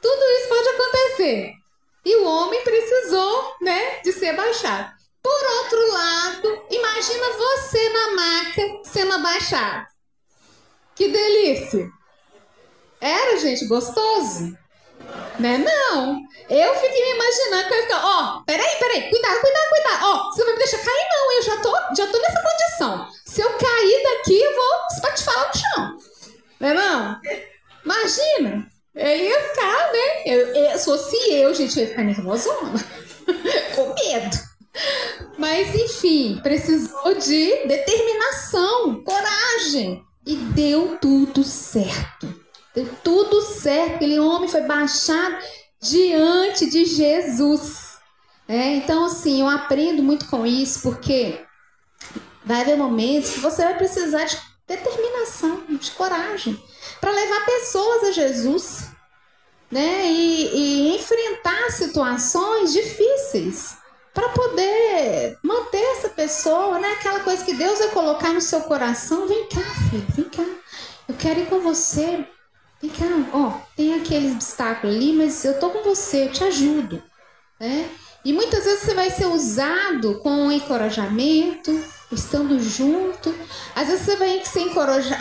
Tudo 0.02 0.22
isso 0.38 0.48
pode 0.48 0.68
acontecer. 0.68 1.52
E 2.04 2.16
o 2.16 2.24
homem 2.26 2.62
precisou, 2.62 3.54
né, 3.60 4.00
de 4.04 4.12
ser 4.12 4.28
abaixado. 4.28 4.92
Por 5.22 5.46
outro 5.62 5.92
lado, 5.92 6.62
imagina 6.70 7.26
você 7.32 7.88
na 7.88 8.10
maca 8.14 8.80
sendo 8.84 9.12
abaixado. 9.14 9.95
Que 10.96 11.08
delícia! 11.08 11.90
Era, 13.00 13.36
gente, 13.36 13.66
gostoso? 13.66 14.56
Né? 15.38 15.58
Não. 15.58 16.22
Eu 16.48 16.74
fiquei 16.74 17.04
me 17.04 17.14
imaginando 17.16 17.68
que 17.68 17.74
eu 17.74 17.76
ia 17.76 17.82
ficar, 17.82 18.02
ó, 18.02 18.38
oh, 18.38 18.44
peraí, 18.46 18.76
peraí, 18.78 19.10
cuidado, 19.10 19.40
cuidado, 19.40 19.68
cuidado. 19.68 20.04
Ó, 20.04 20.14
oh, 20.14 20.32
você 20.32 20.44
vai 20.44 20.52
me 20.54 20.58
deixar 20.58 20.78
cair, 20.78 21.08
não. 21.10 21.32
Eu 21.32 21.42
já 21.42 21.56
tô, 21.58 21.70
já 21.94 22.06
tô 22.06 22.18
nessa 22.18 22.42
condição. 22.42 23.08
Se 23.26 23.40
eu 23.42 23.50
cair 23.58 24.02
daqui, 24.02 24.40
eu 24.40 24.54
vou 24.54 24.86
espatifar 24.90 25.48
no 25.48 25.54
chão. 25.54 25.98
Não 26.60 26.68
é 26.70 26.74
não? 26.74 27.20
Imagina. 27.84 28.72
Eu 28.94 29.16
ia 29.16 29.40
ficar, 29.50 29.92
né? 29.92 30.22
Eu, 30.24 30.54
eu, 30.54 30.78
se 30.78 30.84
fosse 30.86 31.16
eu, 31.34 31.54
gente, 31.54 31.78
eu 31.78 31.84
ia 31.84 31.90
ficar 31.90 32.04
nervosona. 32.04 32.82
Com 33.76 33.94
medo. 33.94 34.36
Mas 35.36 35.74
enfim, 35.74 36.40
precisou 36.42 37.14
de 37.14 37.66
determinação, 37.66 39.02
coragem. 39.04 40.05
Deu 40.56 40.96
tudo 40.96 41.44
certo. 41.44 42.34
Deu 42.74 42.88
tudo 43.04 43.42
certo. 43.42 43.96
Aquele 43.96 44.18
homem 44.18 44.48
foi 44.48 44.62
baixado 44.62 45.36
diante 45.82 46.70
de 46.70 46.86
Jesus. 46.86 47.98
É, 48.48 48.76
então, 48.76 49.04
assim, 49.04 49.42
eu 49.42 49.48
aprendo 49.48 50.02
muito 50.02 50.26
com 50.30 50.46
isso, 50.46 50.80
porque 50.80 51.44
vai 52.42 52.62
haver 52.62 52.78
momentos 52.78 53.34
que 53.34 53.40
você 53.40 53.64
vai 53.64 53.76
precisar 53.76 54.24
de 54.24 54.38
determinação, 54.66 55.62
de 55.68 55.90
coragem, 55.90 56.58
para 57.02 57.12
levar 57.12 57.44
pessoas 57.44 58.04
a 58.04 58.12
Jesus, 58.12 58.88
né? 59.70 60.06
E, 60.06 60.56
e 60.56 60.96
enfrentar 60.96 61.70
situações 61.70 62.72
difíceis 62.72 63.76
para 64.16 64.30
poder 64.30 65.38
manter 65.42 65.82
essa 65.92 66.08
pessoa, 66.08 66.78
né? 66.78 66.92
Aquela 66.92 67.20
coisa 67.20 67.44
que 67.44 67.52
Deus 67.52 67.78
vai 67.78 67.88
colocar 67.88 68.32
no 68.32 68.40
seu 68.40 68.62
coração. 68.62 69.28
Vem 69.28 69.46
cá, 69.46 69.60
filho, 69.90 70.06
vem 70.16 70.24
cá. 70.30 70.46
Eu 71.06 71.14
quero 71.16 71.40
ir 71.40 71.46
com 71.46 71.60
você. 71.60 72.26
Vem 72.80 72.90
cá, 72.90 73.04
ó, 73.34 73.60
tem 73.76 73.92
aquele 73.92 74.32
obstáculo 74.32 74.90
ali, 74.90 75.12
mas 75.12 75.44
eu 75.44 75.60
tô 75.60 75.68
com 75.68 75.82
você, 75.82 76.24
eu 76.24 76.32
te 76.32 76.42
ajudo, 76.44 77.02
né? 77.60 77.90
E 78.24 78.32
muitas 78.32 78.64
vezes 78.64 78.84
você 78.84 78.94
vai 78.94 79.10
ser 79.10 79.26
usado 79.26 80.18
com 80.20 80.50
encorajamento, 80.50 81.78
estando 82.10 82.58
junto. 82.58 83.34
Às 83.74 83.88
vezes 83.88 84.06
você 84.06 84.16
vai 84.16 84.42
ser 84.46 84.60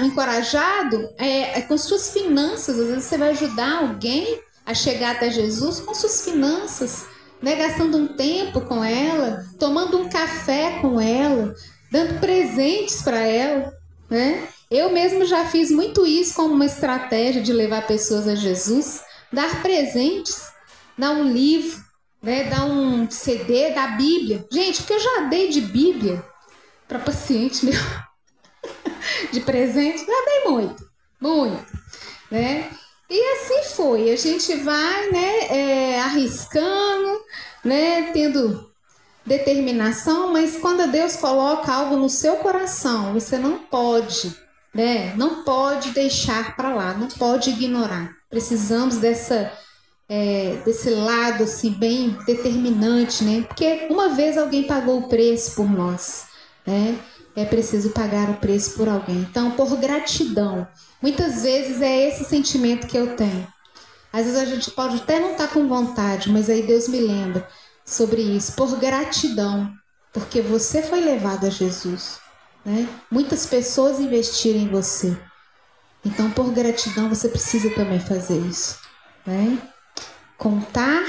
encorajado 0.01 1.10
é, 1.17 1.60
é, 1.60 1.62
com 1.63 1.77
suas 1.77 2.13
finanças. 2.13 2.79
Às 2.79 2.88
vezes 2.88 3.03
você 3.03 3.17
vai 3.17 3.29
ajudar 3.31 3.79
alguém 3.79 4.41
a 4.65 4.73
chegar 4.73 5.17
até 5.17 5.29
Jesus 5.29 5.81
com 5.81 5.93
suas 5.93 6.23
finanças 6.23 7.05
né, 7.41 7.56
gastando 7.56 7.98
um 7.98 8.08
tempo 8.08 8.62
com 8.62 8.84
ela, 8.84 9.45
tomando 9.60 9.98
um 9.98 10.10
café 10.10 10.80
com 10.82 11.00
ela, 11.00 11.54
dando 11.91 12.19
presentes 12.19 13.02
para 13.02 13.19
ela, 13.19 13.74
né? 14.10 14.48
Eu 14.69 14.91
mesmo 14.91 15.26
já 15.26 15.45
fiz 15.45 15.69
muito 15.69 16.06
isso 16.06 16.34
como 16.34 16.54
uma 16.54 16.65
estratégia 16.65 17.41
de 17.41 17.54
levar 17.54 17.86
pessoas 17.86 18.28
a 18.28 18.36
Jesus, 18.36 19.04
dar 19.32 19.62
presentes, 19.62 20.41
dar 20.98 21.12
um 21.12 21.32
livro, 21.32 21.84
né, 22.21 22.45
dar 22.45 22.65
um 22.65 23.10
CD 23.10 23.71
da 23.71 23.88
Bíblia. 23.88 24.45
Gente, 24.52 24.78
porque 24.78 24.93
eu 24.93 25.00
já 25.00 25.21
dei 25.30 25.50
de 25.50 25.62
Bíblia 25.62 26.26
para 26.88 27.00
paciente 27.00 27.65
meu, 27.65 27.80
de 29.32 29.39
presente, 29.41 30.00
já 30.00 30.26
dei 30.26 30.52
muito, 30.52 30.84
muito, 31.21 31.65
né? 32.32 32.69
E 33.10 33.22
assim 33.34 33.76
foi, 33.76 34.12
a 34.12 34.15
gente 34.15 34.56
vai, 34.56 35.12
né, 35.12 35.48
é, 35.50 36.02
arriscando, 36.02 37.22
né, 37.63 38.12
tendo 38.12 38.72
determinação, 39.26 40.34
mas 40.34 40.58
quando 40.58 40.91
Deus 40.91 41.15
coloca 41.15 41.72
algo 41.72 41.98
no 41.98 42.10
seu 42.10 42.38
coração, 42.38 43.13
você 43.13 43.38
não 43.38 43.60
pode, 43.60 44.36
né, 44.74 45.13
não 45.15 45.44
pode 45.44 45.91
deixar 45.91 46.56
para 46.56 46.74
lá, 46.74 46.94
não 46.94 47.08
pode 47.08 47.52
ignorar. 47.52 48.15
Precisamos 48.30 48.98
dessa 48.98 49.52
é, 50.08 50.58
desse 50.63 50.91
lado 50.91 51.44
assim 51.44 51.72
bem 51.72 52.18
determinante, 52.26 53.24
né? 53.24 53.41
Porque 53.41 53.88
uma 53.89 54.10
vez 54.10 54.38
alguém 54.38 54.68
pagou 54.68 55.00
o 55.00 55.08
preço 55.10 55.56
por 55.56 55.70
nós, 55.70 56.28
né? 56.65 57.00
É 57.36 57.45
preciso 57.45 57.89
pagar 57.89 58.30
o 58.30 58.36
preço 58.36 58.76
por 58.76 58.88
alguém. 58.88 59.17
Então, 59.17 59.52
por 59.52 59.76
gratidão, 59.78 60.67
Muitas 61.06 61.43
vezes 61.43 61.84
é 61.84 62.08
esse 62.08 62.26
sentimento 62.26 62.88
que 62.88 62.98
eu 62.98 63.15
tenho. 63.15 63.48
Às 64.12 64.26
vezes 64.26 64.39
a 64.39 64.45
gente 64.45 64.71
pode 64.71 64.95
até 64.98 65.19
não 65.19 65.34
estar 65.34 65.48
tá 65.48 65.54
com 65.54 65.67
vontade, 65.67 66.32
mas 66.32 66.50
aí 66.50 66.63
Deus 66.63 66.88
me 66.88 67.00
lembra 67.00 67.48
sobre 67.86 68.24
isso, 68.24 68.54
por 68.54 68.76
gratidão, 68.80 69.71
porque 70.12 70.41
você 70.41 70.82
foi 70.82 71.02
levado 71.02 71.45
a 71.45 71.50
Jesus. 71.52 72.19
Né? 72.65 72.89
Muitas 73.12 73.45
pessoas 73.45 74.00
investiram 74.00 74.62
em 74.62 74.67
você. 74.67 75.15
Então, 76.04 76.32
por 76.32 76.52
gratidão, 76.52 77.08
você 77.08 77.30
precisa 77.30 77.69
também 77.76 78.00
fazer 78.00 78.39
isso. 78.39 78.80
Né? 79.24 79.56
Contar 80.39 81.04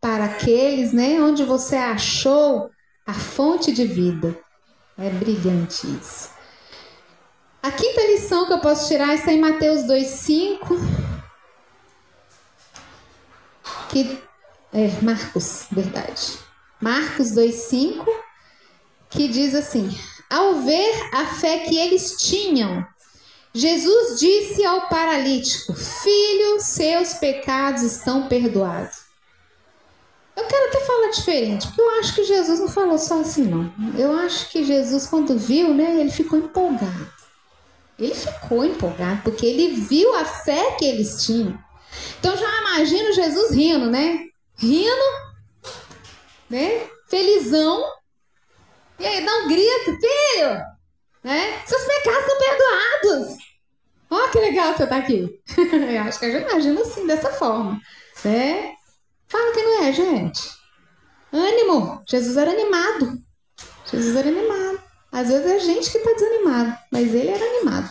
para 0.00 0.24
aqueles 0.24 0.94
né, 0.94 1.20
onde 1.20 1.44
você 1.44 1.76
achou 1.76 2.70
a 3.06 3.12
fonte 3.12 3.72
de 3.72 3.84
vida. 3.84 4.38
É 4.96 5.10
brilhante 5.10 5.86
isso. 5.86 6.30
A 7.62 7.70
quinta 7.72 8.00
lição 8.02 8.46
que 8.46 8.52
eu 8.52 8.60
posso 8.60 8.88
tirar 8.88 9.14
está 9.14 9.32
em 9.32 9.40
Mateus 9.40 9.82
2,5. 9.84 10.78
Que 13.88 14.22
é 14.72 14.88
Marcos, 15.02 15.66
verdade. 15.70 16.38
Marcos 16.80 17.32
2,5, 17.32 18.06
que 19.08 19.28
diz 19.28 19.54
assim: 19.54 19.88
Ao 20.28 20.56
ver 20.56 21.14
a 21.14 21.26
fé 21.26 21.60
que 21.60 21.78
eles 21.78 22.16
tinham, 22.18 22.86
Jesus 23.54 24.20
disse 24.20 24.64
ao 24.64 24.88
paralítico: 24.88 25.74
Filho, 25.74 26.60
seus 26.60 27.14
pecados 27.14 27.82
estão 27.82 28.28
perdoados. 28.28 29.03
Eu 30.36 30.44
quero 30.46 30.68
até 30.68 30.80
falar 30.80 31.10
diferente, 31.10 31.66
porque 31.68 31.80
eu 31.80 31.90
acho 31.98 32.14
que 32.14 32.24
Jesus 32.24 32.60
não 32.60 32.68
falou 32.68 32.98
só 32.98 33.20
assim, 33.20 33.44
não. 33.44 33.72
Eu 33.96 34.12
acho 34.12 34.48
que 34.50 34.64
Jesus, 34.64 35.06
quando 35.06 35.38
viu, 35.38 35.72
né, 35.72 36.00
ele 36.00 36.10
ficou 36.10 36.38
empolgado. 36.38 37.12
Ele 37.98 38.14
ficou 38.14 38.64
empolgado 38.64 39.22
porque 39.22 39.46
ele 39.46 39.76
viu 39.80 40.12
a 40.16 40.24
fé 40.24 40.72
que 40.72 40.84
eles 40.84 41.24
tinham. 41.24 41.56
Então 42.18 42.36
já 42.36 42.60
imagino 42.60 43.12
Jesus 43.12 43.54
rindo, 43.54 43.88
né? 43.88 44.26
Rindo, 44.56 45.04
né? 46.50 46.88
Felizão. 47.08 47.84
E 48.98 49.06
aí 49.06 49.24
dá 49.24 49.36
um 49.38 49.48
grito, 49.48 49.84
filho, 49.84 50.62
né? 51.22 51.62
Seus 51.64 51.82
pecados 51.84 52.24
são 52.24 52.38
perdoados. 52.38 53.36
Ó, 54.10 54.24
oh, 54.24 54.28
que 54.30 54.38
legal 54.38 54.74
você 54.74 54.86
tá 54.86 54.96
aqui. 54.96 55.40
eu 55.56 56.02
acho 56.02 56.18
que 56.18 56.26
eu 56.26 56.32
já 56.32 56.40
imagino 56.40 56.82
assim, 56.82 57.06
dessa 57.06 57.30
forma, 57.30 57.80
né? 58.24 58.74
Fala 59.28 59.52
que 59.52 59.62
não 59.62 59.84
é, 59.84 59.92
gente. 59.92 60.42
Ânimo. 61.32 62.02
Jesus 62.08 62.36
era 62.36 62.50
animado. 62.50 63.18
Jesus 63.90 64.16
era 64.16 64.28
animado. 64.28 64.80
Às 65.10 65.28
vezes 65.28 65.46
é 65.46 65.54
a 65.54 65.58
gente 65.58 65.90
que 65.90 65.98
está 65.98 66.12
desanimado, 66.12 66.76
mas 66.90 67.14
ele 67.14 67.28
era 67.28 67.44
animado. 67.44 67.88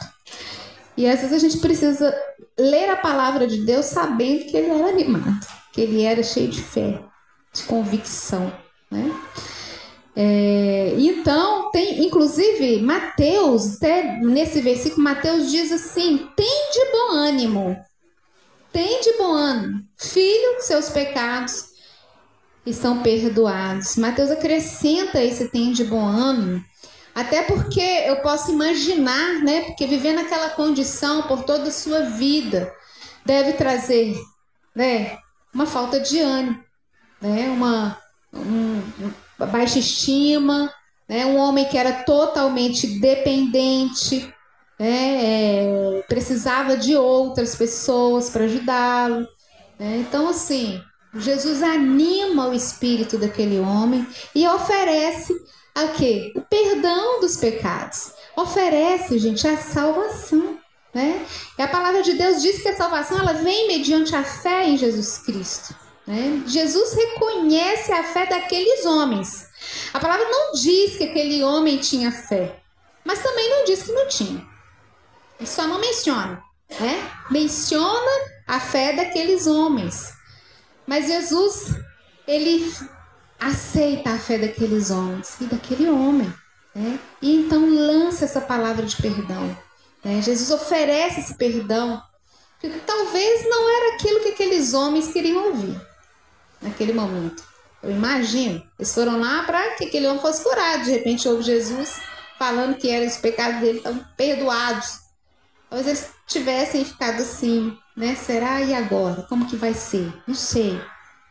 E 0.98 1.08
às 1.08 1.22
vezes 1.22 1.34
a 1.34 1.40
gente 1.40 1.60
precisa 1.60 2.14
ler 2.60 2.90
a 2.90 2.98
palavra 2.98 3.48
de 3.48 3.66
Deus 3.66 3.86
sabendo 3.86 4.46
que 4.46 4.58
ele 4.58 4.70
era 4.70 4.90
animado, 4.90 5.48
que 5.72 5.82
ele 5.82 6.04
era 6.04 6.22
cheio 6.22 6.50
de 6.50 6.62
fé, 6.62 7.02
de 7.54 7.64
convicção, 7.64 8.52
né? 8.92 9.12
É, 10.16 10.96
então, 11.00 11.72
tem, 11.72 12.06
inclusive, 12.06 12.82
Mateus, 12.82 13.78
até 13.78 14.20
nesse 14.20 14.62
versículo, 14.62 15.04
Mateus 15.04 15.50
diz 15.50 15.72
assim: 15.72 16.30
tem 16.36 16.72
de 16.72 16.92
bom 16.92 17.12
ânimo, 17.14 17.76
tem 18.74 19.02
de 19.02 19.14
bom 19.14 19.32
ânimo, 19.32 19.88
filho, 19.96 20.62
seus 20.62 20.90
pecados 20.90 21.72
estão 22.66 23.04
perdoados. 23.04 23.96
Mateus 23.96 24.32
acrescenta 24.32 25.22
esse 25.22 25.50
tem 25.50 25.72
de 25.72 25.84
bom 25.84 26.04
ânimo, 26.04 26.64
até 27.14 27.44
porque 27.44 27.80
eu 27.80 28.18
posso 28.22 28.52
imaginar, 28.52 29.44
né? 29.44 29.62
Porque 29.62 29.86
viver 29.86 30.14
naquela 30.14 30.50
condição 30.50 31.22
por 31.24 31.44
toda 31.44 31.70
a 31.70 31.72
sua 31.72 32.02
vida 32.02 32.74
deve 33.24 33.54
trazer, 33.54 34.18
né? 34.76 35.20
Uma 35.54 35.68
falta 35.68 36.00
de 36.00 36.20
ânimo, 36.20 36.60
né? 37.22 37.50
Uma, 37.50 37.98
um, 38.34 38.82
uma 39.38 39.48
baixa 39.48 39.78
estima, 39.78 40.74
né? 41.08 41.28
Um 41.28 41.38
homem 41.38 41.66
que 41.66 41.78
era 41.78 42.04
totalmente 42.04 43.00
dependente, 43.00 44.34
né? 44.84 45.18
É, 45.24 46.04
precisava 46.10 46.76
de 46.76 46.94
outras 46.94 47.56
pessoas 47.56 48.30
para 48.30 48.44
ajudá-lo. 48.44 49.26
Né? 49.80 50.04
Então, 50.06 50.28
assim, 50.28 50.82
Jesus 51.16 51.64
anima 51.64 52.50
o 52.50 52.54
espírito 52.54 53.18
daquele 53.18 53.60
homem 53.60 54.06
e 54.36 54.46
oferece 54.46 55.34
a 55.74 55.88
quê? 55.88 56.34
O 56.36 56.42
perdão 56.42 57.22
dos 57.22 57.38
pecados. 57.38 58.12
Oferece, 58.36 59.20
gente, 59.20 59.48
a 59.48 59.56
salvação. 59.56 60.58
Né? 60.94 61.26
E 61.58 61.62
a 61.62 61.68
palavra 61.70 62.04
de 62.04 62.16
Deus 62.16 62.42
diz 62.42 62.62
que 62.62 62.68
a 62.68 62.76
salvação 62.76 63.18
ela 63.18 63.34
vem 63.34 63.68
mediante 63.70 64.14
a 64.14 64.24
fé 64.24 64.68
em 64.68 64.78
Jesus 64.78 65.20
Cristo. 65.20 65.74
Né? 66.06 66.44
Jesus 66.46 66.94
reconhece 66.94 67.90
a 67.94 68.04
fé 68.04 68.26
daqueles 68.26 68.86
homens. 68.86 69.48
A 69.94 70.00
palavra 70.02 70.28
não 70.30 70.52
diz 70.52 70.98
que 70.98 71.06
aquele 71.06 71.42
homem 71.42 71.78
tinha 71.78 72.12
fé, 72.12 72.60
mas 73.06 73.24
também 73.24 73.50
não 73.50 73.64
diz 73.64 73.82
que 73.82 73.94
não 73.94 74.08
tinha. 74.10 74.53
Só 75.46 75.68
não 75.68 75.80
menciona. 75.80 76.42
Né? 76.80 77.10
Menciona 77.30 78.12
a 78.48 78.60
fé 78.60 78.94
daqueles 78.94 79.48
homens. 79.48 80.14
Mas 80.88 81.08
Jesus, 81.08 81.76
ele 82.28 82.74
aceita 83.40 84.12
a 84.12 84.20
fé 84.20 84.38
daqueles 84.38 84.90
homens 84.90 85.36
e 85.42 85.46
daquele 85.46 85.90
homem. 85.90 86.34
Né? 86.76 87.00
E 87.22 87.36
então 87.36 87.70
lança 87.70 88.26
essa 88.26 88.42
palavra 88.42 88.86
de 88.86 88.96
perdão. 88.98 89.58
Né? 90.04 90.22
Jesus 90.22 90.50
oferece 90.52 91.20
esse 91.20 91.36
perdão, 91.36 92.02
que 92.60 92.70
talvez 92.86 93.48
não 93.50 93.70
era 93.70 93.96
aquilo 93.96 94.22
que 94.22 94.30
aqueles 94.30 94.74
homens 94.74 95.12
queriam 95.12 95.48
ouvir 95.48 95.80
naquele 96.62 96.94
momento. 96.94 97.44
Eu 97.82 97.92
imagino. 97.92 98.64
Eles 98.80 98.94
foram 98.94 99.20
lá 99.20 99.44
para 99.44 99.76
que 99.76 99.86
aquele 99.86 100.08
homem 100.08 100.22
fosse 100.22 100.42
curado. 100.42 100.86
De 100.86 100.92
repente 100.92 101.28
ouve 101.28 101.44
Jesus 101.44 102.02
falando 102.40 102.78
que 102.78 102.90
eram 102.90 103.08
os 103.08 103.18
pecados 103.18 103.60
dele 103.60 103.78
estão 103.78 104.00
perdoados. 104.16 105.03
Talvez 105.74 105.88
eles 105.88 106.14
tivessem 106.28 106.86
ficado 106.86 107.20
assim, 107.24 107.76
né? 107.98 108.14
Será 108.14 108.62
e 108.62 108.76
agora? 108.76 109.24
Como 109.24 109.48
que 109.48 109.56
vai 109.56 109.74
ser? 109.74 110.14
Não 110.28 110.36
sei. 110.36 110.80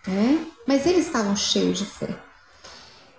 Né? 0.05 0.45
Mas 0.67 0.85
eles 0.85 1.07
estavam 1.07 1.37
cheios 1.37 1.79
de 1.79 1.87
fé. 1.87 2.19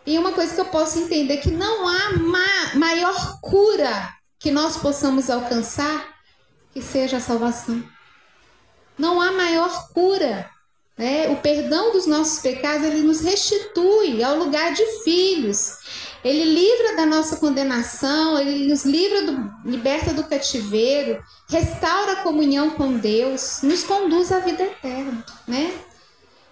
E 0.05 0.19
uma 0.19 0.33
coisa 0.33 0.53
que 0.53 0.59
eu 0.59 0.65
posso 0.65 0.99
entender 0.99 1.35
é 1.35 1.37
que 1.37 1.49
não 1.49 1.87
há 1.87 2.17
ma 2.17 2.75
maior 2.75 3.39
cura 3.39 4.13
que 4.37 4.51
nós 4.51 4.75
possamos 4.75 5.29
alcançar 5.29 6.13
que 6.73 6.81
seja 6.81 7.15
a 7.15 7.21
salvação. 7.21 7.81
Não 8.97 9.21
há 9.21 9.31
maior 9.31 9.93
cura. 9.93 10.49
Né? 10.97 11.29
O 11.29 11.37
perdão 11.37 11.93
dos 11.93 12.05
nossos 12.05 12.39
pecados 12.39 12.85
ele 12.85 13.01
nos 13.01 13.21
restitui 13.21 14.21
ao 14.21 14.35
lugar 14.35 14.73
de 14.73 14.85
filhos. 15.05 15.77
Ele 16.23 16.45
livra 16.45 16.95
da 16.95 17.05
nossa 17.05 17.35
condenação, 17.35 18.39
ele 18.39 18.67
nos 18.67 18.85
livra 18.85 19.23
do, 19.23 19.51
liberta 19.65 20.13
do 20.13 20.23
cativeiro, 20.23 21.21
restaura 21.49 22.13
a 22.13 22.23
comunhão 22.23 22.71
com 22.71 22.93
Deus, 22.93 23.59
nos 23.61 23.83
conduz 23.83 24.31
à 24.31 24.39
vida 24.39 24.63
eterna, 24.63 25.25
né? 25.45 25.73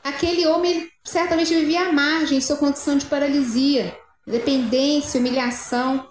Aquele 0.03 0.45
homem 0.47 0.89
certamente 1.03 1.53
vivia 1.53 1.87
à 1.87 1.91
margem 1.93 2.39
em 2.39 2.41
sua 2.41 2.57
condição 2.57 2.97
de 2.97 3.05
paralisia, 3.05 3.95
dependência, 4.27 5.19
humilhação. 5.19 6.07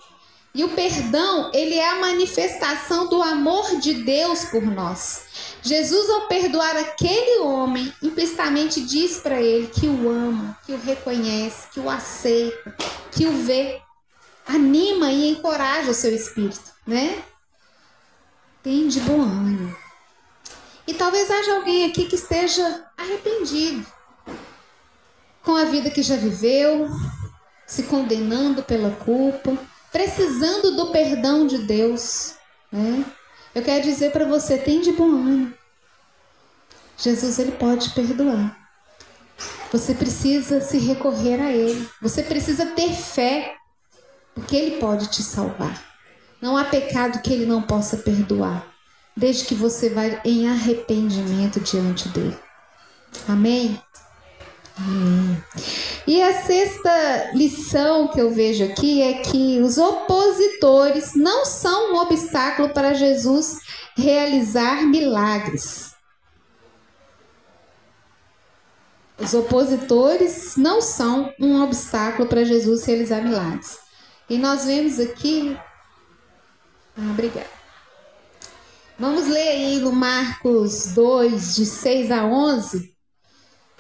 E 0.55 0.65
o 0.65 0.71
perdão, 0.71 1.51
ele 1.53 1.75
é 1.75 1.91
a 1.91 2.01
manifestação 2.01 3.09
do 3.09 3.23
amor 3.23 3.79
de 3.79 3.95
Deus 4.05 4.45
por 4.47 4.63
nós. 4.63 5.50
Jesus, 5.63 6.09
ao 6.11 6.27
perdoar 6.27 6.77
aquele 6.77 7.41
homem, 7.41 7.93
implicitamente 8.03 8.81
diz 8.81 9.19
para 9.19 9.41
ele 9.41 9.67
que 9.67 9.87
o 9.87 10.09
ama, 10.09 10.59
que 10.65 10.73
o 10.73 10.81
reconhece, 10.81 11.69
que 11.69 11.81
o 11.81 11.91
aceita, 11.91 12.75
que 13.13 13.27
o 13.27 13.33
vê. 13.45 13.81
Anima 14.47 15.13
e 15.13 15.31
encoraja 15.31 15.91
o 15.91 15.95
seu 15.95 16.13
espírito, 16.15 16.73
né? 16.87 17.23
Tem 18.63 18.89
de 18.89 18.99
bom 19.01 19.21
ânimo. 19.21 19.77
E 20.87 20.95
talvez 20.95 21.31
haja 21.31 21.55
alguém 21.55 21.89
aqui 21.89 22.07
que 22.07 22.17
esteja 22.17 22.85
arrependido 22.97 23.87
com 25.43 25.55
a 25.55 25.65
vida 25.65 25.91
que 25.91 26.03
já 26.03 26.17
viveu, 26.17 26.89
se 27.67 27.85
condenando 27.85 28.63
pela 28.63 28.91
culpa, 28.91 29.57
precisando 29.93 30.75
do 30.75 30.91
perdão 30.91 31.47
de 31.47 31.59
Deus. 31.59 32.35
Né? 32.73 33.05
Eu 33.55 33.63
quero 33.63 33.83
dizer 33.83 34.13
para 34.13 34.25
você, 34.25 34.59
tem 34.59 34.81
de 34.81 34.93
bom 34.93 35.11
ânimo. 35.11 35.55
Jesus 36.97 37.39
ele 37.39 37.53
pode 37.53 37.91
perdoar. 37.91 38.61
Você 39.73 39.95
precisa 39.95 40.61
se 40.61 40.79
recorrer 40.79 41.41
a 41.41 41.53
Ele. 41.53 41.89
Você 42.03 42.23
precisa 42.23 42.67
ter 42.67 42.93
fé, 42.93 43.55
porque 44.35 44.57
Ele 44.57 44.79
pode 44.79 45.09
te 45.09 45.23
salvar. 45.23 45.83
Não 46.43 46.57
há 46.57 46.65
pecado 46.65 47.23
que 47.23 47.33
Ele 47.33 47.47
não 47.47 47.63
possa 47.63 47.97
perdoar, 47.99 48.67
desde 49.17 49.45
que 49.45 49.55
você 49.55 49.91
vá 49.91 50.03
em 50.25 50.49
arrependimento 50.49 51.61
diante 51.61 52.09
dele. 52.09 52.37
Amém? 53.29 53.81
E 56.07 56.23
a 56.23 56.43
sexta 56.43 57.31
lição 57.35 58.09
que 58.09 58.21
eu 58.21 58.31
vejo 58.31 58.65
aqui 58.65 59.03
é 59.03 59.21
que 59.23 59.61
os 59.61 59.79
opositores 59.79 61.15
não 61.15 61.45
são 61.45 61.93
um 61.93 61.97
obstáculo 61.99 62.71
para 62.71 62.95
Jesus 62.95 63.59
realizar 63.97 64.83
milagres. 64.87 65.95
Os 69.19 69.35
opositores 69.35 70.57
não 70.57 70.81
são 70.81 71.33
um 71.39 71.63
obstáculo 71.63 72.27
para 72.27 72.45
Jesus 72.45 72.85
realizar 72.87 73.23
milagres. 73.23 73.79
E 74.29 74.39
nós 74.39 74.65
vemos 74.65 74.99
aqui. 74.99 75.59
Ah, 76.97 77.11
obrigada. 77.11 77.61
Vamos 78.99 79.29
ler 79.29 79.49
aí 79.49 79.79
no 79.79 79.93
Marcos 79.93 80.93
2, 80.95 81.55
de 81.55 81.67
6 81.67 82.11
a 82.11 82.25
11, 82.25 82.95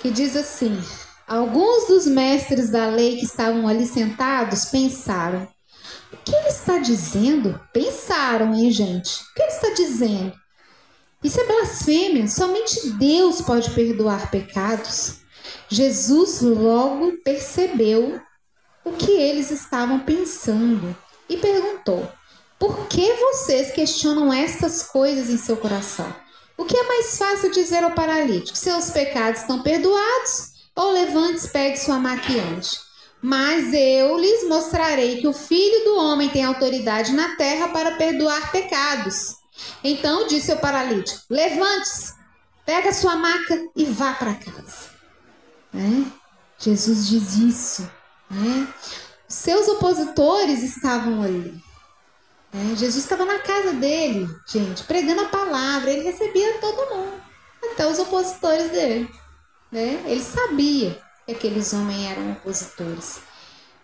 que 0.00 0.10
diz 0.10 0.36
assim: 0.36 0.82
Alguns 1.26 1.86
dos 1.86 2.06
mestres 2.06 2.70
da 2.70 2.88
lei 2.88 3.16
que 3.16 3.24
estavam 3.24 3.68
ali 3.68 3.86
sentados 3.86 4.64
pensaram: 4.66 5.46
O 6.12 6.16
que 6.16 6.34
ele 6.34 6.48
está 6.48 6.78
dizendo? 6.78 7.60
Pensaram, 7.72 8.52
hein, 8.54 8.70
gente? 8.70 9.20
O 9.20 9.34
que 9.34 9.42
ele 9.42 9.52
está 9.52 9.70
dizendo? 9.70 10.32
Isso 11.22 11.38
é 11.38 11.46
blasfêmia. 11.46 12.26
Somente 12.26 12.90
Deus 12.92 13.42
pode 13.42 13.70
perdoar 13.70 14.30
pecados. 14.30 15.20
Jesus 15.68 16.40
logo 16.40 17.12
percebeu 17.22 18.20
o 18.84 18.92
que 18.92 19.12
eles 19.12 19.50
estavam 19.50 20.00
pensando 20.00 20.96
e 21.28 21.36
perguntou: 21.36 22.10
Por 22.58 22.88
que 22.88 23.12
vocês 23.14 23.70
questionam 23.70 24.32
estas 24.32 24.82
coisas 24.82 25.28
em 25.28 25.36
seu 25.36 25.56
coração? 25.56 26.12
O 26.60 26.64
que 26.66 26.76
é 26.76 26.86
mais 26.86 27.16
fácil 27.16 27.50
dizer 27.50 27.82
ao 27.82 27.92
paralítico? 27.92 28.56
Seus 28.56 28.90
pecados 28.90 29.40
estão 29.40 29.62
perdoados? 29.62 30.50
Ou 30.76 30.92
levante 30.92 31.48
pegue 31.48 31.78
sua 31.78 31.98
maquiante? 31.98 32.78
Mas 33.22 33.72
eu 33.72 34.18
lhes 34.18 34.46
mostrarei 34.46 35.22
que 35.22 35.26
o 35.26 35.32
filho 35.32 35.84
do 35.86 35.96
homem 35.96 36.28
tem 36.28 36.44
autoridade 36.44 37.14
na 37.14 37.34
terra 37.36 37.68
para 37.68 37.96
perdoar 37.96 38.52
pecados. 38.52 39.36
Então 39.82 40.26
disse 40.26 40.52
o 40.52 40.58
paralítico: 40.58 41.22
Levante-se, 41.30 42.12
pega 42.66 42.92
sua 42.92 43.16
maca 43.16 43.66
e 43.74 43.86
vá 43.86 44.12
para 44.12 44.34
casa. 44.34 44.90
Né? 45.72 46.12
Jesus 46.58 47.08
diz 47.08 47.36
isso. 47.36 47.90
Né? 48.30 48.68
Seus 49.26 49.66
opositores 49.66 50.62
estavam 50.62 51.22
ali. 51.22 51.69
Né? 52.52 52.74
Jesus 52.76 53.04
estava 53.04 53.24
na 53.24 53.38
casa 53.38 53.72
dele, 53.74 54.28
gente, 54.46 54.82
pregando 54.84 55.22
a 55.22 55.28
palavra. 55.28 55.90
Ele 55.90 56.02
recebia 56.02 56.58
todo 56.58 56.94
mundo, 56.94 57.22
até 57.72 57.86
os 57.86 57.98
opositores 57.98 58.70
dele. 58.70 59.08
Né? 59.70 60.02
Ele 60.06 60.22
sabia 60.22 61.00
que 61.26 61.32
aqueles 61.32 61.72
homens 61.72 62.10
eram 62.10 62.32
opositores. 62.32 63.20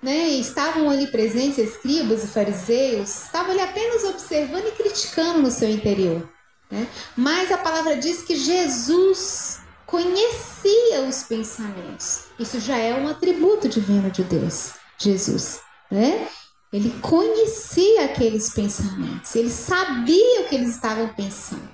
Né? 0.03 0.29
Estavam 0.29 0.91
ali 0.91 1.07
presentes 1.09 1.59
escribas 1.59 2.25
e 2.25 2.29
fariseus, 2.29 3.25
estavam 3.25 3.53
ali 3.53 3.61
apenas 3.61 4.05
observando 4.05 4.67
e 4.67 4.73
criticando 4.73 5.43
no 5.43 5.51
seu 5.51 5.71
interior. 5.71 6.29
Né? 6.71 6.87
Mas 7.17 7.51
a 7.53 7.59
palavra 7.59 7.97
diz 7.97 8.23
que 8.23 8.37
Jesus 8.37 9.61
conhecia 9.87 11.03
os 11.09 11.23
pensamentos. 11.23 12.25
Isso 12.39 12.59
já 12.61 12.77
é 12.77 12.93
um 12.95 13.09
atributo 13.09 13.69
divino 13.69 14.11
de 14.11 14.25
Deus, 14.25 14.73
Jesus, 14.99 15.61
né? 15.91 16.29
Ele 16.73 16.91
conhecia 17.01 18.07
aqueles 18.07 18.51
pensamentos, 18.51 19.35
ele 19.35 19.51
sabia 19.51 20.41
o 20.41 20.49
que 20.49 20.57
eles 20.57 20.71
estavam 20.71 21.09
pensando. 21.15 21.69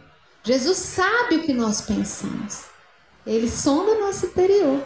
Jesus 0.44 0.76
sabe 0.76 1.36
o 1.36 1.42
que 1.42 1.52
nós 1.52 1.80
pensamos. 1.80 2.64
Ele 3.26 3.48
sonda 3.48 3.92
o 3.92 4.00
nosso 4.00 4.26
interior. 4.26 4.84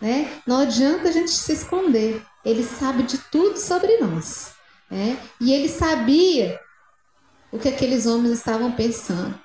Né? 0.00 0.40
Não 0.46 0.60
adianta 0.60 1.08
a 1.08 1.12
gente 1.12 1.30
se 1.30 1.52
esconder. 1.52 2.24
Ele 2.44 2.62
sabe 2.62 3.02
de 3.02 3.18
tudo 3.18 3.58
sobre 3.58 3.98
nós. 3.98 4.52
Né? 4.90 5.18
E 5.40 5.52
ele 5.52 5.68
sabia 5.68 6.58
o 7.50 7.58
que 7.58 7.68
aqueles 7.68 8.06
homens 8.06 8.38
estavam 8.38 8.72
pensando. 8.72 9.38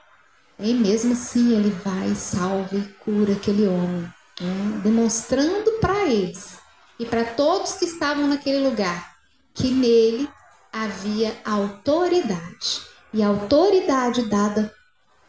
E 0.59 0.73
mesmo 0.73 1.13
assim 1.13 1.55
ele 1.55 1.71
vai, 1.83 2.13
salva 2.15 2.75
e 2.75 2.83
cura 2.99 3.33
aquele 3.33 3.65
homem, 3.65 4.01
né? 4.41 4.81
demonstrando 4.83 5.71
para 5.79 6.05
eles 6.05 6.57
e 6.99 7.05
para 7.05 7.23
todos 7.23 7.73
que 7.73 7.85
estavam 7.85 8.27
naquele 8.27 8.59
lugar 8.59 9.08
que 9.59 9.69
nele 9.69 10.29
havia 10.71 11.37
autoridade 11.43 12.81
e 13.13 13.21
autoridade 13.21 14.29
dada 14.29 14.73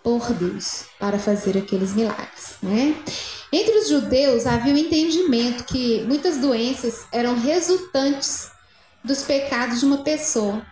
por 0.03 0.33
Deus 0.35 0.85
para 0.99 1.19
fazer 1.19 1.59
aqueles 1.59 1.95
milagres, 1.95 2.57
né? 2.63 2.95
Entre 3.53 3.79
os 3.79 3.89
judeus 3.89 4.47
havia 4.47 4.73
o 4.73 4.79
entendimento 4.79 5.65
que 5.65 6.03
muitas 6.05 6.39
doenças 6.39 7.05
eram 7.13 7.39
resultantes 7.39 8.51
dos 9.03 9.23
pecados 9.23 9.81
de 9.81 9.87
uma 9.87 10.05
pessoa. 10.05 10.65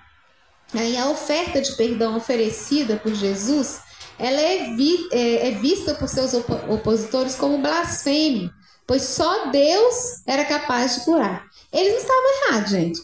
Aí 0.73 0.97
a 0.97 1.09
oferta 1.09 1.61
de 1.61 1.73
perdão 1.77 2.17
oferecida 2.17 2.97
por 2.97 3.13
Jesus 3.13 3.81
ela 4.19 4.41
é, 4.41 4.75
vi, 4.77 5.09
é, 5.13 5.49
é 5.49 5.51
vista 5.53 5.95
por 5.95 6.09
seus 6.09 6.35
op 6.35 6.51
opositores 6.69 7.35
como 7.35 7.59
blasfêmia, 7.59 8.51
pois 8.87 9.03
só 9.03 9.47
Deus 9.51 10.23
era 10.27 10.45
capaz 10.45 10.97
de 10.97 11.05
curar. 11.05 11.47
Eles 11.73 11.93
não 11.93 12.01
estavam 12.01 12.47
errados, 12.47 12.71
gente. 12.71 13.01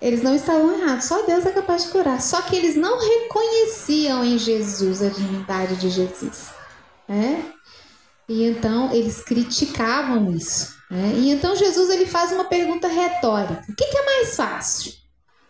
Eles 0.00 0.22
não 0.22 0.34
estavam 0.34 0.72
errados, 0.72 1.04
só 1.04 1.22
Deus 1.26 1.44
é 1.44 1.50
capaz 1.50 1.84
de 1.84 1.90
curar. 1.90 2.22
Só 2.22 2.40
que 2.42 2.56
eles 2.56 2.74
não 2.74 2.98
reconheciam 2.98 4.24
em 4.24 4.38
Jesus 4.38 5.02
a 5.02 5.08
divindade 5.08 5.76
de 5.76 5.90
Jesus. 5.90 6.48
Né? 7.06 7.44
E 8.26 8.44
então 8.44 8.90
eles 8.92 9.22
criticavam 9.22 10.30
isso. 10.32 10.74
Né? 10.90 11.12
E 11.16 11.30
então 11.30 11.54
Jesus 11.54 11.90
ele 11.90 12.06
faz 12.06 12.32
uma 12.32 12.44
pergunta 12.44 12.88
retórica: 12.88 13.62
o 13.68 13.76
que, 13.76 13.84
que 13.84 13.98
é 13.98 14.06
mais 14.06 14.36
fácil? 14.36 14.92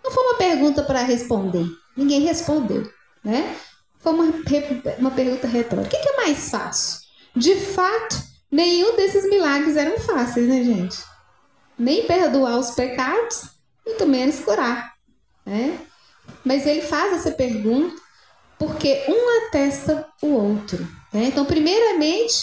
Não 0.03 0.11
foi 0.11 0.25
uma 0.25 0.35
pergunta 0.37 0.83
para 0.83 1.03
responder. 1.03 1.67
Ninguém 1.97 2.21
respondeu. 2.21 2.91
Né? 3.23 3.55
Foi 4.01 4.13
uma, 4.13 4.25
uma 4.99 5.11
pergunta 5.13 5.47
retórica: 5.47 5.87
o 5.87 5.91
que, 5.91 5.99
que 5.99 6.09
é 6.09 6.17
mais 6.17 6.51
fácil? 6.51 7.01
De 7.37 7.55
fato, 7.55 8.17
nenhum 8.51 8.97
desses 8.97 9.29
milagres 9.31 9.77
eram 9.77 9.97
fáceis, 10.01 10.49
né, 10.49 10.65
gente? 10.65 10.99
Nem 11.79 12.05
perdoar 12.07 12.59
os 12.59 12.73
pecados 12.73 13.60
muito 13.85 14.07
menos 14.07 14.41
curar. 14.41 14.95
Né? 15.45 15.79
Mas 16.45 16.67
ele 16.67 16.83
faz 16.83 17.15
essa 17.15 17.33
pergunta 17.33 18.01
porque 18.59 19.05
um 19.09 19.47
atesta 19.47 20.07
o 20.23 20.29
outro. 20.29 20.79
Né? 21.13 21.25
Então, 21.25 21.45
primeiramente, 21.45 22.35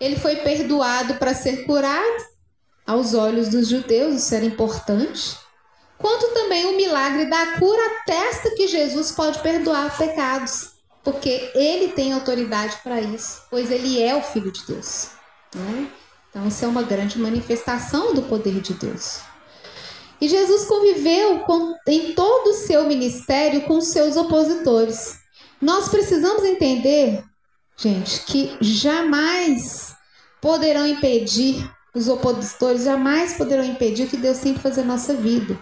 ele 0.00 0.16
foi 0.16 0.36
perdoado 0.36 1.14
para 1.16 1.34
ser 1.34 1.64
curado, 1.66 2.34
aos 2.86 3.14
olhos 3.14 3.48
dos 3.48 3.68
judeus, 3.68 4.16
isso 4.16 4.34
era 4.34 4.44
importante. 4.44 5.36
Quanto 5.98 6.34
também 6.34 6.66
o 6.66 6.76
milagre 6.76 7.26
da 7.26 7.58
cura 7.58 7.80
atesta 8.00 8.54
que 8.54 8.68
Jesus 8.68 9.10
pode 9.12 9.38
perdoar 9.40 9.96
pecados, 9.96 10.72
porque 11.02 11.50
ele 11.54 11.92
tem 11.92 12.12
autoridade 12.12 12.76
para 12.82 13.00
isso, 13.00 13.42
pois 13.50 13.70
ele 13.70 14.02
é 14.02 14.14
o 14.14 14.22
Filho 14.22 14.52
de 14.52 14.66
Deus. 14.66 15.10
Né? 15.54 15.88
Então, 16.30 16.46
isso 16.46 16.64
é 16.64 16.68
uma 16.68 16.82
grande 16.82 17.18
manifestação 17.18 18.12
do 18.12 18.22
poder 18.22 18.60
de 18.60 18.74
Deus. 18.74 19.20
E 20.20 20.28
Jesus 20.28 20.64
conviveu 20.64 21.40
com, 21.40 21.74
em 21.86 22.14
todo 22.14 22.50
o 22.50 22.54
seu 22.54 22.86
ministério 22.86 23.62
com 23.62 23.80
seus 23.80 24.16
opositores. 24.16 25.18
Nós 25.60 25.88
precisamos 25.88 26.44
entender, 26.44 27.22
gente, 27.76 28.20
que 28.24 28.56
jamais 28.60 29.94
poderão 30.40 30.86
impedir, 30.86 31.68
os 31.94 32.08
opositores 32.08 32.84
jamais 32.84 33.34
poderão 33.34 33.64
impedir 33.64 34.06
o 34.06 34.08
que 34.10 34.16
Deus 34.16 34.38
tem 34.38 34.54
que 34.54 34.60
fazer 34.60 34.82
na 34.82 34.94
nossa 34.94 35.14
vida, 35.14 35.58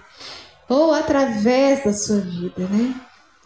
ou 0.69 0.93
através 0.93 1.85
da 1.85 1.93
sua 1.93 2.19
vida, 2.19 2.67
né? 2.69 2.95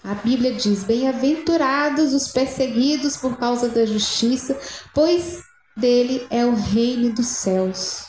A 0.05 0.15
Bíblia 0.15 0.55
diz: 0.55 0.85
Bem-aventurados 0.85 2.15
os 2.15 2.29
perseguidos 2.29 3.17
por 3.17 3.37
causa 3.37 3.69
da 3.69 3.85
justiça, 3.85 4.57
pois 4.95 5.43
dele 5.77 6.27
é 6.31 6.47
o 6.47 6.55
reino 6.55 7.13
dos 7.13 7.27
céus 7.27 8.07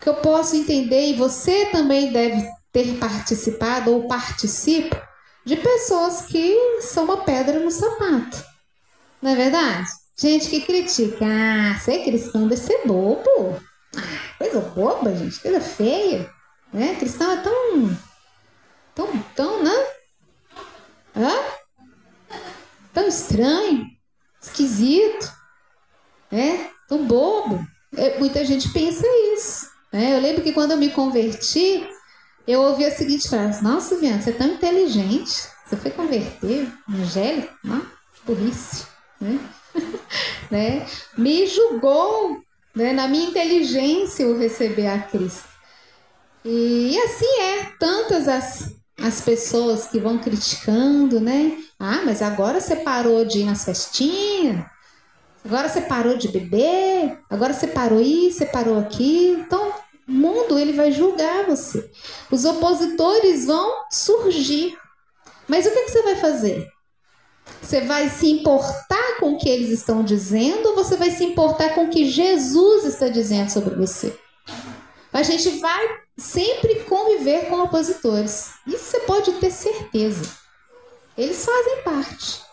que 0.00 0.08
eu 0.08 0.14
posso 0.14 0.56
entender, 0.56 1.10
e 1.10 1.16
você 1.16 1.66
também 1.66 2.12
deve 2.12 2.46
ter 2.72 2.98
participado 2.98 3.92
ou 3.92 4.06
participa, 4.06 5.06
de 5.44 5.56
pessoas 5.56 6.22
que 6.26 6.80
são 6.82 7.04
uma 7.04 7.24
pedra 7.24 7.58
no 7.58 7.70
sapato. 7.70 8.44
Não 9.20 9.30
é 9.30 9.34
verdade? 9.34 9.88
Gente 10.16 10.48
que 10.48 10.60
critica, 10.60 11.24
ah, 11.24 11.78
ser 11.78 12.04
cristão 12.04 12.48
deve 12.48 12.60
ser 12.60 12.86
bobo. 12.86 13.60
Ah, 13.96 14.38
coisa 14.38 14.60
boba, 14.60 15.14
gente, 15.14 15.40
coisa 15.40 15.60
feia. 15.60 16.30
Né? 16.72 16.96
Cristão 16.96 17.32
é 17.32 17.36
tão. 17.38 17.96
tão, 18.94 19.22
tão, 19.34 19.62
né? 19.62 19.86
Hã? 21.16 22.36
Tão 22.92 23.08
estranho, 23.08 23.86
esquisito, 24.42 25.32
né? 26.30 26.70
Tão 26.88 27.06
bobo. 27.06 27.64
É, 27.96 28.18
muita 28.18 28.44
gente 28.44 28.70
pensa 28.72 29.06
isso. 29.34 29.67
Né? 29.92 30.14
Eu 30.14 30.20
lembro 30.20 30.42
que 30.42 30.52
quando 30.52 30.72
eu 30.72 30.76
me 30.76 30.90
converti, 30.90 31.86
eu 32.46 32.60
ouvi 32.62 32.84
a 32.84 32.90
seguinte 32.90 33.28
frase: 33.28 33.62
Nossa, 33.62 33.96
Viana, 33.96 34.20
você 34.20 34.30
é 34.30 34.34
tão 34.34 34.48
inteligente. 34.48 35.48
Você 35.66 35.76
foi 35.76 35.90
converter, 35.90 36.66
evangélico? 36.88 37.52
Não, 37.62 37.86
burrice. 38.24 38.86
Né? 39.20 39.38
né? 40.50 40.86
Me 41.16 41.46
julgou 41.46 42.38
né, 42.74 42.92
na 42.92 43.06
minha 43.06 43.28
inteligência 43.28 44.26
o 44.26 44.38
receber 44.38 44.86
a 44.86 45.02
Cristo. 45.02 45.48
E, 46.44 46.92
e 46.94 46.98
assim 47.00 47.40
é, 47.40 47.64
tantas 47.78 48.28
as, 48.28 48.74
as 49.02 49.20
pessoas 49.20 49.88
que 49.88 50.00
vão 50.00 50.18
criticando, 50.18 51.20
né? 51.20 51.58
Ah, 51.78 52.02
mas 52.04 52.22
agora 52.22 52.60
você 52.60 52.76
parou 52.76 53.24
de 53.24 53.40
ir 53.40 53.44
nas 53.44 53.64
festinhas, 53.64 54.64
Agora 55.44 55.68
você 55.68 55.80
parou 55.80 56.16
de 56.16 56.28
beber, 56.28 57.18
agora 57.30 57.52
você 57.52 57.66
parou 57.66 58.00
isso, 58.00 58.38
você 58.38 58.46
parou 58.46 58.78
aquilo. 58.78 59.40
Então, 59.40 59.72
o 60.06 60.12
mundo 60.12 60.58
ele 60.58 60.72
vai 60.72 60.90
julgar 60.92 61.46
você. 61.46 61.90
Os 62.30 62.44
opositores 62.44 63.46
vão 63.46 63.84
surgir. 63.90 64.76
Mas 65.46 65.66
o 65.66 65.70
que, 65.70 65.84
que 65.84 65.90
você 65.90 66.02
vai 66.02 66.16
fazer? 66.16 66.68
Você 67.62 67.80
vai 67.82 68.08
se 68.10 68.30
importar 68.30 69.18
com 69.18 69.32
o 69.32 69.38
que 69.38 69.48
eles 69.48 69.70
estão 69.70 70.02
dizendo 70.02 70.68
ou 70.68 70.74
você 70.74 70.96
vai 70.96 71.10
se 71.10 71.24
importar 71.24 71.74
com 71.74 71.84
o 71.84 71.90
que 71.90 72.04
Jesus 72.04 72.84
está 72.84 73.08
dizendo 73.08 73.50
sobre 73.50 73.74
você? 73.74 74.18
A 75.12 75.22
gente 75.22 75.58
vai 75.58 76.00
sempre 76.16 76.84
conviver 76.84 77.46
com 77.48 77.62
opositores. 77.62 78.52
Isso 78.66 78.84
você 78.84 79.00
pode 79.00 79.32
ter 79.32 79.50
certeza. 79.50 80.30
Eles 81.16 81.44
fazem 81.44 81.82
parte 81.82 82.47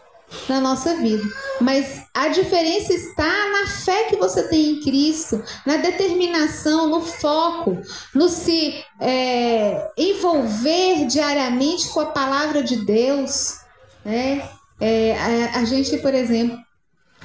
na 0.49 0.59
nossa 0.59 0.95
vida. 0.95 1.23
Mas 1.61 2.03
a 2.13 2.27
diferença 2.29 2.93
está 2.93 3.49
na 3.51 3.67
fé 3.67 4.05
que 4.05 4.15
você 4.15 4.47
tem 4.47 4.71
em 4.71 4.81
Cristo, 4.81 5.43
na 5.65 5.77
determinação, 5.77 6.89
no 6.89 7.01
foco, 7.01 7.77
no 8.13 8.29
se 8.29 8.83
é, 8.99 9.91
envolver 9.97 11.05
diariamente 11.07 11.89
com 11.89 11.99
a 12.01 12.07
palavra 12.07 12.63
de 12.63 12.85
Deus. 12.85 13.59
Né? 14.03 14.47
É, 14.79 15.17
a, 15.17 15.59
a, 15.59 15.65
gente, 15.65 15.97
por 15.97 16.13
exemplo, 16.13 16.57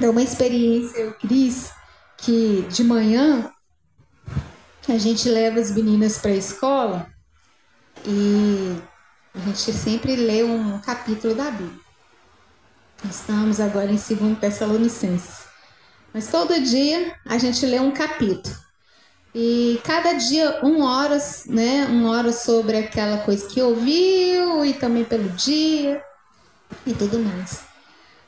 é 0.00 0.08
uma 0.08 0.22
experiência, 0.22 0.98
eu 0.98 1.12
Cris, 1.14 1.70
que 2.16 2.66
de 2.70 2.84
manhã 2.84 3.50
a 4.88 4.98
gente 4.98 5.28
leva 5.28 5.60
as 5.60 5.70
meninas 5.70 6.18
para 6.18 6.32
a 6.32 6.36
escola 6.36 7.06
e 8.04 8.76
a 9.34 9.38
gente 9.38 9.72
sempre 9.72 10.16
lê 10.16 10.42
um 10.42 10.78
capítulo 10.80 11.34
da 11.34 11.50
Bíblia. 11.50 11.89
Estamos 13.08 13.60
agora 13.60 13.90
em 13.90 13.96
2 13.96 14.38
Tessalonicenses. 14.38 15.40
Mas 16.12 16.26
todo 16.26 16.60
dia 16.60 17.14
a 17.26 17.38
gente 17.38 17.64
lê 17.64 17.80
um 17.80 17.92
capítulo. 17.92 18.54
E 19.34 19.80
cada 19.84 20.14
dia 20.14 20.60
um 20.62 20.82
hora, 20.82 21.18
né? 21.46 21.86
Uma 21.86 22.10
hora 22.10 22.32
sobre 22.32 22.76
aquela 22.76 23.18
coisa 23.18 23.46
que 23.48 23.62
ouviu 23.62 24.64
e 24.64 24.74
também 24.74 25.04
pelo 25.04 25.28
dia 25.30 26.02
e 26.84 26.92
tudo 26.92 27.18
mais. 27.20 27.60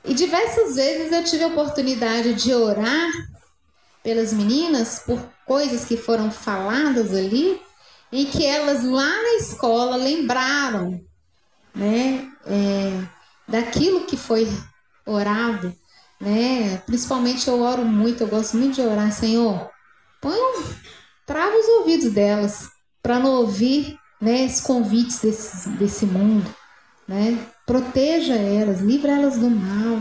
E 0.05 0.15
diversas 0.15 0.77
vezes 0.77 1.13
eu 1.13 1.25
tive 1.25 1.45
a 1.45 1.49
oportunidade 1.49 2.35
de 2.35 2.55
orar 2.55 3.11
pelas 4.03 4.33
meninas 4.33 5.01
por 5.01 5.21
coisas 5.47 5.85
que 5.85 5.97
foram 5.97 6.31
faladas 6.31 7.13
ali, 7.15 7.61
em 8.11 8.27
que 8.27 8.45
elas 8.45 8.85
lá 8.85 9.23
na 9.23 9.37
escola 9.37 9.97
lembraram, 9.97 11.01
né? 11.75 12.29
É, 12.47 13.22
daquilo 13.53 14.07
que 14.07 14.17
foi 14.17 14.49
orado, 15.05 15.75
né? 16.19 16.79
Principalmente 16.87 17.47
eu 17.47 17.61
oro 17.61 17.85
muito, 17.85 18.23
eu 18.23 18.29
gosto 18.29 18.57
muito 18.57 18.77
de 18.77 18.81
orar, 18.81 19.13
Senhor, 19.13 19.71
põe 20.23 20.39
trava 21.27 21.55
os 21.55 21.69
ouvidos 21.69 22.13
delas 22.13 22.71
para 23.03 23.19
não 23.19 23.31
ouvir, 23.33 23.99
né, 24.21 24.45
esses 24.45 24.61
convites 24.61 25.21
desse, 25.21 25.69
desse 25.71 26.07
mundo, 26.07 26.49
né? 27.07 27.39
Proteja 27.67 28.35
elas, 28.35 28.81
livra 28.81 29.13
elas 29.13 29.39
do 29.39 29.51
mal. 29.51 29.99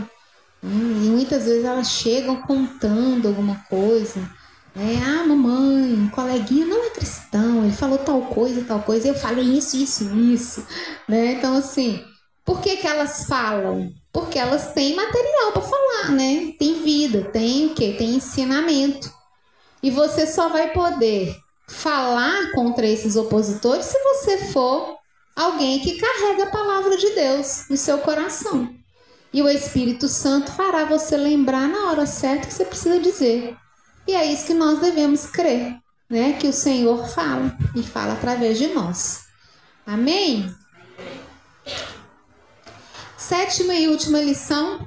Né? 0.62 1.04
E 1.04 1.10
muitas 1.10 1.44
vezes 1.44 1.64
elas 1.64 1.88
chegam 1.88 2.36
contando 2.42 3.28
alguma 3.28 3.56
coisa, 3.68 4.20
né? 4.74 5.02
Ah, 5.04 5.26
mamãe, 5.26 6.08
coleguinha 6.14 6.66
não 6.66 6.86
é 6.86 6.90
cristão, 6.90 7.64
ele 7.64 7.72
falou 7.74 7.98
tal 7.98 8.22
coisa, 8.22 8.64
tal 8.64 8.80
coisa, 8.80 9.08
eu 9.08 9.14
falei 9.14 9.44
isso, 9.44 9.76
isso, 9.76 10.04
isso, 10.16 10.66
né? 11.08 11.32
Então 11.32 11.54
assim, 11.56 12.02
por 12.44 12.60
que, 12.60 12.76
que 12.76 12.86
elas 12.86 13.24
falam? 13.26 13.92
Porque 14.12 14.38
elas 14.38 14.72
têm 14.72 14.96
material 14.96 15.52
para 15.52 15.62
falar, 15.62 16.10
né? 16.10 16.52
Tem 16.58 16.82
vida, 16.82 17.24
tem 17.30 17.66
o 17.66 17.74
quê? 17.74 17.94
Tem 17.96 18.16
ensinamento. 18.16 19.12
E 19.82 19.90
você 19.90 20.26
só 20.26 20.48
vai 20.48 20.72
poder 20.72 21.36
falar 21.68 22.52
contra 22.52 22.86
esses 22.86 23.16
opositores 23.16 23.86
se 23.86 23.98
você 23.98 24.52
for 24.52 24.96
alguém 25.34 25.80
que 25.80 25.98
carrega 25.98 26.44
a 26.44 26.50
palavra 26.50 26.96
de 26.96 27.10
Deus 27.10 27.66
no 27.70 27.76
seu 27.76 27.98
coração. 27.98 28.74
E 29.32 29.40
o 29.42 29.48
Espírito 29.48 30.08
Santo 30.08 30.52
fará 30.52 30.84
você 30.84 31.16
lembrar 31.16 31.68
na 31.68 31.90
hora 31.90 32.06
certa 32.06 32.48
que 32.48 32.52
você 32.52 32.64
precisa 32.64 32.98
dizer. 32.98 33.56
E 34.06 34.14
é 34.14 34.26
isso 34.26 34.46
que 34.46 34.54
nós 34.54 34.80
devemos 34.80 35.26
crer, 35.26 35.78
né? 36.10 36.34
Que 36.34 36.48
o 36.48 36.52
Senhor 36.52 37.08
fala 37.08 37.56
e 37.74 37.82
fala 37.82 38.12
através 38.12 38.58
de 38.58 38.68
nós. 38.68 39.22
Amém? 39.86 40.54
Sétima 43.32 43.72
e 43.72 43.88
última 43.88 44.20
lição 44.20 44.86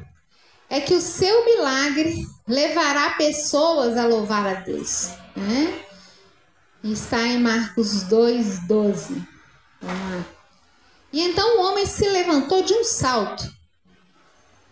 é 0.70 0.80
que 0.80 0.94
o 0.94 1.02
seu 1.02 1.46
milagre 1.46 2.28
levará 2.48 3.16
pessoas 3.16 3.98
a 3.98 4.06
louvar 4.06 4.46
a 4.46 4.54
Deus. 4.60 5.10
Né? 5.36 5.84
Está 6.84 7.26
em 7.26 7.40
Marcos 7.40 8.04
2, 8.04 8.68
12. 8.68 9.28
E 11.12 11.22
então 11.22 11.58
o 11.58 11.62
homem 11.64 11.88
se 11.88 12.08
levantou 12.08 12.62
de 12.62 12.76
um 12.76 12.84
salto, 12.84 13.52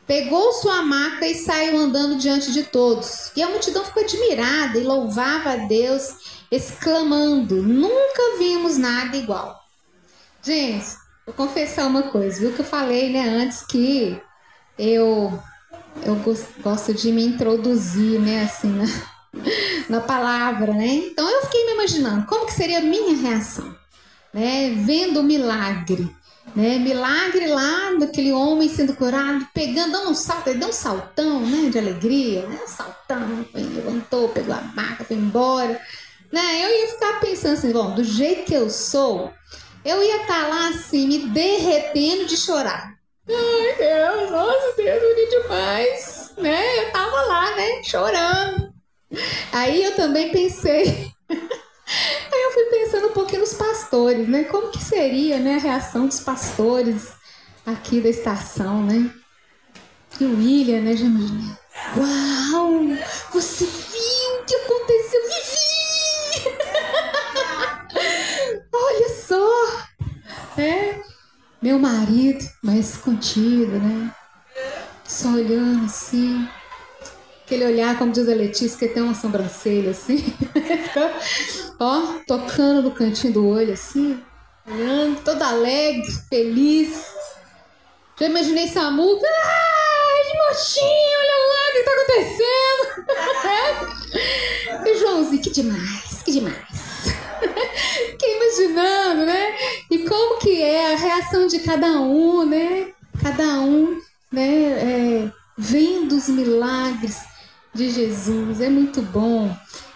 pegou 0.06 0.54
sua 0.54 0.84
maca 0.84 1.26
e 1.26 1.34
saiu 1.34 1.76
andando 1.76 2.20
diante 2.20 2.52
de 2.52 2.66
todos. 2.66 3.32
E 3.36 3.42
a 3.42 3.50
multidão 3.50 3.84
ficou 3.84 4.04
admirada 4.04 4.78
e 4.78 4.84
louvava 4.84 5.54
a 5.54 5.56
Deus, 5.66 6.44
exclamando: 6.52 7.64
Nunca 7.64 8.38
vimos 8.38 8.78
nada 8.78 9.18
igual. 9.18 9.60
Gente, 10.44 11.03
vou 11.26 11.34
confessar 11.36 11.88
uma 11.88 12.04
coisa, 12.04 12.40
viu 12.40 12.54
que 12.54 12.60
eu 12.60 12.66
falei 12.66 13.12
né, 13.12 13.28
antes 13.28 13.66
que 13.66 14.22
eu 14.78 15.40
eu 16.06 16.16
gosto 16.62 16.94
de 16.94 17.12
me 17.12 17.24
introduzir, 17.24 18.20
né, 18.20 18.44
assim, 18.44 18.70
na, 18.70 18.86
na 19.88 20.02
palavra, 20.02 20.74
né? 20.74 20.88
Então 20.88 21.30
eu 21.30 21.42
fiquei 21.44 21.66
me 21.68 21.74
imaginando 21.74 22.26
como 22.26 22.48
que 22.48 22.54
seria 22.54 22.80
a 22.80 22.82
minha 22.82 23.16
reação, 23.16 23.76
né, 24.34 24.74
vendo 24.86 25.20
o 25.20 25.24
milagre, 25.24 26.14
né? 26.56 26.78
Milagre 26.80 27.48
lá 27.48 27.94
daquele 28.00 28.32
homem 28.32 28.68
sendo 28.68 28.96
curado, 28.96 29.48
pegando, 29.54 29.92
dando 29.92 30.10
um 30.10 30.16
salto, 30.16 30.48
ele 30.48 30.60
deu 30.60 30.70
um 30.70 30.74
saltão, 30.74 31.40
né, 31.46 31.70
de 31.70 31.78
alegria, 31.78 32.46
né? 32.48 32.60
Um 32.64 32.68
saltão, 32.68 33.46
levantou, 33.54 34.30
pegou 34.30 34.56
a 34.56 34.62
maca, 34.62 35.04
foi 35.04 35.16
embora, 35.16 35.80
né? 36.32 36.66
Eu 36.66 36.70
ia 36.70 36.88
ficar 36.90 37.20
pensando 37.20 37.54
assim, 37.54 37.72
bom, 37.72 37.94
do 37.94 38.04
jeito 38.04 38.46
que 38.46 38.54
eu 38.54 38.70
sou, 38.70 39.32
eu 39.86 40.02
ia 40.02 40.22
estar 40.22 40.42
tá 40.42 40.48
lá 40.48 40.70
assim, 40.70 41.08
me 41.08 41.28
derretendo 41.30 42.26
de 42.26 42.38
chorar. 42.38 42.94
Ai, 43.28 43.76
Deus, 43.78 44.32
nossa, 44.32 44.74
Deus, 44.76 45.02
bonito 45.02 45.42
demais, 45.42 46.34
né? 46.38 46.80
Eu 46.80 46.92
tava 46.92 47.22
lá, 47.24 47.56
né, 47.56 47.84
chorando. 47.84 48.74
Aí 49.52 49.84
eu 49.84 49.96
também 49.96 50.32
pensei, 50.32 51.12
aí 51.30 52.44
eu 52.44 52.52
fui 52.52 52.64
pensando 52.66 53.08
um 53.08 53.14
pouquinho 53.14 53.42
nos 53.42 53.54
pastores, 53.54 54.28
né? 54.28 54.44
Como 54.46 54.72
que 54.72 54.84
seria, 54.84 55.40
né, 55.40 55.56
a 55.56 55.60
reação 55.60 56.08
dos 56.08 56.20
pastores 56.20 57.14
aqui 57.66 58.02
da 58.02 58.10
estação, 58.10 58.84
né? 58.84 59.14
E 60.20 60.26
o 60.26 60.38
William, 60.38 60.82
né, 60.82 60.96
Jamila? 60.96 61.58
Uau, 61.98 62.80
você 63.32 63.66
viu 63.66 64.42
o 64.42 64.46
que 64.46 64.56
aconteceu? 64.56 65.22
Vivi! 65.24 65.73
Olha 68.74 69.10
só, 69.10 69.84
é 70.58 71.00
meu 71.62 71.78
marido, 71.78 72.44
mais 72.64 72.98
contido, 72.98 73.80
né? 73.80 74.12
Só 75.08 75.30
olhando 75.30 75.86
assim. 75.86 76.48
Aquele 77.46 77.66
olhar, 77.66 77.98
como 77.98 78.12
diz 78.12 78.28
a 78.28 78.34
Letícia, 78.34 78.78
que 78.80 78.94
tem 78.94 79.04
uma 79.04 79.14
sobrancelha 79.14 79.92
assim. 79.92 80.34
Ó, 81.80 82.20
tocando 82.26 82.82
no 82.82 82.92
cantinho 82.92 83.34
do 83.34 83.48
olho 83.48 83.74
assim. 83.74 84.20
Olhando, 84.68 85.22
todo 85.24 85.42
alegre, 85.42 86.12
feliz. 86.30 87.06
Já 88.20 88.26
imaginei 88.28 88.68
Samuca. 88.70 89.28
Ai, 89.28 90.24
mochinho, 90.48 91.20
olha 91.20 91.38
lá 91.50 91.62
o 91.70 91.74
que 91.74 91.84
tá 91.84 91.92
acontecendo. 91.92 92.84
e 94.88 94.98
Joãozinho, 95.00 95.42
que 95.44 95.50
demais, 95.52 96.24
que 96.24 96.32
demais. 96.32 96.73
Fiquei 98.12 98.38
imaginando, 98.38 99.26
né? 99.26 99.56
E 99.92 100.00
como 100.00 100.40
que 100.40 100.62
é 100.62 100.94
a 100.94 100.98
reação 100.98 101.48
de 101.48 101.60
cada 101.60 102.02
um, 102.02 102.46
né? 102.46 102.94
Cada 103.22 103.62
um, 103.62 104.00
né? 104.32 104.48
É, 104.48 105.32
vendo 105.58 106.16
os 106.16 106.28
milagres 106.30 107.18
de 107.74 107.90
Jesus. 107.90 108.62
É 108.62 108.70
muito 108.70 109.02
bom. 109.02 109.56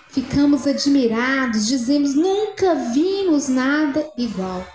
Ficamos 0.10 0.66
admirados, 0.66 1.68
dizemos, 1.68 2.16
nunca 2.16 2.74
vimos 2.76 3.48
nada 3.48 4.10
igual. 4.18 4.66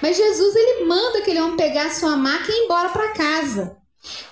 Mas 0.00 0.16
Jesus, 0.16 0.56
ele 0.56 0.84
manda 0.84 1.18
aquele 1.18 1.40
homem 1.40 1.56
pegar 1.56 1.86
a 1.86 1.94
sua 1.94 2.16
maca 2.16 2.50
e 2.50 2.54
ir 2.54 2.64
embora 2.64 2.88
para 2.88 3.12
casa. 3.12 3.76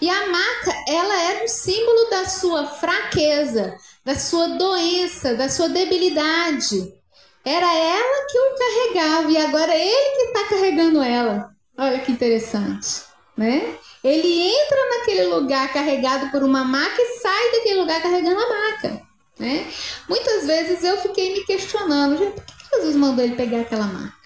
E 0.01 0.11
a 0.11 0.27
maca, 0.27 0.75
ela 0.89 1.23
era 1.23 1.45
um 1.45 1.49
símbolo 1.49 2.11
da 2.11 2.29
sua 2.29 2.67
fraqueza, 2.67 3.77
da 4.05 4.17
sua 4.17 4.49
doença, 4.49 5.35
da 5.35 5.49
sua 5.49 5.69
debilidade. 5.69 7.00
Era 7.45 7.75
ela 7.75 8.27
que 8.27 8.39
o 8.39 8.55
carregava 8.59 9.31
e 9.31 9.37
agora 9.39 9.73
é 9.73 9.87
ele 9.87 10.17
que 10.17 10.23
está 10.23 10.49
carregando 10.49 11.03
ela. 11.03 11.51
Olha 11.79 11.99
que 12.01 12.13
interessante, 12.13 13.05
né? 13.37 13.79
Ele 14.05 14.49
entra 14.49 14.89
naquele 14.91 15.25
lugar 15.27 15.73
carregado 15.73 16.31
por 16.31 16.43
uma 16.43 16.65
maca 16.65 17.01
e 17.01 17.19
sai 17.19 17.53
daquele 17.53 17.81
lugar 17.81 18.03
carregando 18.03 18.41
a 18.41 18.49
maca, 18.49 19.03
né? 19.39 19.67
Muitas 20.09 20.47
vezes 20.47 20.85
eu 20.85 20.99
fiquei 20.99 21.33
me 21.33 21.45
questionando, 21.45 22.19
por 22.19 22.45
que 22.45 22.77
Jesus 22.77 22.97
mandou 22.97 23.25
ele 23.25 23.37
pegar 23.37 23.61
aquela 23.61 23.87
maca? 23.87 24.21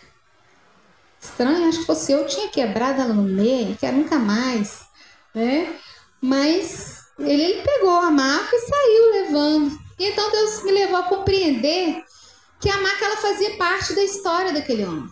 Estranho, 1.21 1.69
acho 1.69 1.81
que 1.81 1.87
fosse 1.87 2.13
eu 2.13 2.27
tinha 2.27 2.49
quebrado 2.49 3.01
ela 3.01 3.15
no 3.15 3.23
meio, 3.23 3.77
que 3.77 3.91
nunca 3.93 4.19
mais, 4.19 4.85
né? 5.33 5.73
Mas 6.21 7.05
ele, 7.19 7.43
ele 7.43 7.63
pegou 7.63 8.01
a 8.01 8.11
maca 8.11 8.55
e 8.55 8.61
saiu 8.61 9.11
levando. 9.13 9.79
E 9.99 10.07
então 10.07 10.31
Deus 10.31 10.65
me 10.65 10.73
levou 10.73 10.97
a 10.97 11.05
compreender 11.05 12.05
que 12.65 12.71
a 12.71 12.81
maca 12.81 13.05
ela 13.05 13.19
fazia 13.19 13.59
parte 13.59 13.95
da 13.95 14.03
história 14.03 14.51
daquele 14.51 14.87
homem. 14.87 15.07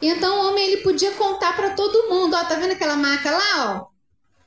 Então 0.00 0.34
o 0.34 0.48
homem 0.48 0.64
ele 0.64 0.78
podia 0.78 1.12
contar 1.12 1.54
para 1.54 1.74
todo 1.74 2.08
mundo, 2.08 2.34
ó, 2.34 2.44
tá 2.44 2.54
vendo 2.54 2.72
aquela 2.72 2.96
maca 2.96 3.30
lá, 3.30 3.74
ó? 3.74 3.86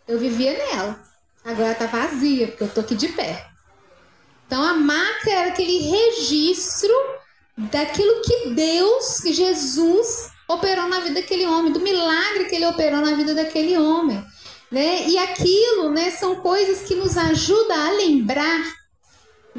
Eu 0.08 0.18
vivia 0.18 0.58
nela. 0.58 1.00
Agora 1.46 1.76
tá 1.76 1.86
vazia, 1.86 2.48
porque 2.48 2.64
eu 2.64 2.74
tô 2.74 2.80
aqui 2.80 2.96
de 2.96 3.10
pé. 3.10 3.48
Então 4.48 4.60
a 4.60 4.74
maca 4.74 5.30
era 5.30 5.50
aquele 5.50 5.78
registro 5.78 6.92
daquilo 7.56 8.24
que 8.24 8.50
Deus, 8.56 9.20
que 9.20 9.32
Jesus 9.32 10.32
operou 10.48 10.88
na 10.88 11.02
vida 11.02 11.22
daquele 11.22 11.46
homem, 11.46 11.72
do 11.72 11.80
milagre 11.80 12.46
que 12.46 12.56
ele 12.56 12.66
operou 12.66 13.02
na 13.02 13.14
vida 13.14 13.36
daquele 13.36 13.78
homem, 13.78 14.26
né? 14.72 15.08
E 15.08 15.16
aquilo, 15.20 15.92
né, 15.92 16.10
são 16.10 16.38
coisas 16.38 16.88
que 16.88 16.96
nos 16.96 17.16
ajudam 17.16 17.78
a 17.78 17.92
lembrar 17.92 18.79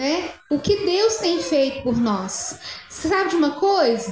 né? 0.01 0.30
O 0.48 0.59
que 0.59 0.76
Deus 0.86 1.16
tem 1.16 1.42
feito 1.42 1.82
por 1.82 1.94
nós. 1.94 2.59
Você 2.88 3.07
sabe 3.07 3.28
de 3.28 3.36
uma 3.36 3.61
coisa? 3.61 4.11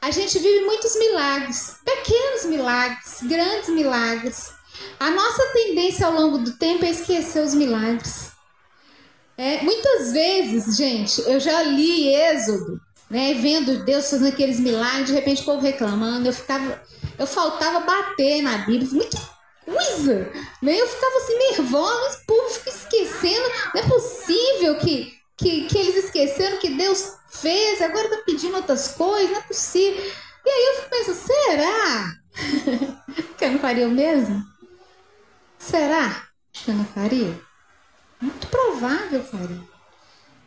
A 0.00 0.12
gente 0.12 0.38
vive 0.38 0.64
muitos 0.64 0.96
milagres, 0.96 1.78
pequenos 1.84 2.44
milagres, 2.44 3.18
grandes 3.24 3.68
milagres. 3.68 4.52
A 5.00 5.10
nossa 5.10 5.44
tendência 5.52 6.06
ao 6.06 6.12
longo 6.12 6.38
do 6.38 6.56
tempo 6.56 6.84
é 6.84 6.90
esquecer 6.90 7.42
os 7.42 7.52
milagres. 7.52 8.30
É, 9.36 9.60
muitas 9.62 10.12
vezes, 10.12 10.76
gente, 10.76 11.20
eu 11.22 11.40
já 11.40 11.64
li 11.64 12.14
Êxodo, 12.14 12.80
né, 13.10 13.34
vendo 13.34 13.84
Deus 13.84 14.08
fazendo 14.08 14.28
aqueles 14.28 14.60
milagres, 14.60 15.06
de 15.06 15.14
repente 15.14 15.42
o 15.42 15.46
povo 15.46 15.60
reclamando, 15.60 16.28
eu 16.28 16.32
ficava, 16.32 16.80
eu 17.18 17.26
faltava 17.26 17.80
bater 17.80 18.40
na 18.40 18.58
Bíblia, 18.58 18.88
muita 18.92 19.18
coisa, 19.64 20.30
né? 20.62 20.80
Eu 20.80 20.86
ficava 20.86 21.16
assim 21.16 21.38
nervosa, 21.38 22.18
o 22.18 22.26
povo 22.26 22.50
fica 22.50 22.70
esquecendo, 22.70 23.48
não 23.74 23.82
é 23.82 23.88
possível 23.88 24.78
que 24.78 25.23
que, 25.36 25.66
que 25.66 25.78
eles 25.78 26.04
esqueceram 26.04 26.58
que 26.58 26.76
Deus 26.76 27.16
fez, 27.30 27.82
agora 27.82 28.08
tá 28.08 28.22
pedindo 28.24 28.56
outras 28.56 28.88
coisas, 28.88 29.30
não 29.30 29.38
é 29.38 29.42
possível. 29.42 30.02
E 30.44 30.48
aí 30.48 30.66
eu 30.66 30.74
fico 30.76 30.90
pensando, 30.90 31.16
será 31.16 32.16
que 33.38 33.44
eu 33.44 33.52
não 33.52 33.58
faria 33.58 33.88
o 33.88 33.90
mesmo? 33.90 34.44
Será 35.58 36.28
que 36.52 36.70
eu 36.70 36.74
não 36.74 36.84
faria? 36.84 37.40
Muito 38.20 38.46
provável 38.48 39.24
faria. 39.24 39.73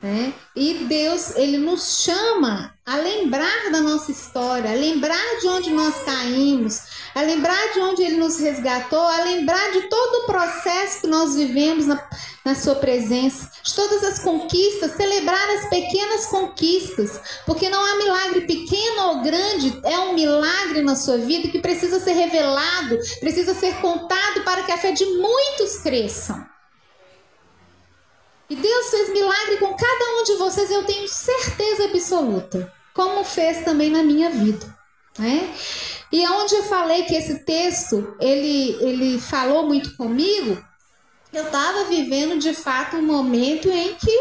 Né? 0.01 0.31
E 0.55 0.85
Deus, 0.87 1.35
Ele 1.35 1.57
nos 1.57 2.03
chama 2.03 2.77
a 2.85 2.97
lembrar 2.97 3.71
da 3.71 3.81
nossa 3.81 4.11
história, 4.11 4.69
a 4.69 4.75
lembrar 4.75 5.39
de 5.41 5.47
onde 5.47 5.71
nós 5.71 5.95
caímos, 6.03 6.81
a 7.15 7.21
lembrar 7.23 7.73
de 7.73 7.79
onde 7.79 8.03
Ele 8.03 8.17
nos 8.17 8.39
resgatou, 8.39 8.99
a 8.99 9.23
lembrar 9.23 9.71
de 9.71 9.81
todo 9.89 10.23
o 10.23 10.25
processo 10.27 11.01
que 11.01 11.07
nós 11.07 11.35
vivemos 11.35 11.87
na, 11.87 12.07
na 12.45 12.53
Sua 12.53 12.75
presença, 12.75 13.49
de 13.63 13.73
todas 13.73 14.03
as 14.03 14.19
conquistas, 14.19 14.91
celebrar 14.91 15.49
as 15.57 15.67
pequenas 15.67 16.27
conquistas, 16.27 17.19
porque 17.47 17.67
não 17.67 17.83
há 17.83 17.97
milagre 17.97 18.41
pequeno 18.41 19.01
ou 19.07 19.21
grande, 19.23 19.79
é 19.83 19.97
um 19.99 20.13
milagre 20.13 20.83
na 20.83 20.95
sua 20.95 21.17
vida 21.17 21.47
que 21.47 21.59
precisa 21.59 21.99
ser 21.99 22.13
revelado, 22.13 22.99
precisa 23.19 23.55
ser 23.55 23.73
contado 23.81 24.43
para 24.43 24.61
que 24.61 24.71
a 24.71 24.77
fé 24.77 24.91
de 24.91 25.05
muitos 25.05 25.77
cresçam. 25.79 26.45
E 28.49 28.55
Deus 28.55 28.89
fez 28.89 29.09
milagre 29.09 29.57
com 29.57 29.73
cada 29.75 30.19
um 30.19 30.23
de 30.23 30.33
vocês, 30.35 30.71
eu 30.71 30.85
tenho 30.85 31.07
certeza 31.07 31.85
absoluta, 31.85 32.73
como 32.93 33.23
fez 33.23 33.63
também 33.65 33.89
na 33.89 34.03
minha 34.03 34.29
vida, 34.29 34.65
né? 35.19 35.53
E 36.11 36.25
onde 36.25 36.55
eu 36.55 36.63
falei 36.63 37.03
que 37.03 37.15
esse 37.15 37.39
texto, 37.39 38.15
ele, 38.21 38.77
ele 38.81 39.19
falou 39.19 39.65
muito 39.65 39.97
comigo, 39.97 40.63
eu 41.33 41.43
estava 41.43 41.83
vivendo 41.85 42.39
de 42.39 42.53
fato 42.53 42.95
um 42.95 43.01
momento 43.01 43.69
em 43.69 43.95
que 43.95 44.17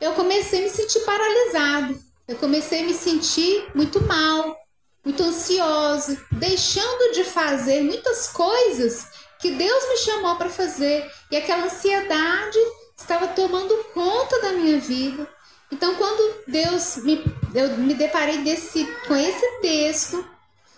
eu 0.00 0.12
comecei 0.12 0.60
a 0.60 0.62
me 0.62 0.70
sentir 0.70 1.00
paralisado. 1.00 1.98
Eu 2.28 2.36
comecei 2.36 2.82
a 2.82 2.86
me 2.86 2.94
sentir 2.94 3.66
muito 3.74 4.00
mal, 4.02 4.56
muito 5.04 5.22
ansiosa, 5.22 6.24
deixando 6.32 7.12
de 7.12 7.24
fazer 7.24 7.82
muitas 7.82 8.28
coisas 8.28 9.06
que 9.40 9.50
Deus 9.50 9.88
me 9.88 9.96
chamou 9.98 10.36
para 10.36 10.48
fazer. 10.48 11.10
E 11.30 11.36
aquela 11.36 11.64
ansiedade 11.64 12.58
estava 13.02 13.28
tomando 13.28 13.74
conta 13.92 14.40
da 14.40 14.52
minha 14.52 14.78
vida. 14.78 15.28
Então, 15.70 15.94
quando 15.96 16.42
Deus 16.46 16.98
me, 16.98 17.24
eu 17.54 17.76
me 17.78 17.94
deparei 17.94 18.38
desse, 18.38 18.84
com 19.06 19.16
esse 19.16 19.60
texto, 19.60 20.24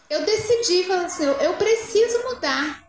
eu 0.08 0.24
decidi, 0.24 0.84
falar 0.84 1.06
assim, 1.06 1.24
eu, 1.24 1.34
eu 1.34 1.54
preciso 1.54 2.22
mudar. 2.24 2.84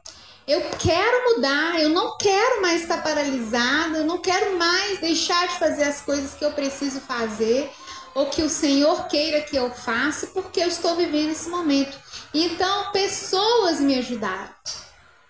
Eu 0.48 0.62
quero 0.78 1.36
mudar, 1.36 1.82
eu 1.82 1.90
não 1.90 2.18
quero 2.20 2.62
mais 2.62 2.84
estar 2.84 3.02
paralisada, 3.02 3.98
eu 3.98 4.06
não 4.06 4.20
quero 4.20 4.58
mais 4.58 5.00
deixar 5.00 5.48
de 5.48 5.58
fazer 5.58 5.84
as 5.86 6.02
coisas 6.02 6.36
que 6.36 6.46
eu 6.46 6.52
preciso 6.52 7.00
fazer 7.02 7.72
ou 8.14 8.28
que 8.28 8.44
o 8.44 8.50
Senhor 8.50 9.08
queira 9.08 9.42
que 9.42 9.56
eu 9.56 9.72
faça, 9.72 10.28
porque 10.28 10.62
eu 10.62 10.68
estou 10.68 10.96
vivendo 10.96 11.32
esse 11.32 11.50
momento. 11.50 11.98
Então, 12.34 12.92
pessoas 12.92 13.80
me 13.80 13.98
ajudaram. 13.98 14.54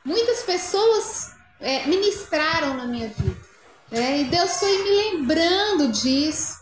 Muitas 0.04 0.44
pessoas 0.44 1.32
é, 1.60 1.88
ministraram 1.88 2.76
na 2.76 2.86
minha 2.86 3.08
vida. 3.08 3.55
Né? 3.92 4.22
E 4.22 4.24
Deus 4.26 4.60
foi 4.60 4.84
me 4.84 4.90
lembrando 4.90 5.88
disso. 5.90 6.56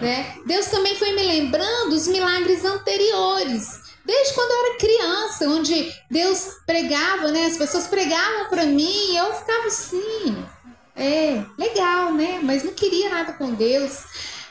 Né? 0.00 0.36
Deus 0.46 0.66
também 0.66 0.96
foi 0.96 1.12
me 1.12 1.22
lembrando 1.22 1.92
os 1.92 2.06
milagres 2.08 2.64
anteriores. 2.64 3.86
Desde 4.04 4.34
quando 4.34 4.50
eu 4.50 4.66
era 4.66 4.78
criança, 4.78 5.48
onde 5.48 5.92
Deus 6.08 6.58
pregava, 6.64 7.32
né? 7.32 7.46
As 7.46 7.56
pessoas 7.56 7.88
pregavam 7.88 8.48
para 8.48 8.64
mim 8.64 9.12
e 9.12 9.16
eu 9.16 9.34
ficava 9.34 9.66
assim, 9.66 10.46
é, 10.94 11.44
legal, 11.58 12.12
né? 12.12 12.38
Mas 12.40 12.62
não 12.62 12.72
queria 12.72 13.10
nada 13.10 13.32
com 13.32 13.52
Deus. 13.52 14.04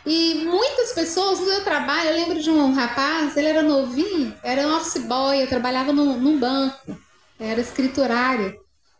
E 0.05 0.45
muitas 0.45 0.91
pessoas 0.91 1.39
no 1.39 1.45
meu 1.45 1.63
trabalho, 1.63 2.09
eu 2.09 2.15
lembro 2.15 2.41
de 2.41 2.51
um 2.51 2.73
rapaz, 2.73 3.35
ele 3.37 3.47
era 3.47 3.63
novinho, 3.63 4.35
era 4.43 4.67
um 4.67 4.75
office 4.75 5.01
boy, 5.01 5.41
eu 5.41 5.47
trabalhava 5.47 5.91
num, 5.91 6.19
num 6.19 6.37
banco, 6.37 6.95
era 7.39 7.59
escriturária, 7.59 8.55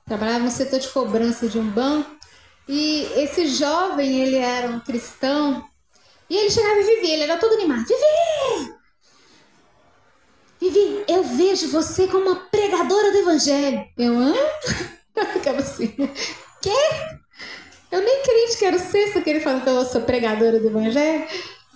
trabalhava 0.05 0.45
no 0.45 0.49
setor 0.49 0.79
de 0.79 0.87
cobrança 0.87 1.47
de 1.47 1.59
um 1.59 1.69
banco. 1.69 2.14
E 2.67 3.07
esse 3.15 3.47
jovem, 3.47 4.21
ele 4.21 4.37
era 4.37 4.67
um 4.67 4.79
cristão, 4.79 5.63
e 6.29 6.35
ele 6.35 6.49
chegava 6.49 6.79
e 6.79 6.83
vivia, 6.83 7.13
ele 7.13 7.23
era 7.23 7.37
todo 7.37 7.53
animado. 7.53 7.85
Vivi! 7.85 8.73
Vivi, 10.59 11.03
eu 11.07 11.23
vejo 11.23 11.69
você 11.69 12.07
como 12.07 12.25
uma 12.25 12.35
pregadora 12.49 13.11
do 13.11 13.17
evangelho. 13.19 13.85
Eu, 13.97 14.17
hã? 14.17 14.33
Eu 15.15 15.25
ficava 15.27 15.59
assim, 15.59 15.87
quê? 16.61 16.73
Eu 17.89 18.01
nem 18.01 18.21
crente 18.21 18.57
quero 18.57 18.77
ser, 18.77 19.13
só 19.13 19.21
que 19.21 19.29
ele 19.29 19.39
fala 19.39 19.61
que 19.61 19.69
eu 19.69 19.85
sou 19.85 20.01
pregadora 20.01 20.59
do 20.59 20.67
evangelho. 20.67 21.25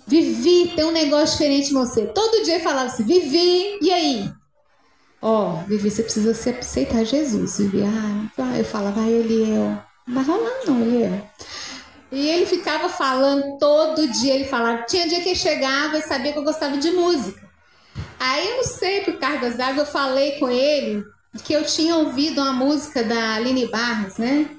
Vivi, 0.05 0.73
tem 0.75 0.83
um 0.83 0.91
negócio 0.91 1.37
diferente 1.37 1.69
em 1.69 1.73
você. 1.73 2.07
Todo 2.07 2.43
dia 2.43 2.59
falava 2.59 2.87
assim, 2.87 3.05
Vivi, 3.05 3.79
e 3.81 3.93
aí? 3.93 4.29
Ó, 5.21 5.53
oh, 5.53 5.67
Vivi, 5.67 5.89
você 5.89 6.03
precisa 6.03 6.31
aceitar 6.31 7.05
Jesus, 7.05 7.59
Vivi. 7.59 7.83
Ah, 7.83 8.57
eu 8.57 8.65
falava, 8.65 8.99
vai, 8.99 9.09
ele 9.09 9.49
é. 9.49 9.88
Não 10.09 10.23
vai 10.23 10.65
não, 10.65 10.81
ele 10.81 11.03
é. 11.03 11.23
E 12.11 12.27
ele 12.27 12.45
ficava 12.47 12.89
falando 12.89 13.59
todo 13.59 14.07
dia, 14.07 14.33
ele 14.33 14.45
falava. 14.45 14.81
Tinha 14.83 15.07
dia 15.07 15.21
que 15.21 15.29
ele 15.29 15.35
chegava 15.35 15.99
e 15.99 16.01
sabia 16.01 16.33
que 16.33 16.39
eu 16.39 16.43
gostava 16.43 16.77
de 16.77 16.89
música. 16.91 17.47
Aí 18.19 18.49
eu 18.49 18.57
não 18.57 18.63
sei 18.63 19.01
por 19.01 19.19
cargas 19.19 19.55
d'água, 19.55 19.83
eu 19.83 19.85
falei 19.85 20.39
com 20.39 20.49
ele 20.49 21.05
que 21.43 21.53
eu 21.53 21.63
tinha 21.63 21.95
ouvido 21.95 22.41
uma 22.41 22.51
música 22.51 23.03
da 23.03 23.35
Aline 23.35 23.67
Barros, 23.67 24.17
né? 24.17 24.49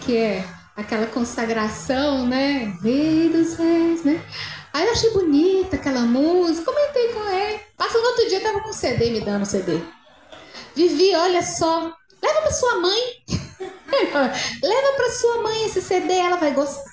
Que 0.00 0.16
é 0.16 0.44
aquela 0.74 1.06
consagração, 1.06 2.26
né? 2.26 2.74
Rei 2.82 3.28
dos 3.28 3.54
reis, 3.56 4.02
né? 4.04 4.24
Aí 4.72 4.86
eu 4.86 4.92
achei 4.92 5.10
bonita 5.10 5.76
aquela 5.76 6.00
música, 6.00 6.72
comentei 6.72 7.08
com 7.12 7.28
ele. 7.28 7.60
Passando 7.76 8.06
outro 8.06 8.28
dia, 8.28 8.40
tava 8.40 8.60
com 8.60 8.72
CD, 8.72 9.10
me 9.10 9.20
dando 9.20 9.44
CD. 9.44 9.80
Vivi, 10.74 11.14
olha 11.14 11.42
só, 11.42 11.92
leva 12.22 12.40
pra 12.40 12.52
sua 12.52 12.80
mãe. 12.80 13.00
leva 14.62 14.92
pra 14.96 15.10
sua 15.10 15.42
mãe 15.42 15.66
esse 15.66 15.82
CD, 15.82 16.14
ela 16.14 16.36
vai 16.36 16.52
gostar. 16.52 16.90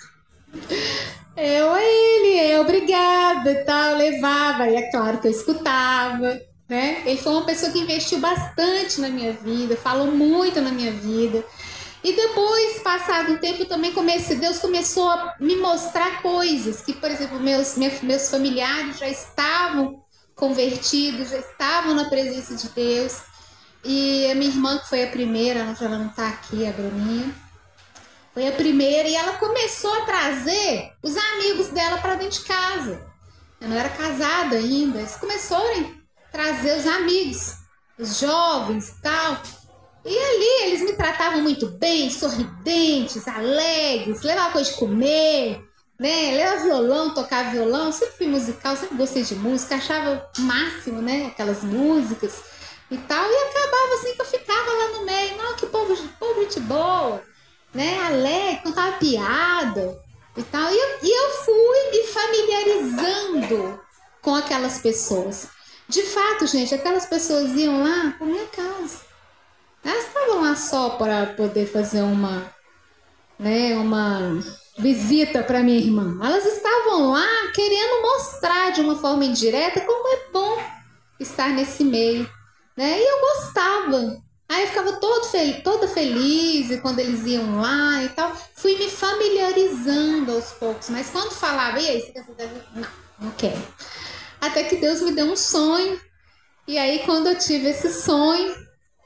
Eu, 1.36 1.76
ele, 1.78 2.40
é 2.40 2.60
obrigada 2.60 3.52
e 3.52 3.64
tal, 3.64 3.96
levava, 3.96 4.68
e 4.68 4.76
é 4.76 4.90
claro 4.90 5.20
que 5.20 5.28
eu 5.28 5.32
escutava, 5.32 6.42
né? 6.68 7.04
Ele 7.06 7.18
foi 7.18 7.32
uma 7.32 7.46
pessoa 7.46 7.72
que 7.72 7.80
investiu 7.80 8.20
bastante 8.20 9.00
na 9.00 9.10
minha 9.10 9.34
vida, 9.34 9.78
falou 9.78 10.08
muito 10.08 10.60
na 10.60 10.72
minha 10.72 10.92
vida. 10.92 11.46
E 12.04 12.14
depois, 12.14 12.80
passado 12.80 13.34
um 13.34 13.38
tempo, 13.38 13.66
também 13.66 13.92
comecei, 13.92 14.38
Deus 14.38 14.60
começou 14.60 15.10
a 15.10 15.36
me 15.40 15.56
mostrar 15.58 16.22
coisas 16.22 16.82
que, 16.82 16.94
por 16.94 17.10
exemplo, 17.10 17.40
meus, 17.40 17.76
meus 17.76 18.30
familiares 18.30 18.98
já 18.98 19.10
estavam 19.10 20.02
convertidos, 20.36 21.30
já 21.30 21.40
estavam 21.40 21.94
na 21.94 22.06
presença 22.10 22.56
de 22.56 22.70
Deus. 22.70 23.18
E 23.90 24.30
a 24.30 24.36
minha 24.36 24.52
irmã, 24.52 24.78
que 24.80 24.90
foi 24.90 25.06
a 25.06 25.10
primeira, 25.10 25.62
ela 25.62 25.98
não 25.98 26.08
está 26.08 26.28
aqui, 26.28 26.68
a 26.68 26.74
Bruninha, 26.74 27.34
foi 28.34 28.46
a 28.46 28.52
primeira 28.52 29.08
e 29.08 29.16
ela 29.16 29.38
começou 29.38 29.94
a 29.94 30.02
trazer 30.02 30.92
os 31.02 31.16
amigos 31.16 31.70
dela 31.70 31.98
para 32.00 32.16
dentro 32.16 32.38
de 32.38 32.46
casa. 32.46 33.02
Eu 33.62 33.70
não 33.70 33.78
era 33.78 33.88
casada 33.88 34.58
ainda. 34.58 35.00
Eles 35.00 35.16
começaram 35.16 35.64
a 35.64 36.32
trazer 36.34 36.78
os 36.78 36.86
amigos, 36.86 37.54
os 37.98 38.20
jovens 38.20 38.90
e 38.90 39.02
tal. 39.02 39.42
E 40.04 40.18
ali 40.18 40.68
eles 40.68 40.82
me 40.82 40.92
tratavam 40.92 41.42
muito 41.42 41.68
bem, 41.68 42.10
sorridentes, 42.10 43.26
alegres, 43.26 44.22
levavam 44.22 44.52
coisa 44.52 44.70
de 44.70 44.78
comer, 44.78 45.64
né? 45.98 46.32
Levava 46.36 46.64
violão, 46.64 47.14
tocava 47.14 47.52
violão, 47.52 47.94
sempre 47.94 48.18
fui 48.18 48.28
musical, 48.28 48.76
sempre 48.76 48.98
gostei 48.98 49.24
de 49.24 49.36
música, 49.36 49.76
achava 49.76 50.30
o 50.38 50.42
máximo, 50.42 51.02
né? 51.02 51.28
Aquelas 51.28 51.64
músicas 51.64 52.57
e 52.92 52.98
tal. 52.98 53.26
E 53.26 53.36
acabava 53.50 53.94
assim 53.96 54.14
que 54.14 54.22
eu 54.22 54.26
ficava 54.26 54.72
lá 54.72 54.88
no 54.90 55.06
meio, 55.06 55.38
não, 55.38 55.56
que 55.56 55.66
povo, 55.66 55.96
povo 56.20 56.46
de 56.46 56.60
boa 56.62 57.24
né, 57.74 58.04
alegre, 58.08 58.64
contava 58.64 58.98
piada 58.98 60.00
e 60.36 60.44
tal. 60.44 60.72
E 60.72 60.78
eu, 60.78 60.98
e 61.04 61.12
eu 61.12 61.30
fui 61.44 61.92
me 61.92 62.08
familiarizando 62.08 63.82
com 64.22 64.36
aquelas 64.36 64.80
pessoas. 64.80 65.48
De 65.88 66.02
fato, 66.04 66.48
gente, 66.48 66.74
aquelas 66.74 67.06
pessoas 67.06 67.52
iam 67.54 67.84
lá 67.84 68.14
para 68.18 68.28
minha 68.28 68.48
casa. 68.48 69.02
Elas 69.84 70.06
estavam 70.08 70.42
lá 70.42 70.56
só 70.56 70.92
para 70.92 71.28
poder 71.28 71.66
fazer 71.68 72.02
uma, 72.02 72.52
né, 73.40 73.76
uma 73.76 74.40
visita 74.78 75.44
para 75.44 75.64
minha 75.64 75.80
irmã. 75.80 76.20
Elas 76.22 76.46
estavam 76.46 77.12
lá 77.12 77.28
querendo 77.54 78.02
mostrar 78.02 78.72
de 78.72 78.82
uma 78.82 78.98
forma 78.98 79.24
indireta 79.24 79.82
como 79.82 80.08
é 80.14 80.32
bom 80.32 80.58
estar 81.20 81.50
nesse 81.50 81.84
meio, 81.84 82.30
né? 82.78 83.02
E 83.02 83.04
eu 83.04 83.20
gostava 83.20 84.22
Aí 84.50 84.62
eu 84.62 84.68
ficava 84.68 84.94
todo 84.94 85.26
fel 85.26 85.62
toda 85.62 85.88
feliz 85.90 86.80
quando 86.80 87.00
eles 87.00 87.26
iam 87.26 87.60
lá 87.60 88.04
e 88.04 88.10
tal. 88.10 88.34
Fui 88.56 88.78
me 88.78 88.90
familiarizando 88.90 90.32
aos 90.32 90.54
poucos. 90.54 90.90
Mas 90.90 91.10
quando 91.10 91.32
falava, 91.32 91.80
e 91.80 91.88
aí, 91.88 92.02
você 92.02 92.12
quer 92.14 92.24
saber? 92.24 92.50
Não, 92.74 92.88
não 93.20 93.32
quero. 93.32 93.62
Até 94.40 94.64
que 94.64 94.78
Deus 94.78 95.02
me 95.02 95.12
deu 95.12 95.26
um 95.26 95.36
sonho. 95.36 96.00
E 96.66 96.78
aí, 96.78 97.00
quando 97.00 97.28
eu 97.28 97.38
tive 97.38 97.70
esse 97.70 97.92
sonho, 97.92 98.56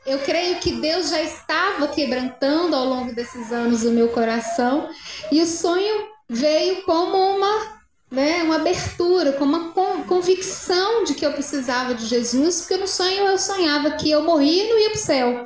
eu 0.05 0.19
creio 0.19 0.59
que 0.59 0.74
Deus 0.74 1.09
já 1.09 1.22
estava 1.22 1.88
quebrantando 1.88 2.76
ao 2.76 2.86
longo 2.86 3.15
desses 3.15 3.51
anos 3.51 3.84
o 3.84 3.91
meu 3.91 4.09
coração. 4.09 4.91
E 5.32 5.41
o 5.41 5.47
sonho 5.47 6.07
veio 6.30 6.84
como 6.84 7.17
uma 7.17 7.80
né, 8.12 8.43
uma 8.43 8.57
abertura, 8.57 9.32
com 9.32 9.45
uma 9.45 9.72
convicção 9.72 11.05
de 11.05 11.14
que 11.14 11.26
eu 11.26 11.32
precisava 11.32 11.95
de 11.95 12.05
Jesus, 12.05 12.59
porque 12.59 12.76
no 12.76 12.88
sonho 12.88 13.26
eu 13.26 13.38
sonhava 13.38 13.91
que 13.91 14.12
eu 14.12 14.22
morria 14.24 14.66
e 14.66 14.70
não 14.70 14.80
ia 14.80 14.89
para 14.89 14.97
o 14.97 15.01
céu. 15.01 15.43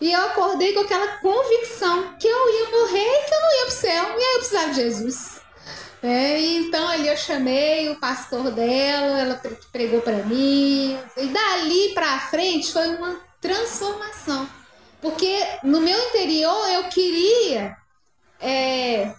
E 0.00 0.12
eu 0.12 0.20
acordei 0.26 0.74
com 0.74 0.80
aquela 0.80 1.18
convicção 1.18 2.14
que 2.20 2.28
eu 2.28 2.54
ia 2.54 2.70
morrer 2.70 3.04
e 3.04 3.24
que 3.24 3.34
eu 3.34 3.40
não 3.40 3.52
ia 3.52 3.60
para 3.62 3.68
o 3.68 3.70
céu, 3.72 4.04
e 4.04 4.22
aí 4.22 4.32
eu 4.34 4.38
precisava 4.38 4.68
de 4.68 4.76
Jesus. 4.76 5.40
É, 6.02 6.40
então 6.40 6.86
ali 6.88 7.08
eu 7.08 7.16
chamei 7.16 7.90
o 7.90 7.98
pastor 7.98 8.52
dela, 8.52 9.18
ela 9.18 9.42
pregou 9.72 10.00
para 10.02 10.22
mim, 10.24 10.96
e 11.16 11.26
dali 11.26 11.94
para 11.94 12.20
frente 12.20 12.72
foi 12.72 12.86
uma 12.94 13.18
transformação. 13.40 14.48
Porque 15.00 15.36
no 15.64 15.80
meu 15.80 15.98
interior 16.08 16.70
eu 16.70 16.84
queria 16.84 17.76
é, 18.40 19.12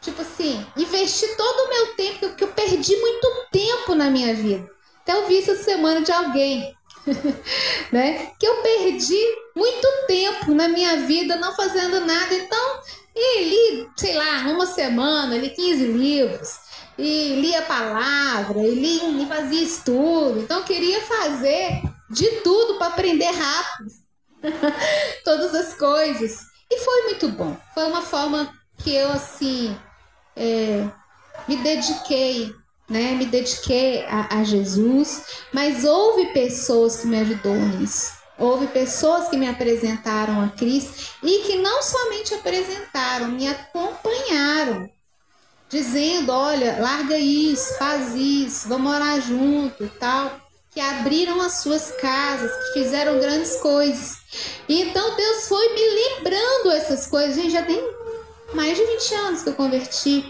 Tipo 0.00 0.22
assim, 0.22 0.64
investir 0.76 1.36
todo 1.36 1.58
o 1.58 1.68
meu 1.68 1.94
tempo, 1.96 2.18
porque 2.20 2.44
eu 2.44 2.48
perdi 2.48 2.96
muito 2.96 3.28
tempo 3.50 3.94
na 3.94 4.10
minha 4.10 4.34
vida. 4.34 4.68
Até 5.02 5.12
eu 5.12 5.26
vi 5.26 5.38
essa 5.38 5.56
semana 5.56 6.02
de 6.02 6.12
alguém, 6.12 6.74
né? 7.90 8.30
Que 8.38 8.46
eu 8.46 8.62
perdi 8.62 9.20
muito 9.56 9.88
tempo 10.06 10.54
na 10.54 10.68
minha 10.68 10.98
vida 10.98 11.36
não 11.36 11.54
fazendo 11.54 12.00
nada. 12.00 12.32
Então, 12.34 12.80
e 13.14 13.44
li, 13.44 13.90
sei 13.96 14.14
lá, 14.14 14.42
uma 14.48 14.66
semana, 14.66 15.36
li 15.36 15.50
15 15.50 15.84
livros, 15.84 16.48
e 16.96 17.40
lia 17.40 17.58
a 17.60 17.62
palavra, 17.62 18.60
e, 18.60 18.74
li, 18.74 19.22
e 19.22 19.26
fazia 19.26 19.62
estudo. 19.62 20.40
Então, 20.40 20.62
queria 20.62 21.00
fazer 21.00 21.82
de 22.10 22.26
tudo 22.42 22.78
para 22.78 22.88
aprender 22.88 23.30
rápido. 23.30 23.90
Todas 25.24 25.54
as 25.54 25.74
coisas. 25.74 26.38
E 26.70 26.78
foi 26.78 27.02
muito 27.04 27.28
bom. 27.30 27.56
Foi 27.74 27.84
uma 27.84 28.02
forma 28.02 28.52
que 28.82 28.94
eu, 28.94 29.10
assim, 29.10 29.76
é, 30.38 30.88
me 31.48 31.56
dediquei, 31.56 32.54
né? 32.88 33.12
Me 33.12 33.26
dediquei 33.26 34.04
a, 34.06 34.38
a, 34.38 34.44
Jesus, 34.44 35.24
mas 35.52 35.84
houve 35.84 36.32
pessoas 36.32 37.00
que 37.00 37.06
me 37.06 37.18
ajudou 37.20 37.54
nisso, 37.54 38.18
Houve 38.38 38.68
pessoas 38.68 39.28
que 39.28 39.36
me 39.36 39.48
apresentaram 39.48 40.40
a 40.40 40.48
Cristo 40.50 41.12
e 41.24 41.40
que 41.40 41.56
não 41.56 41.82
somente 41.82 42.34
apresentaram, 42.34 43.32
me 43.32 43.48
acompanharam, 43.48 44.88
dizendo: 45.68 46.30
olha, 46.30 46.78
larga 46.80 47.18
isso, 47.18 47.76
faz 47.76 48.14
isso, 48.14 48.68
vamos 48.68 48.92
morar 48.92 49.20
junto 49.20 49.84
e 49.84 49.88
tal. 49.88 50.40
Que 50.70 50.80
abriram 50.80 51.40
as 51.40 51.54
suas 51.54 51.90
casas, 52.00 52.52
que 52.52 52.84
fizeram 52.84 53.18
grandes 53.18 53.56
coisas. 53.56 54.18
Então 54.68 55.16
Deus 55.16 55.48
foi 55.48 55.74
me 55.74 55.88
lembrando 55.90 56.70
essas 56.70 57.08
coisas. 57.08 57.34
Gente, 57.34 57.50
já 57.50 57.62
tem 57.64 57.97
mais 58.54 58.76
de 58.76 58.84
20 58.84 59.14
anos 59.14 59.42
que 59.42 59.48
eu 59.50 59.54
converti. 59.54 60.24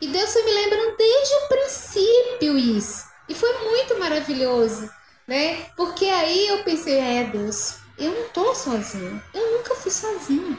E 0.00 0.08
Deus 0.08 0.32
foi 0.32 0.42
me 0.42 0.52
lembrando 0.52 0.96
desde 0.96 1.34
o 1.34 1.48
princípio 1.48 2.58
isso. 2.58 3.04
E 3.28 3.34
foi 3.34 3.52
muito 3.64 3.98
maravilhoso 3.98 4.90
né? 5.26 5.66
Porque 5.76 6.06
aí 6.06 6.48
eu 6.48 6.64
pensei, 6.64 6.98
é 6.98 7.24
Deus, 7.24 7.76
eu 7.98 8.10
não 8.12 8.28
tô 8.30 8.54
sozinho, 8.54 9.22
eu 9.32 9.58
nunca 9.58 9.74
fui 9.74 9.90
sozinho. 9.90 10.58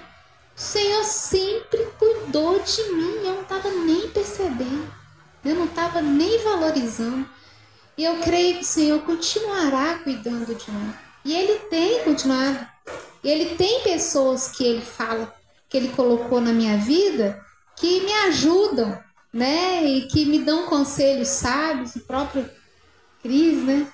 O 0.56 0.60
Senhor 0.60 1.04
sempre 1.04 1.86
cuidou 1.98 2.60
de 2.60 2.84
mim, 2.92 3.16
eu 3.26 3.34
não 3.36 3.42
estava 3.42 3.70
nem 3.70 4.10
percebendo, 4.10 4.88
eu 5.44 5.56
não 5.56 5.66
estava 5.66 6.02
nem 6.02 6.38
valorizando. 6.44 7.28
E 7.98 8.04
eu 8.04 8.20
creio 8.20 8.56
que 8.56 8.64
o 8.64 8.68
Senhor 8.68 9.02
continuará 9.02 10.00
cuidando 10.00 10.56
de 10.56 10.72
mim. 10.72 10.94
E 11.26 11.36
Ele 11.36 11.60
tem 11.70 12.04
continuado. 12.04 12.68
E 13.24 13.30
Ele 13.30 13.56
tem 13.56 13.82
pessoas 13.82 14.50
que 14.50 14.64
Ele 14.64 14.82
fala, 14.82 15.34
que 15.74 15.78
Ele 15.78 15.90
colocou 15.90 16.40
na 16.40 16.54
minha 16.54 16.78
vida, 16.78 17.44
que 17.76 18.02
me 18.02 18.14
ajudam, 18.28 18.96
né? 19.34 19.84
E 19.84 20.06
que 20.06 20.24
me 20.24 20.38
dão 20.38 20.68
conselhos 20.68 21.30
sábios, 21.30 21.96
o 21.96 22.02
próprio 22.02 22.48
Cris, 23.24 23.58
né? 23.64 23.88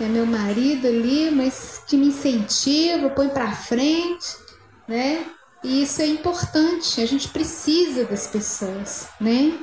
é 0.00 0.06
meu 0.06 0.24
marido 0.24 0.86
ali, 0.86 1.30
mas 1.30 1.82
que 1.86 1.98
me 1.98 2.06
incentiva, 2.06 3.10
põe 3.10 3.28
para 3.28 3.52
frente, 3.52 4.38
né? 4.86 5.26
E 5.62 5.82
isso 5.82 6.00
é 6.00 6.06
importante, 6.06 7.02
a 7.02 7.06
gente 7.06 7.28
precisa 7.28 8.04
das 8.04 8.26
pessoas, 8.28 9.08
né? 9.20 9.58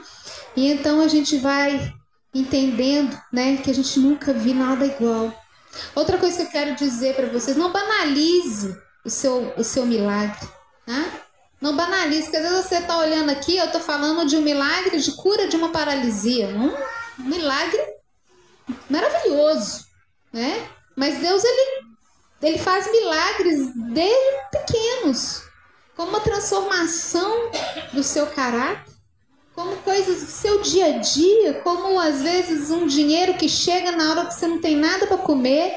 E 0.56 0.72
então 0.72 1.02
a 1.02 1.08
gente 1.08 1.38
vai 1.38 1.92
entendendo, 2.32 3.20
né, 3.34 3.58
que 3.58 3.72
a 3.72 3.74
gente 3.74 3.98
nunca 4.00 4.34
viu 4.34 4.54
nada 4.54 4.86
igual. 4.86 5.34
Outra 5.96 6.20
coisa 6.20 6.38
que 6.38 6.44
eu 6.44 6.52
quero 6.52 6.76
dizer 6.76 7.16
para 7.16 7.30
vocês, 7.30 7.58
não 7.58 7.72
banalize 7.72 8.78
o 9.04 9.10
seu, 9.10 9.52
o 9.58 9.64
seu 9.64 9.86
milagre, 9.86 10.48
né? 10.86 11.25
Não 11.66 11.76
banalize, 11.76 12.26
porque 12.26 12.38
às 12.38 12.44
vezes 12.44 12.66
você 12.68 12.76
está 12.76 12.96
olhando 13.00 13.32
aqui, 13.32 13.58
eu 13.58 13.66
estou 13.66 13.82
falando 13.82 14.24
de 14.28 14.38
um 14.38 14.42
milagre 14.44 15.00
de 15.00 15.12
cura 15.14 15.48
de 15.48 15.56
uma 15.56 15.70
paralisia, 15.70 16.48
um 16.50 16.72
milagre 17.28 17.82
maravilhoso, 18.88 19.84
né? 20.32 20.70
Mas 20.96 21.18
Deus 21.18 21.44
ele, 21.44 21.88
ele 22.44 22.60
faz 22.60 22.86
milagres 22.92 23.72
desde 23.92 24.50
pequenos, 24.52 25.42
como 25.96 26.10
uma 26.10 26.20
transformação 26.20 27.50
do 27.94 28.04
seu 28.04 28.28
caráter, 28.28 28.94
como 29.56 29.76
coisas 29.78 30.22
do 30.22 30.30
seu 30.30 30.62
dia 30.62 30.86
a 30.86 30.98
dia, 31.00 31.62
como 31.64 32.00
às 32.00 32.22
vezes 32.22 32.70
um 32.70 32.86
dinheiro 32.86 33.34
que 33.40 33.50
chega 33.50 33.92
na 33.92 34.12
hora 34.12 34.28
que 34.28 34.36
você 34.36 34.46
não 34.46 34.62
tem 34.62 34.76
nada 34.76 35.08
para 35.08 35.18
comer, 35.18 35.74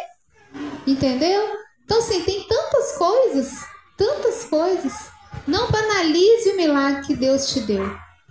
entendeu? 0.87 1.57
Então 1.83 1.97
assim, 1.97 2.23
tem 2.25 2.47
tantas 2.47 2.93
coisas, 2.99 3.65
tantas 3.97 4.45
coisas. 4.45 5.17
Não 5.47 5.71
banalize 5.71 6.51
o 6.51 6.57
milagre 6.57 7.07
que 7.07 7.17
Deus 7.17 7.53
te 7.53 7.61
deu, 7.61 7.85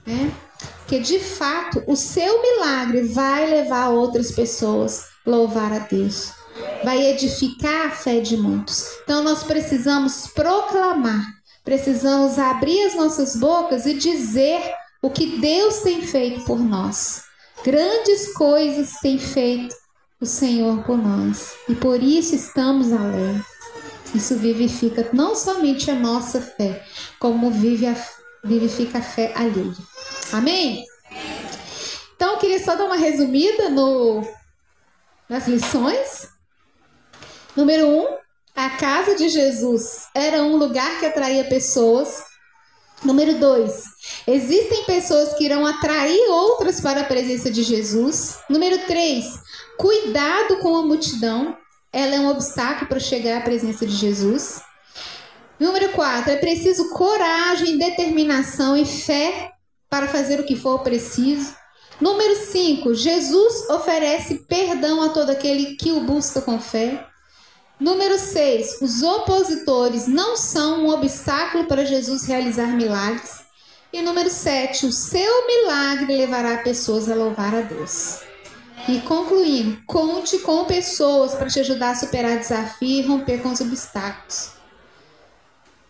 né? 0.06 0.32
Porque 0.80 1.00
de 1.00 1.20
fato 1.20 1.84
o 1.86 1.96
seu 1.96 2.42
milagre 2.42 3.04
vai 3.10 3.46
levar 3.50 3.90
outras 3.90 4.32
pessoas 4.32 5.06
louvar 5.26 5.74
a 5.74 5.80
Deus. 5.80 6.32
Vai 6.84 7.06
edificar 7.08 7.88
a 7.88 7.92
fé 7.92 8.20
de 8.20 8.38
muitos. 8.38 8.86
Então 9.04 9.24
nós 9.24 9.44
precisamos 9.44 10.28
proclamar, 10.28 11.26
precisamos 11.64 12.40
abrir 12.40 12.86
as 12.86 12.96
nossas 12.96 13.36
bocas 13.36 13.86
e 13.86 13.96
dizer 13.96 14.62
o 15.02 15.10
que 15.10 15.40
Deus 15.40 15.80
tem 15.80 16.02
feito 16.02 16.46
por 16.46 16.60
nós. 16.60 17.24
Grandes 17.64 18.34
coisas 18.34 18.94
tem 19.02 19.20
feito 19.20 19.76
o 20.22 20.26
Senhor 20.26 20.84
por 20.84 20.98
nós. 20.98 21.54
E 21.68 21.76
por 21.76 22.02
isso 22.02 22.34
estamos 22.36 22.92
alegres. 22.94 23.57
Isso 24.14 24.36
vivifica 24.38 25.10
não 25.14 25.36
somente 25.36 25.92
a 25.92 25.96
nossa 25.96 26.42
fé, 26.42 26.84
como 27.20 27.52
vive 27.52 27.88
a, 27.88 27.96
vivifica 28.44 29.00
a 29.00 29.02
fé 29.02 29.34
alheia. 29.36 29.76
Amém? 30.32 30.86
Então 32.16 32.34
eu 32.34 32.38
queria 32.38 32.64
só 32.64 32.76
dar 32.76 32.86
uma 32.86 32.96
resumida 32.96 33.70
no, 33.70 34.22
nas 35.30 35.48
lições. 35.48 36.30
Número 37.56 37.88
um, 37.88 38.18
a 38.56 38.72
casa 38.72 39.16
de 39.16 39.30
Jesus 39.30 40.08
era 40.16 40.42
um 40.42 40.58
lugar 40.58 41.00
que 41.00 41.06
atraía 41.06 41.44
pessoas. 41.46 42.24
Número 43.04 43.38
dois, 43.38 43.84
existem 44.26 44.84
pessoas 44.86 45.36
que 45.36 45.46
irão 45.46 45.64
atrair 45.64 46.28
outras 46.30 46.82
para 46.82 47.02
a 47.02 47.06
presença 47.06 47.52
de 47.52 47.62
Jesus. 47.62 48.40
Número 48.50 48.88
três, 48.88 49.26
cuidado 49.78 50.58
com 50.58 50.76
a 50.76 50.82
multidão. 50.82 51.56
Ela 51.92 52.16
é 52.16 52.20
um 52.20 52.30
obstáculo 52.30 52.88
para 52.88 53.00
chegar 53.00 53.38
à 53.38 53.42
presença 53.42 53.86
de 53.86 53.96
Jesus. 53.96 54.62
Número 55.60 55.92
4, 55.94 56.32
é 56.32 56.38
preciso 56.38 56.90
coragem, 56.90 57.78
determinação 57.78 58.78
e 58.78 58.86
fé 58.86 59.52
para 59.90 60.08
fazer 60.08 60.40
o 60.40 60.46
que 60.46 60.56
for 60.56 60.80
preciso. 60.80 61.56
Número 62.00 62.36
5, 62.36 62.94
Jesus 62.94 63.68
oferece 63.70 64.46
perdão 64.48 65.02
a 65.02 65.10
todo 65.10 65.32
aquele 65.32 65.76
que 65.76 65.92
o 65.92 66.02
busca 66.02 66.42
com 66.42 66.60
fé. 66.60 67.08
Número 67.80 68.20
6, 68.20 68.82
os 68.82 69.02
opositores 69.02 70.08
não 70.08 70.38
são 70.38 70.86
um 70.86 70.90
obstáculo 70.90 71.66
para 71.66 71.86
Jesus 71.86 72.26
realizar 72.26 72.68
milagres. 72.68 73.42
E 73.92 74.02
número 74.02 74.30
7, 74.30 74.86
o 74.86 74.92
seu 74.92 75.48
milagre 75.48 76.18
levará 76.18 76.58
pessoas 76.58 77.10
a 77.10 77.16
louvar 77.16 77.56
a 77.56 77.62
Deus. 77.62 78.27
E 78.88 79.02
concluindo, 79.02 79.82
conte 79.86 80.40
com 80.40 80.66
pessoas 80.66 81.34
para 81.34 81.48
te 81.48 81.60
ajudar 81.60 81.92
a 81.92 81.96
superar 81.96 82.38
desafios 82.38 83.06
e 83.06 83.08
romper 83.08 83.42
com 83.42 83.50
os 83.50 83.60
obstáculos. 83.62 84.52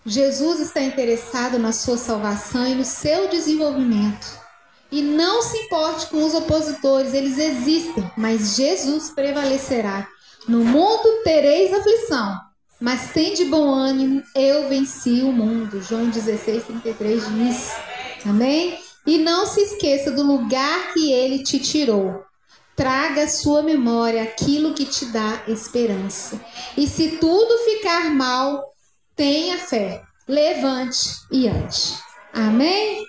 Jesus 0.06 0.62
está 0.62 0.82
interessado 0.82 1.60
na 1.60 1.74
sua 1.74 1.98
salvação 1.98 2.66
e 2.66 2.76
no 2.76 2.86
seu 2.86 3.28
desenvolvimento. 3.28 4.40
E 4.90 5.02
não 5.02 5.42
se 5.42 5.58
importe 5.58 6.08
com 6.08 6.24
os 6.24 6.34
opositores, 6.34 7.14
eles 7.14 7.38
existem, 7.38 8.10
mas 8.16 8.56
Jesus 8.56 9.10
prevalecerá. 9.10 10.08
No 10.48 10.64
mundo 10.64 11.24
tereis 11.26 11.74
aflição, 11.74 12.40
mas 12.80 13.12
tem 13.12 13.34
de 13.34 13.44
bom 13.46 13.70
ânimo, 13.70 14.24
eu 14.34 14.70
venci 14.70 15.22
o 15.24 15.34
mundo. 15.34 15.82
João 15.82 16.10
16, 16.10 16.64
33 16.64 17.36
diz. 17.36 17.72
Amém? 18.26 18.80
E 19.06 19.18
não 19.18 19.46
se 19.46 19.60
esqueça 19.60 20.10
do 20.12 20.24
lugar 20.24 20.94
que 20.94 21.12
ele 21.12 21.44
te 21.44 21.60
tirou. 21.60 22.27
Traga 22.78 23.24
à 23.24 23.28
sua 23.28 23.64
memória 23.64 24.22
aquilo 24.22 24.76
que 24.76 24.86
te 24.86 25.06
dá 25.08 25.42
esperança. 25.48 26.40
E 26.78 26.88
se 26.88 27.18
tudo 27.18 27.58
ficar 27.66 28.12
mal, 28.12 28.72
tenha 29.16 29.58
fé. 29.58 30.04
Levante 30.28 31.10
e 31.32 31.48
ande. 31.48 31.96
Amém? 32.34 33.04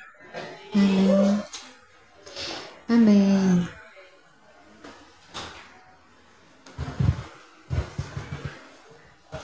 Amém. 0.74 1.42
Amém. 2.88 3.77